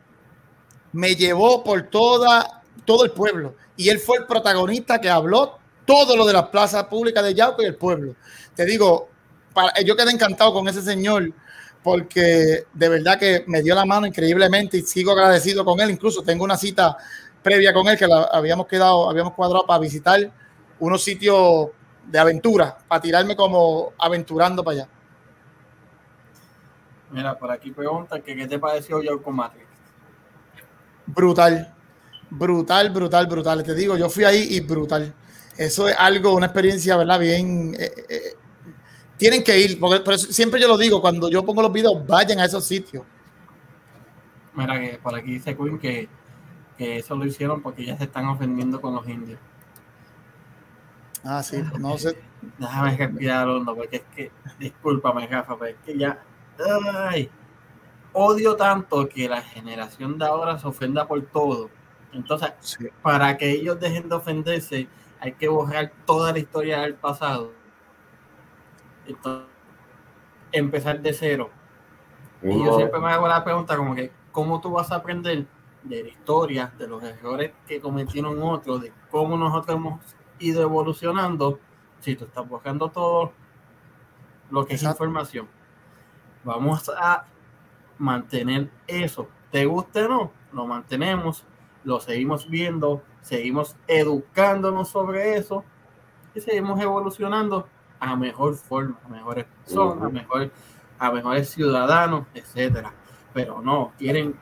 me 0.93 1.15
llevó 1.17 1.65
por 1.65 1.83
toda, 1.85 2.62
todo 2.85 3.05
el 3.05 3.13
pueblo 3.13 3.55
y 3.77 3.89
él 3.89 3.99
fue 3.99 4.19
el 4.19 4.27
protagonista 4.27 5.01
que 5.01 5.09
habló 5.09 5.59
todo 5.85 6.17
lo 6.17 6.27
de 6.27 6.33
las 6.33 6.49
plazas 6.49 6.85
públicas 6.85 7.25
de 7.25 7.35
Yauco 7.35 7.63
y 7.63 7.67
el 7.67 7.75
pueblo. 7.75 8.15
Te 8.55 8.65
digo, 8.65 9.09
para, 9.53 9.81
yo 9.83 9.97
quedé 9.97 10.13
encantado 10.13 10.53
con 10.53 10.69
ese 10.69 10.83
señor 10.83 11.33
porque 11.83 12.65
de 12.73 12.89
verdad 12.89 13.19
que 13.19 13.45
me 13.47 13.63
dio 13.63 13.75
la 13.75 13.85
mano 13.85 14.07
increíblemente 14.07 14.79
y 14.79 14.83
sigo 14.83 15.13
agradecido 15.13 15.65
con 15.65 15.81
él. 15.81 15.91
Incluso 15.91 16.23
tengo 16.23 16.45
una 16.45 16.57
cita 16.57 16.97
previa 17.43 17.73
con 17.73 17.89
él 17.89 17.99
que 17.99 18.07
la 18.07 18.23
habíamos 18.33 18.67
quedado, 18.67 19.11
habíamos 19.11 19.35
cuadrado 19.35 19.67
para 19.67 19.81
visitar 19.81 20.31
unos 20.79 21.03
sitios 21.03 21.69
de 22.07 22.19
aventura, 22.19 22.79
para 22.89 23.01
tirarme 23.01 23.37
como 23.37 23.93
aventurando 23.99 24.63
para 24.63 24.83
allá. 24.83 24.89
Mira, 27.11 27.39
por 27.39 27.51
aquí 27.51 27.71
pregunta 27.71 28.21
que 28.21 28.35
qué 28.35 28.47
te 28.47 28.59
pareció 28.59 29.01
con 29.23 29.37
Matrix. 29.37 29.67
Brutal, 31.07 31.75
brutal, 32.37 32.91
brutal, 32.91 33.27
brutal. 33.27 33.63
Te 33.63 33.75
digo, 33.75 33.97
yo 33.97 34.09
fui 34.09 34.25
ahí 34.25 34.47
y 34.51 34.61
brutal. 34.61 35.15
Eso 35.57 35.89
es 35.89 35.97
algo, 35.99 36.35
una 36.35 36.47
experiencia, 36.47 36.97
¿verdad? 36.97 37.21
Bien. 37.21 37.75
Eh, 37.79 37.93
eh, 38.09 38.37
tienen 39.17 39.45
que 39.45 39.59
ir, 39.59 39.79
porque 39.79 40.19
siempre 40.19 40.61
yo 40.61 40.67
lo 40.67 40.77
digo, 40.77 41.01
cuando 41.01 41.31
yo 41.31 41.45
pongo 41.45 41.63
los 41.63 41.73
videos, 41.73 42.05
vayan 42.07 42.41
a 42.41 42.45
esos 42.45 42.65
sitios. 42.65 43.05
Mira, 44.55 44.81
que 44.81 44.99
por 44.99 45.15
aquí 45.15 45.35
dice 45.35 45.57
Queen 45.57 45.79
que, 45.79 46.09
que 46.77 46.99
eso 46.99 47.15
lo 47.15 47.25
hicieron 47.25 47.63
porque 47.63 47.85
ya 47.85 47.97
se 47.97 48.05
están 48.05 48.27
ofendiendo 48.27 48.81
con 48.81 48.95
los 48.95 49.09
indios. 49.09 49.39
Ah, 51.25 51.43
sí, 51.43 51.63
no 51.79 51.97
sé. 51.99 52.17
Déjame 52.59 52.97
respirar 52.97 53.49
hondo, 53.49 53.77
porque 53.77 53.97
es 53.97 54.03
que, 54.17 54.33
discúlpame, 54.59 55.27
Rafa, 55.29 55.57
pero 55.57 55.71
es 55.71 55.77
que 55.85 55.97
ya. 55.97 56.21
Ay, 57.09 57.31
odio 58.13 58.57
tanto 58.57 59.09
que 59.09 59.29
la 59.29 59.41
generación 59.41 60.19
de 60.19 60.25
ahora 60.25 60.59
se 60.59 60.67
ofenda 60.67 61.07
por 61.07 61.23
todo. 61.27 61.71
Entonces, 62.13 62.53
para 63.03 63.37
que 63.37 63.51
ellos 63.51 63.81
dejen 63.81 64.09
de 64.09 64.15
ofenderse, 64.15 64.89
hay 65.21 65.33
que 65.33 65.49
borrar 65.49 65.93
toda 66.05 66.33
la 66.33 66.39
historia 66.39 66.81
del 66.81 66.95
pasado. 66.95 67.53
Entonces, 69.07 69.49
empezar 70.53 71.01
de 71.01 71.13
cero. 71.13 71.51
Y 72.43 72.65
yo 72.65 72.77
siempre 72.77 73.01
me 73.01 73.11
hago 73.11 73.29
la 73.29 73.43
pregunta 73.45 73.77
como 73.77 73.95
que, 73.95 74.13
¿cómo 74.31 74.61
tú 74.61 74.73
vas 74.73 74.91
a 74.91 74.97
aprender 74.97 75.47
de 75.83 76.03
la 76.03 76.09
historia, 76.09 76.73
de 76.79 76.89
los 76.89 77.03
errores 77.03 77.53
que 77.67 77.81
cometieron 77.81 78.43
otros, 78.43 78.83
de 78.83 78.93
cómo 79.11 79.37
nosotros 79.37 79.77
hemos 79.77 80.01
ido 80.39 80.63
evolucionando 80.63 81.59
si 82.01 82.17
tú 82.17 82.25
estás 82.25 82.49
buscando 82.49 82.91
todo 82.91 83.33
lo 84.51 84.67
que 84.67 84.75
es 84.75 84.83
información? 84.83 85.49
Vamos 86.45 86.91
a 86.91 87.25
mantener 87.99 88.69
eso. 88.87 89.29
¿Te 89.51 89.65
guste 89.65 90.05
o 90.05 90.09
no? 90.09 90.33
Lo 90.53 90.67
mantenemos, 90.67 91.45
lo 91.85 92.01
seguimos 92.01 92.49
viendo, 92.49 93.03
seguimos 93.21 93.77
educándonos 93.87 94.89
sobre 94.89 95.37
eso 95.37 95.65
y 96.35 96.41
seguimos 96.41 96.81
evolucionando 96.81 97.69
a 98.01 98.17
mejor 98.17 98.57
forma, 98.57 98.99
a 99.05 99.09
mejores 99.09 99.45
personas, 99.45 100.05
a, 100.05 100.09
mejor, 100.09 100.51
a 100.99 101.11
mejores 101.13 101.51
ciudadanos, 101.51 102.27
etcétera. 102.35 102.93
Pero 103.33 103.61
no, 103.63 103.93
quieren, 103.99 104.35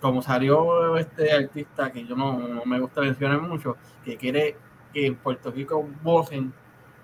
como 0.00 0.22
salió 0.22 0.96
este 0.96 1.32
artista 1.32 1.90
que 1.90 2.04
yo 2.04 2.16
no, 2.16 2.38
me 2.64 2.80
gusta 2.80 3.00
mencionar 3.00 3.40
mucho, 3.40 3.76
que 4.04 4.16
quiere 4.16 4.56
que 4.92 5.06
en 5.06 5.16
Puerto 5.16 5.50
Rico 5.50 5.88
borren 6.02 6.52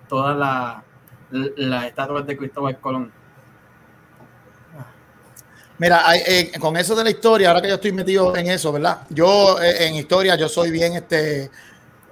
todas 0.08 0.36
las 0.36 0.84
la 1.30 1.86
estatuas 1.86 2.26
de 2.26 2.36
Cristóbal 2.36 2.80
Colón. 2.80 3.12
Mira, 5.78 6.04
eh, 6.16 6.50
con 6.58 6.76
eso 6.76 6.96
de 6.96 7.04
la 7.04 7.10
historia, 7.10 7.48
ahora 7.48 7.62
que 7.62 7.68
yo 7.68 7.76
estoy 7.76 7.92
metido 7.92 8.34
en 8.36 8.48
eso, 8.48 8.72
¿verdad? 8.72 9.02
Yo 9.10 9.62
eh, 9.62 9.86
en 9.86 9.94
historia 9.94 10.34
yo 10.34 10.48
soy 10.48 10.72
bien 10.72 10.94
este 10.94 11.50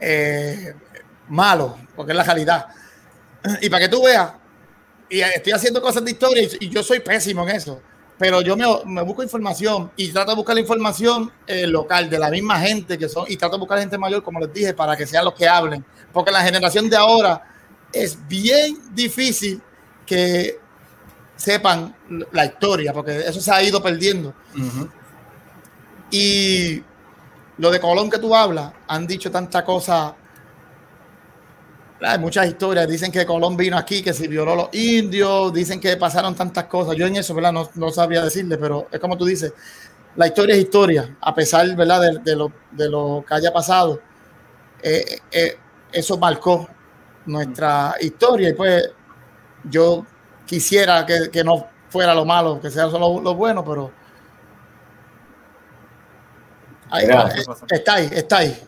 eh, 0.00 0.74
malo, 1.28 1.76
porque 1.96 2.12
es 2.12 2.16
la 2.16 2.22
realidad. 2.22 2.66
Y 3.60 3.68
para 3.68 3.84
que 3.84 3.88
tú 3.88 4.04
veas, 4.04 4.32
y 5.10 5.20
estoy 5.20 5.52
haciendo 5.52 5.82
cosas 5.82 6.04
de 6.04 6.12
historia 6.12 6.48
y, 6.60 6.68
yo 6.68 6.82
soy 6.82 7.00
pésimo 7.00 7.42
en 7.48 7.56
eso, 7.56 7.80
pero 8.16 8.40
yo 8.40 8.56
me, 8.56 9.02
busco 9.02 9.24
información 9.24 9.90
y 9.96 10.10
trato 10.12 10.30
de 10.30 10.36
buscar 10.36 10.54
la 10.54 10.60
información 10.60 11.32
local 11.66 12.08
de 12.08 12.18
la 12.18 12.30
misma 12.30 12.60
gente 12.60 12.96
que 12.96 13.08
son, 13.08 13.24
y 13.28 13.36
trato 13.36 13.56
de 13.56 13.60
buscar 13.60 13.80
gente 13.80 13.98
mayor, 13.98 14.22
como 14.22 14.40
les 14.40 14.52
dije, 14.52 14.74
para 14.74 14.96
que 14.96 15.06
sean 15.06 15.24
los 15.24 15.34
que 15.34 15.48
hablen, 15.48 15.84
porque 16.12 16.30
la 16.30 16.42
generación 16.42 16.88
de 16.88 16.96
ahora 16.96 17.42
es 17.92 18.16
bien 18.28 18.78
difícil 18.94 19.60
que 20.04 20.58
sepan 21.36 21.94
la 22.32 22.46
historia, 22.46 22.92
porque 22.92 23.18
eso 23.18 23.40
se 23.40 23.50
ha 23.52 23.62
ido 23.62 23.82
perdiendo. 23.82 24.34
Y 26.10 26.82
lo 27.58 27.70
de 27.70 27.80
Colón 27.80 28.10
que 28.10 28.18
tú 28.18 28.34
hablas, 28.34 28.72
han 28.88 29.06
dicho 29.06 29.30
tanta 29.30 29.64
cosa. 29.64 30.14
Hay 32.00 32.18
muchas 32.18 32.46
historias. 32.46 32.88
Dicen 32.88 33.12
que 33.12 33.26
Colón 33.26 33.56
vino 33.56 33.76
aquí, 33.76 34.02
que 34.02 34.12
se 34.12 34.28
violó 34.28 34.52
a 34.52 34.56
los 34.56 34.74
indios. 34.74 35.52
Dicen 35.52 35.80
que 35.80 35.96
pasaron 35.96 36.34
tantas 36.34 36.64
cosas. 36.64 36.96
Yo 36.96 37.06
en 37.06 37.16
eso, 37.16 37.34
¿verdad? 37.34 37.52
No, 37.52 37.70
no 37.74 37.90
sabría 37.90 38.22
decirle, 38.22 38.58
pero 38.58 38.88
es 38.90 39.00
como 39.00 39.16
tú 39.16 39.24
dices. 39.24 39.52
La 40.16 40.26
historia 40.26 40.54
es 40.54 40.62
historia, 40.62 41.14
a 41.20 41.34
pesar, 41.34 41.76
¿verdad? 41.76 42.00
De, 42.24 42.34
lo, 42.34 42.50
de 42.70 42.88
lo, 42.88 43.22
que 43.26 43.34
haya 43.34 43.52
pasado. 43.52 44.00
Eh, 44.82 45.18
eh, 45.30 45.58
eso 45.92 46.16
marcó 46.16 46.66
nuestra 47.26 47.94
historia. 48.00 48.48
Y 48.48 48.54
pues 48.54 48.90
yo 49.64 50.06
quisiera 50.46 51.04
que, 51.04 51.44
no 51.44 51.66
fuera 51.88 52.14
lo 52.14 52.24
malo, 52.24 52.60
que 52.60 52.70
sea 52.70 52.88
solo 52.88 53.20
lo 53.20 53.34
bueno, 53.34 53.64
pero 53.64 53.90
está 57.70 57.94
ahí, 57.94 58.08
está 58.12 58.38
ahí. 58.38 58.58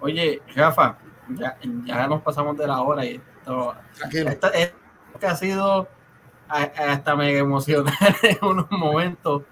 Oye, 0.00 0.42
Rafa, 0.54 0.98
ya, 1.30 1.56
ya, 1.84 2.06
nos 2.06 2.22
pasamos 2.22 2.56
de 2.58 2.66
la 2.66 2.82
hora 2.82 3.04
y 3.06 3.20
esto, 3.38 3.74
esta, 4.12 4.52
que 5.18 5.26
ha 5.26 5.34
sido 5.34 5.88
hasta 6.48 7.16
mega 7.16 7.38
emocional 7.38 7.94
en 8.22 8.38
unos 8.42 8.70
momentos, 8.70 9.42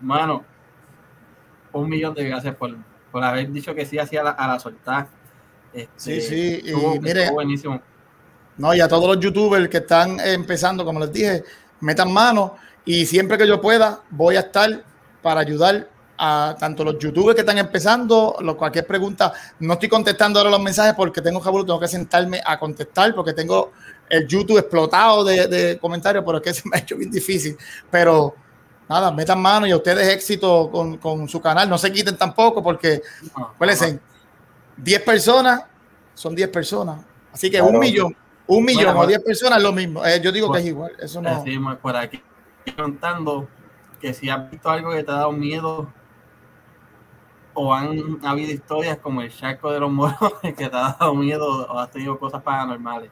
mano. 0.00 0.44
Un 1.72 1.88
millón 1.88 2.12
de 2.12 2.28
gracias 2.28 2.54
por, 2.54 2.76
por 3.10 3.24
haber 3.24 3.50
dicho 3.50 3.74
que 3.74 3.86
sí 3.86 3.98
hacía 3.98 4.20
a 4.20 4.48
la 4.48 4.58
soltar. 4.58 5.08
Este, 5.72 6.20
sí, 6.20 6.20
sí, 6.20 6.62
y 6.70 7.00
mire, 7.00 7.30
buenísimo 7.30 7.80
no, 8.58 8.74
y 8.74 8.80
a 8.80 8.88
todos 8.88 9.06
los 9.14 9.22
youtubers 9.22 9.68
que 9.68 9.78
están 9.78 10.20
empezando, 10.20 10.84
como 10.84 11.00
les 11.00 11.12
dije, 11.12 11.44
metan 11.80 12.12
mano 12.12 12.56
y 12.84 13.06
siempre 13.06 13.38
que 13.38 13.46
yo 13.46 13.60
pueda 13.60 14.00
voy 14.10 14.36
a 14.36 14.40
estar 14.40 14.84
para 15.22 15.40
ayudar 15.40 15.88
a 16.18 16.54
tanto 16.58 16.84
los 16.84 16.98
youtubers 16.98 17.34
que 17.34 17.40
están 17.40 17.58
empezando, 17.58 18.36
lo, 18.40 18.56
cualquier 18.56 18.86
pregunta, 18.86 19.32
no 19.60 19.72
estoy 19.72 19.88
contestando 19.88 20.38
ahora 20.38 20.50
los 20.50 20.60
mensajes 20.60 20.94
porque 20.94 21.20
tengo 21.20 21.40
tengo 21.40 21.80
que 21.80 21.88
sentarme 21.88 22.40
a 22.44 22.58
contestar 22.58 23.14
porque 23.14 23.32
tengo 23.32 23.72
el 24.08 24.28
YouTube 24.28 24.58
explotado 24.58 25.24
de, 25.24 25.78
comentarios, 25.80 26.22
pero 26.24 26.38
es 26.38 26.44
que 26.44 26.54
se 26.54 26.68
me 26.68 26.76
ha 26.76 26.80
hecho 26.80 26.96
bien 26.96 27.10
difícil. 27.10 27.56
Pero 27.90 28.34
nada, 28.88 29.10
metan 29.10 29.40
mano 29.40 29.66
y 29.66 29.70
a 29.70 29.76
ustedes 29.76 30.08
éxito 30.08 30.70
con, 31.00 31.28
su 31.28 31.40
canal, 31.40 31.68
no 31.68 31.78
se 31.78 31.90
quiten 31.90 32.16
tampoco 32.16 32.62
porque, 32.62 33.02
acuérdense, 33.34 33.98
10 34.76 35.02
personas 35.02 35.62
son 36.14 36.34
10 36.34 36.50
personas, 36.50 37.00
así 37.32 37.50
que 37.50 37.60
un 37.62 37.78
millón 37.78 38.14
un 38.56 38.64
millón 38.64 38.96
o 38.96 39.06
10 39.06 39.20
pues, 39.20 39.38
personas 39.38 39.62
lo 39.62 39.72
mismo. 39.72 40.04
Eh, 40.04 40.20
yo 40.22 40.32
digo 40.32 40.52
que 40.52 40.60
es 40.60 40.66
igual. 40.66 40.92
Eso 40.98 41.20
no. 41.20 41.42
Decimos 41.42 41.76
por 41.78 41.96
aquí 41.96 42.22
contando 42.76 43.48
que 44.00 44.14
si 44.14 44.28
has 44.28 44.50
visto 44.50 44.68
algo 44.70 44.92
que 44.92 45.02
te 45.02 45.10
ha 45.10 45.16
dado 45.16 45.32
miedo 45.32 45.92
o 47.54 47.74
han 47.74 48.18
habido 48.24 48.52
historias 48.52 48.98
como 48.98 49.20
el 49.20 49.34
charco 49.34 49.70
de 49.72 49.80
los 49.80 49.90
moros 49.90 50.16
que 50.42 50.52
te 50.52 50.64
ha 50.64 50.96
dado 50.98 51.14
miedo 51.14 51.66
o 51.66 51.78
has 51.78 51.90
tenido 51.90 52.18
cosas 52.18 52.42
paranormales. 52.42 53.10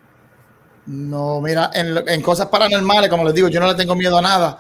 No, 0.87 1.41
mira, 1.41 1.71
en, 1.75 2.23
cosas 2.23 2.47
paranormales, 2.47 3.11
como 3.11 3.25
les 3.25 3.35
digo, 3.35 3.49
yo 3.49 3.61
no 3.61 3.69
le 3.69 3.75
tengo 3.75 3.95
miedo 3.95 4.17
a 4.17 4.23
nada, 4.23 4.59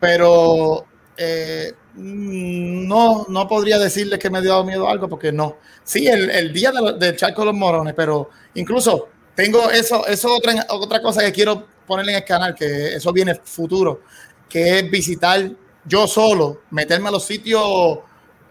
pero 0.00 0.84
eh, 1.16 1.74
no, 1.94 3.26
no 3.28 3.46
podría 3.46 3.78
decirles 3.78 4.18
que 4.18 4.30
me 4.30 4.38
ha 4.38 4.42
dado 4.42 4.64
miedo 4.64 4.88
a 4.88 4.90
algo 4.90 5.08
porque 5.08 5.30
no. 5.30 5.58
Sí, 5.84 6.08
el, 6.08 6.52
día 6.52 6.72
del 6.72 7.16
charco 7.16 7.42
de 7.42 7.46
los 7.46 7.54
morones, 7.54 7.94
pero 7.94 8.30
incluso 8.54 9.08
tengo 9.34 9.70
eso, 9.70 10.06
eso 10.06 10.34
otra, 10.34 10.66
otra 10.68 11.00
cosa 11.00 11.22
que 11.22 11.32
quiero 11.32 11.66
ponerle 11.86 12.12
en 12.12 12.18
el 12.18 12.24
canal, 12.24 12.54
que 12.54 12.94
eso 12.94 13.12
viene 13.12 13.34
futuro, 13.34 14.02
que 14.48 14.78
es 14.78 14.90
visitar 14.90 15.50
yo 15.84 16.06
solo, 16.06 16.62
meterme 16.70 17.08
a 17.08 17.12
los 17.12 17.24
sitios 17.24 17.98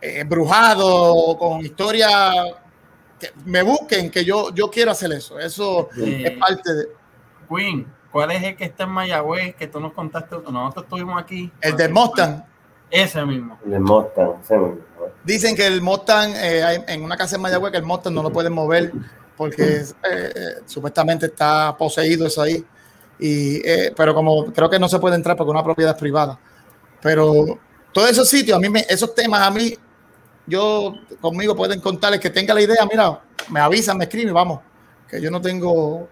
eh, 0.01 0.23
brujados, 0.23 1.37
con 1.37 1.61
historia, 1.61 2.09
que 3.19 3.31
me 3.45 3.61
busquen, 3.61 4.09
que 4.09 4.23
yo, 4.23 4.53
yo 4.53 4.69
quiero 4.69 4.91
hacer 4.91 5.11
eso. 5.11 5.39
Eso 5.39 5.89
es 5.95 6.37
parte 6.37 6.73
de... 6.73 6.87
Queen, 7.49 7.85
¿cuál 8.11 8.31
es 8.31 8.43
el 8.43 8.55
que 8.55 8.65
está 8.65 8.83
en 8.83 8.91
Mayagüez 8.91 9.55
que 9.55 9.67
tú 9.67 9.79
nos 9.79 9.93
contaste? 9.93 10.35
Nosotros 10.49 10.85
estuvimos 10.85 11.21
aquí. 11.21 11.51
El 11.61 11.75
de 11.75 11.89
Mustang. 11.89 12.43
Ese 12.89 13.25
mismo. 13.25 13.59
El 13.65 13.71
de 13.71 13.79
Mustang, 13.79 14.39
ese 14.43 14.57
mismo. 14.57 14.79
Dicen 15.23 15.55
que 15.55 15.67
el 15.67 15.81
Mustang, 15.81 16.33
eh, 16.35 16.83
en 16.87 17.03
una 17.03 17.17
casa 17.17 17.35
en 17.35 17.41
Mayagüez, 17.41 17.71
que 17.71 17.77
el 17.77 17.85
Mustang 17.85 18.13
no 18.13 18.23
lo 18.23 18.31
pueden 18.31 18.53
mover 18.53 18.91
porque 19.39 19.63
eh, 19.63 19.93
eh, 20.03 20.55
supuestamente 20.65 21.27
está 21.27 21.73
poseído 21.77 22.27
eso 22.27 22.41
ahí. 22.41 22.61
Y, 23.17 23.65
eh, 23.65 23.93
pero 23.95 24.13
como 24.13 24.51
creo 24.51 24.69
que 24.69 24.77
no 24.77 24.89
se 24.89 24.99
puede 24.99 25.15
entrar 25.15 25.37
porque 25.37 25.51
una 25.51 25.63
propiedad 25.63 25.93
es 25.93 25.97
privada. 25.97 26.37
Pero 27.01 27.57
todos 27.93 28.09
esos 28.09 28.27
sitios, 28.27 28.57
a 28.57 28.59
mí, 28.59 28.67
me, 28.67 28.81
esos 28.89 29.15
temas 29.15 29.39
a 29.39 29.49
mí 29.49 29.73
yo 30.45 30.93
conmigo 31.21 31.55
pueden 31.55 31.79
contarles 31.79 32.19
que 32.19 32.29
tenga 32.29 32.53
la 32.53 32.59
idea, 32.59 32.85
mira, 32.91 33.21
me 33.49 33.61
avisan, 33.61 33.97
me 33.97 34.03
escriben, 34.03 34.33
vamos, 34.33 34.59
que 35.07 35.21
yo 35.21 35.31
no 35.31 35.39
tengo 35.39 36.09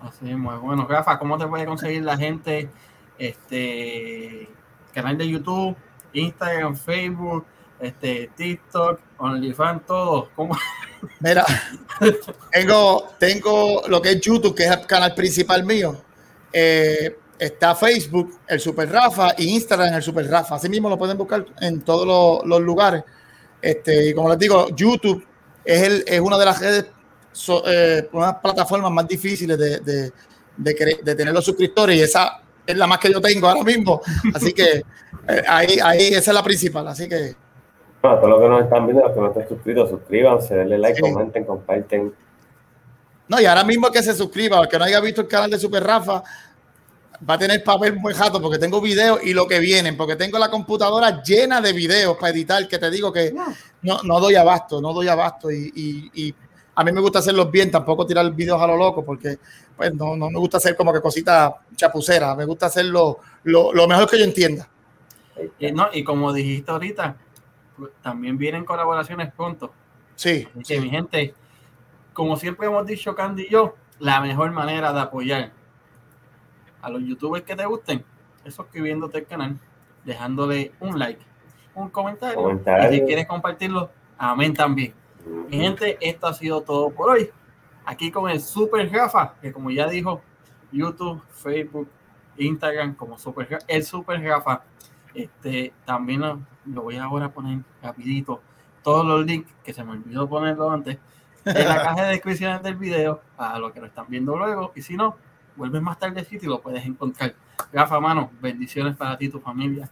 Así 0.00 0.30
es, 0.30 0.38
muy 0.38 0.56
bueno. 0.56 0.86
Rafa, 0.88 1.18
¿cómo 1.18 1.36
te 1.36 1.46
puede 1.46 1.66
conseguir 1.66 2.02
la 2.02 2.16
gente? 2.16 2.70
Este 3.18 4.48
canal 4.94 5.18
de 5.18 5.28
YouTube, 5.28 5.76
Instagram, 6.14 6.76
Facebook, 6.76 7.44
este, 7.82 8.30
TikTok, 8.36 9.00
OnlyFans, 9.18 9.86
todo. 9.86 10.30
¿Cómo? 10.36 10.56
Mira, 11.20 11.44
tengo, 12.52 13.08
tengo 13.18 13.82
lo 13.88 14.00
que 14.00 14.12
es 14.12 14.20
YouTube, 14.20 14.54
que 14.54 14.64
es 14.64 14.70
el 14.70 14.86
canal 14.86 15.14
principal 15.14 15.64
mío. 15.64 16.00
Eh, 16.52 17.16
está 17.36 17.74
Facebook, 17.74 18.38
el 18.46 18.60
Super 18.60 18.88
Rafa, 18.88 19.34
y 19.36 19.48
Instagram, 19.54 19.94
el 19.94 20.02
Super 20.02 20.30
Rafa. 20.30 20.54
Así 20.54 20.68
mismo 20.68 20.88
lo 20.88 20.96
pueden 20.96 21.18
buscar 21.18 21.44
en 21.60 21.82
todos 21.82 22.06
los, 22.06 22.48
los 22.48 22.60
lugares. 22.60 23.02
Este, 23.60 24.10
y 24.10 24.14
como 24.14 24.28
les 24.28 24.38
digo, 24.38 24.68
YouTube 24.76 25.26
es, 25.64 25.82
el, 25.82 26.04
es 26.06 26.20
una 26.20 26.38
de 26.38 26.44
las 26.44 26.60
redes 26.60 26.86
so, 27.32 27.64
eh, 27.66 28.08
unas 28.12 28.36
plataformas 28.36 28.92
más 28.92 29.08
difíciles 29.08 29.58
de, 29.58 29.80
de, 29.80 30.12
de, 30.56 30.98
de, 31.02 31.14
tener 31.16 31.34
los 31.34 31.44
suscriptores 31.44 31.96
y 31.96 32.02
esa 32.02 32.42
es 32.64 32.76
la 32.76 32.86
más 32.86 32.98
que 32.98 33.10
yo 33.10 33.20
tengo 33.20 33.48
ahora 33.48 33.64
mismo. 33.64 34.00
Así 34.34 34.52
que 34.52 34.84
eh, 35.28 35.42
ahí, 35.48 35.78
ahí 35.82 36.08
esa 36.08 36.30
es 36.30 36.34
la 36.34 36.44
principal. 36.44 36.86
Así 36.86 37.08
que. 37.08 37.34
Bueno, 38.02 38.16
todos 38.18 38.30
los 38.30 38.40
que 38.40 38.48
nos 38.48 38.62
están 38.64 38.86
viendo, 38.86 39.04
los 39.04 39.12
que 39.12 39.20
no 39.20 39.28
estén 39.28 39.48
suscritos, 39.48 39.90
suscríbanse, 39.90 40.54
denle 40.56 40.78
like, 40.78 40.96
sí. 40.96 41.02
comenten, 41.02 41.44
comparten. 41.44 42.12
No, 43.28 43.40
y 43.40 43.46
ahora 43.46 43.64
mismo 43.64 43.90
que 43.90 44.02
se 44.02 44.12
suscriba, 44.12 44.60
el 44.60 44.68
que 44.68 44.78
no 44.78 44.84
haya 44.84 45.00
visto 45.00 45.20
el 45.20 45.28
canal 45.28 45.50
de 45.50 45.58
Super 45.58 45.84
Rafa, 45.84 46.22
va 47.28 47.34
a 47.34 47.38
tener 47.38 47.62
papel 47.62 47.94
muy 47.94 48.12
jato 48.12 48.42
porque 48.42 48.58
tengo 48.58 48.80
videos 48.80 49.20
y 49.22 49.32
lo 49.32 49.46
que 49.46 49.60
vienen, 49.60 49.96
porque 49.96 50.16
tengo 50.16 50.38
la 50.38 50.50
computadora 50.50 51.22
llena 51.22 51.60
de 51.60 51.72
videos 51.72 52.16
para 52.16 52.32
editar, 52.32 52.66
que 52.66 52.78
te 52.78 52.90
digo 52.90 53.12
que 53.12 53.32
no, 53.82 54.02
no 54.02 54.20
doy 54.20 54.34
abasto, 54.34 54.80
no 54.80 54.92
doy 54.92 55.06
abasto 55.06 55.50
y, 55.50 55.72
y, 55.74 56.10
y 56.26 56.34
a 56.74 56.84
mí 56.84 56.92
me 56.92 57.00
gusta 57.00 57.20
hacerlos 57.20 57.50
bien, 57.50 57.70
tampoco 57.70 58.04
tirar 58.04 58.30
videos 58.32 58.60
a 58.60 58.66
lo 58.66 58.76
loco, 58.76 59.04
porque 59.04 59.38
pues, 59.76 59.94
no, 59.94 60.16
no 60.16 60.30
me 60.30 60.38
gusta 60.38 60.56
hacer 60.56 60.74
como 60.74 60.92
que 60.92 61.00
cositas 61.00 61.52
chapuceras, 61.76 62.36
me 62.36 62.44
gusta 62.44 62.66
hacerlo 62.66 63.18
lo, 63.44 63.72
lo 63.72 63.86
mejor 63.86 64.08
que 64.10 64.18
yo 64.18 64.24
entienda. 64.24 64.68
Y, 65.58 65.70
no, 65.72 65.88
y 65.92 66.02
como 66.02 66.32
dijiste 66.32 66.70
ahorita, 66.70 67.16
también 68.02 68.38
vienen 68.38 68.64
colaboraciones 68.64 69.32
pronto. 69.32 69.72
Sí. 70.14 70.48
Así 70.60 70.74
sí. 70.76 70.80
mi 70.80 70.90
gente, 70.90 71.34
como 72.12 72.36
siempre 72.36 72.66
hemos 72.66 72.86
dicho 72.86 73.14
Candy 73.14 73.44
y 73.44 73.50
yo, 73.50 73.74
la 73.98 74.20
mejor 74.20 74.50
manera 74.50 74.92
de 74.92 75.00
apoyar 75.00 75.52
a 76.80 76.90
los 76.90 77.02
youtubers 77.04 77.44
que 77.44 77.56
te 77.56 77.64
gusten 77.64 78.04
es 78.44 78.54
suscribiéndote 78.54 79.18
al 79.18 79.26
canal, 79.26 79.58
dejándole 80.04 80.72
un 80.80 80.98
like, 80.98 81.22
un 81.74 81.88
comentario, 81.88 82.42
Comentario. 82.42 82.90
y 82.90 82.98
si 82.98 83.06
quieres 83.06 83.26
compartirlo, 83.26 83.90
amén 84.18 84.52
también. 84.52 84.92
Mi 85.48 85.58
gente, 85.58 85.96
esto 86.00 86.26
ha 86.26 86.34
sido 86.34 86.62
todo 86.62 86.90
por 86.90 87.10
hoy. 87.10 87.30
Aquí 87.84 88.10
con 88.10 88.28
el 88.28 88.40
Super 88.40 88.90
Rafa, 88.92 89.34
que 89.40 89.52
como 89.52 89.70
ya 89.70 89.88
dijo, 89.88 90.20
YouTube, 90.72 91.22
Facebook, 91.30 91.88
Instagram, 92.36 92.94
como 92.94 93.18
Super 93.18 93.60
el 93.68 93.84
Super 93.84 94.20
Rafa. 94.22 94.62
Este, 95.14 95.72
también 95.84 96.20
lo, 96.20 96.40
lo 96.66 96.82
voy 96.82 96.96
ahora 96.96 97.26
a 97.26 97.30
poner 97.30 97.60
rapidito. 97.82 98.40
Todos 98.82 99.04
los 99.06 99.24
links, 99.24 99.50
que 99.62 99.72
se 99.72 99.84
me 99.84 99.92
olvidó 99.92 100.28
ponerlo 100.28 100.70
antes, 100.70 100.98
en 101.44 101.68
la 101.68 101.76
caja 101.84 102.02
de 102.04 102.08
descripciones 102.10 102.62
del 102.62 102.76
video, 102.76 103.20
a 103.36 103.58
los 103.58 103.72
que 103.72 103.80
lo 103.80 103.86
están 103.86 104.06
viendo 104.08 104.36
luego. 104.36 104.72
Y 104.74 104.82
si 104.82 104.96
no, 104.96 105.16
vuelves 105.56 105.82
más 105.82 105.98
tardecito 105.98 106.46
y 106.46 106.48
lo 106.48 106.60
puedes 106.60 106.84
encontrar. 106.84 107.34
Rafa, 107.72 108.00
mano, 108.00 108.30
bendiciones 108.40 108.96
para 108.96 109.16
ti 109.16 109.26
y 109.26 109.28
tu 109.28 109.40
familia. 109.40 109.88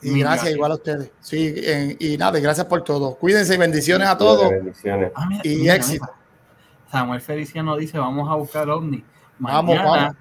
Y 0.00 0.10
gracias, 0.20 0.20
gracias, 0.20 0.54
igual 0.54 0.72
a 0.72 0.74
ustedes. 0.76 1.10
Sí, 1.20 1.54
eh, 1.56 1.96
y 1.98 2.16
nada, 2.16 2.38
gracias 2.38 2.66
por 2.66 2.82
todo. 2.82 3.16
Cuídense 3.16 3.54
y 3.54 3.58
bendiciones 3.58 4.08
a 4.08 4.16
todos. 4.16 4.48
Bendiciones. 4.48 5.10
Ah, 5.14 5.26
mira, 5.28 5.42
y 5.44 5.56
mira, 5.56 5.74
éxito. 5.74 6.04
mira. 6.04 6.18
Samuel 6.90 7.20
Feliciano 7.20 7.76
dice, 7.76 7.98
vamos 7.98 8.30
a 8.30 8.34
buscar 8.34 8.68
ovni. 8.70 9.04
Vamos, 9.38 9.76
Mañana, 9.76 9.90
vamos. 9.90 10.16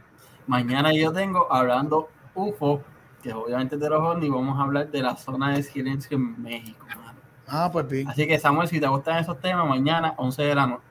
mañana 0.47 0.93
yo 0.93 1.11
tengo 1.13 1.51
hablando 1.51 2.09
UFO, 2.33 2.81
que 3.21 3.33
obviamente 3.33 3.77
de 3.77 3.89
los 3.89 3.99
ovnis, 3.99 4.29
vamos 4.29 4.57
a 4.59 4.63
hablar 4.63 4.89
de 4.89 5.01
la 5.01 5.15
zona 5.15 5.55
de 5.55 5.63
silencio 5.63 6.15
en 6.17 6.41
México. 6.41 6.85
mano. 6.89 7.19
Ah, 7.47 7.69
pues 7.71 7.87
bien. 7.87 8.07
Así 8.09 8.27
que 8.27 8.37
Samuel, 8.39 8.67
si 8.67 8.79
te 8.79 8.87
gustan 8.87 9.17
esos 9.17 9.39
temas, 9.39 9.67
mañana 9.67 10.13
11 10.17 10.43
de 10.43 10.55
la 10.55 10.67
noche, 10.67 10.83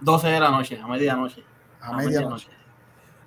12 0.00 0.28
de 0.28 0.40
la 0.40 0.50
noche, 0.50 0.80
a 0.80 0.86
medianoche. 0.88 1.44
A 1.80 1.92
medianoche. 1.94 2.48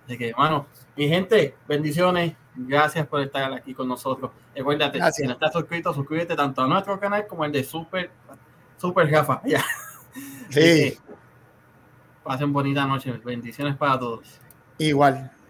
Así 0.06 0.18
que, 0.18 0.30
hermano, 0.30 0.66
mi 0.96 1.08
gente, 1.08 1.56
bendiciones. 1.68 2.34
Gracias 2.56 3.08
por 3.08 3.20
estar 3.22 3.52
aquí 3.54 3.74
con 3.74 3.88
nosotros. 3.88 4.30
Recuérdate, 4.56 5.00
Gracias. 5.00 5.16
si 5.16 5.24
no 5.26 5.32
estás 5.34 5.54
suscrito, 5.54 5.92
suscríbete 5.94 6.36
tanto 6.36 6.62
a 6.62 6.68
nuestro 6.68 7.00
canal 7.00 7.26
como 7.26 7.46
el 7.46 7.52
de 7.52 7.64
Super, 7.64 8.12
Super 8.78 9.10
Rafa. 9.12 9.42
Ya. 9.48 9.64
Sí, 10.50 10.96
Pasen 12.24 12.54
bonita 12.54 12.86
noche. 12.86 13.12
Bendiciones 13.26 13.76
para 13.76 13.98
todos. 13.98 14.40
igual. 14.78 15.32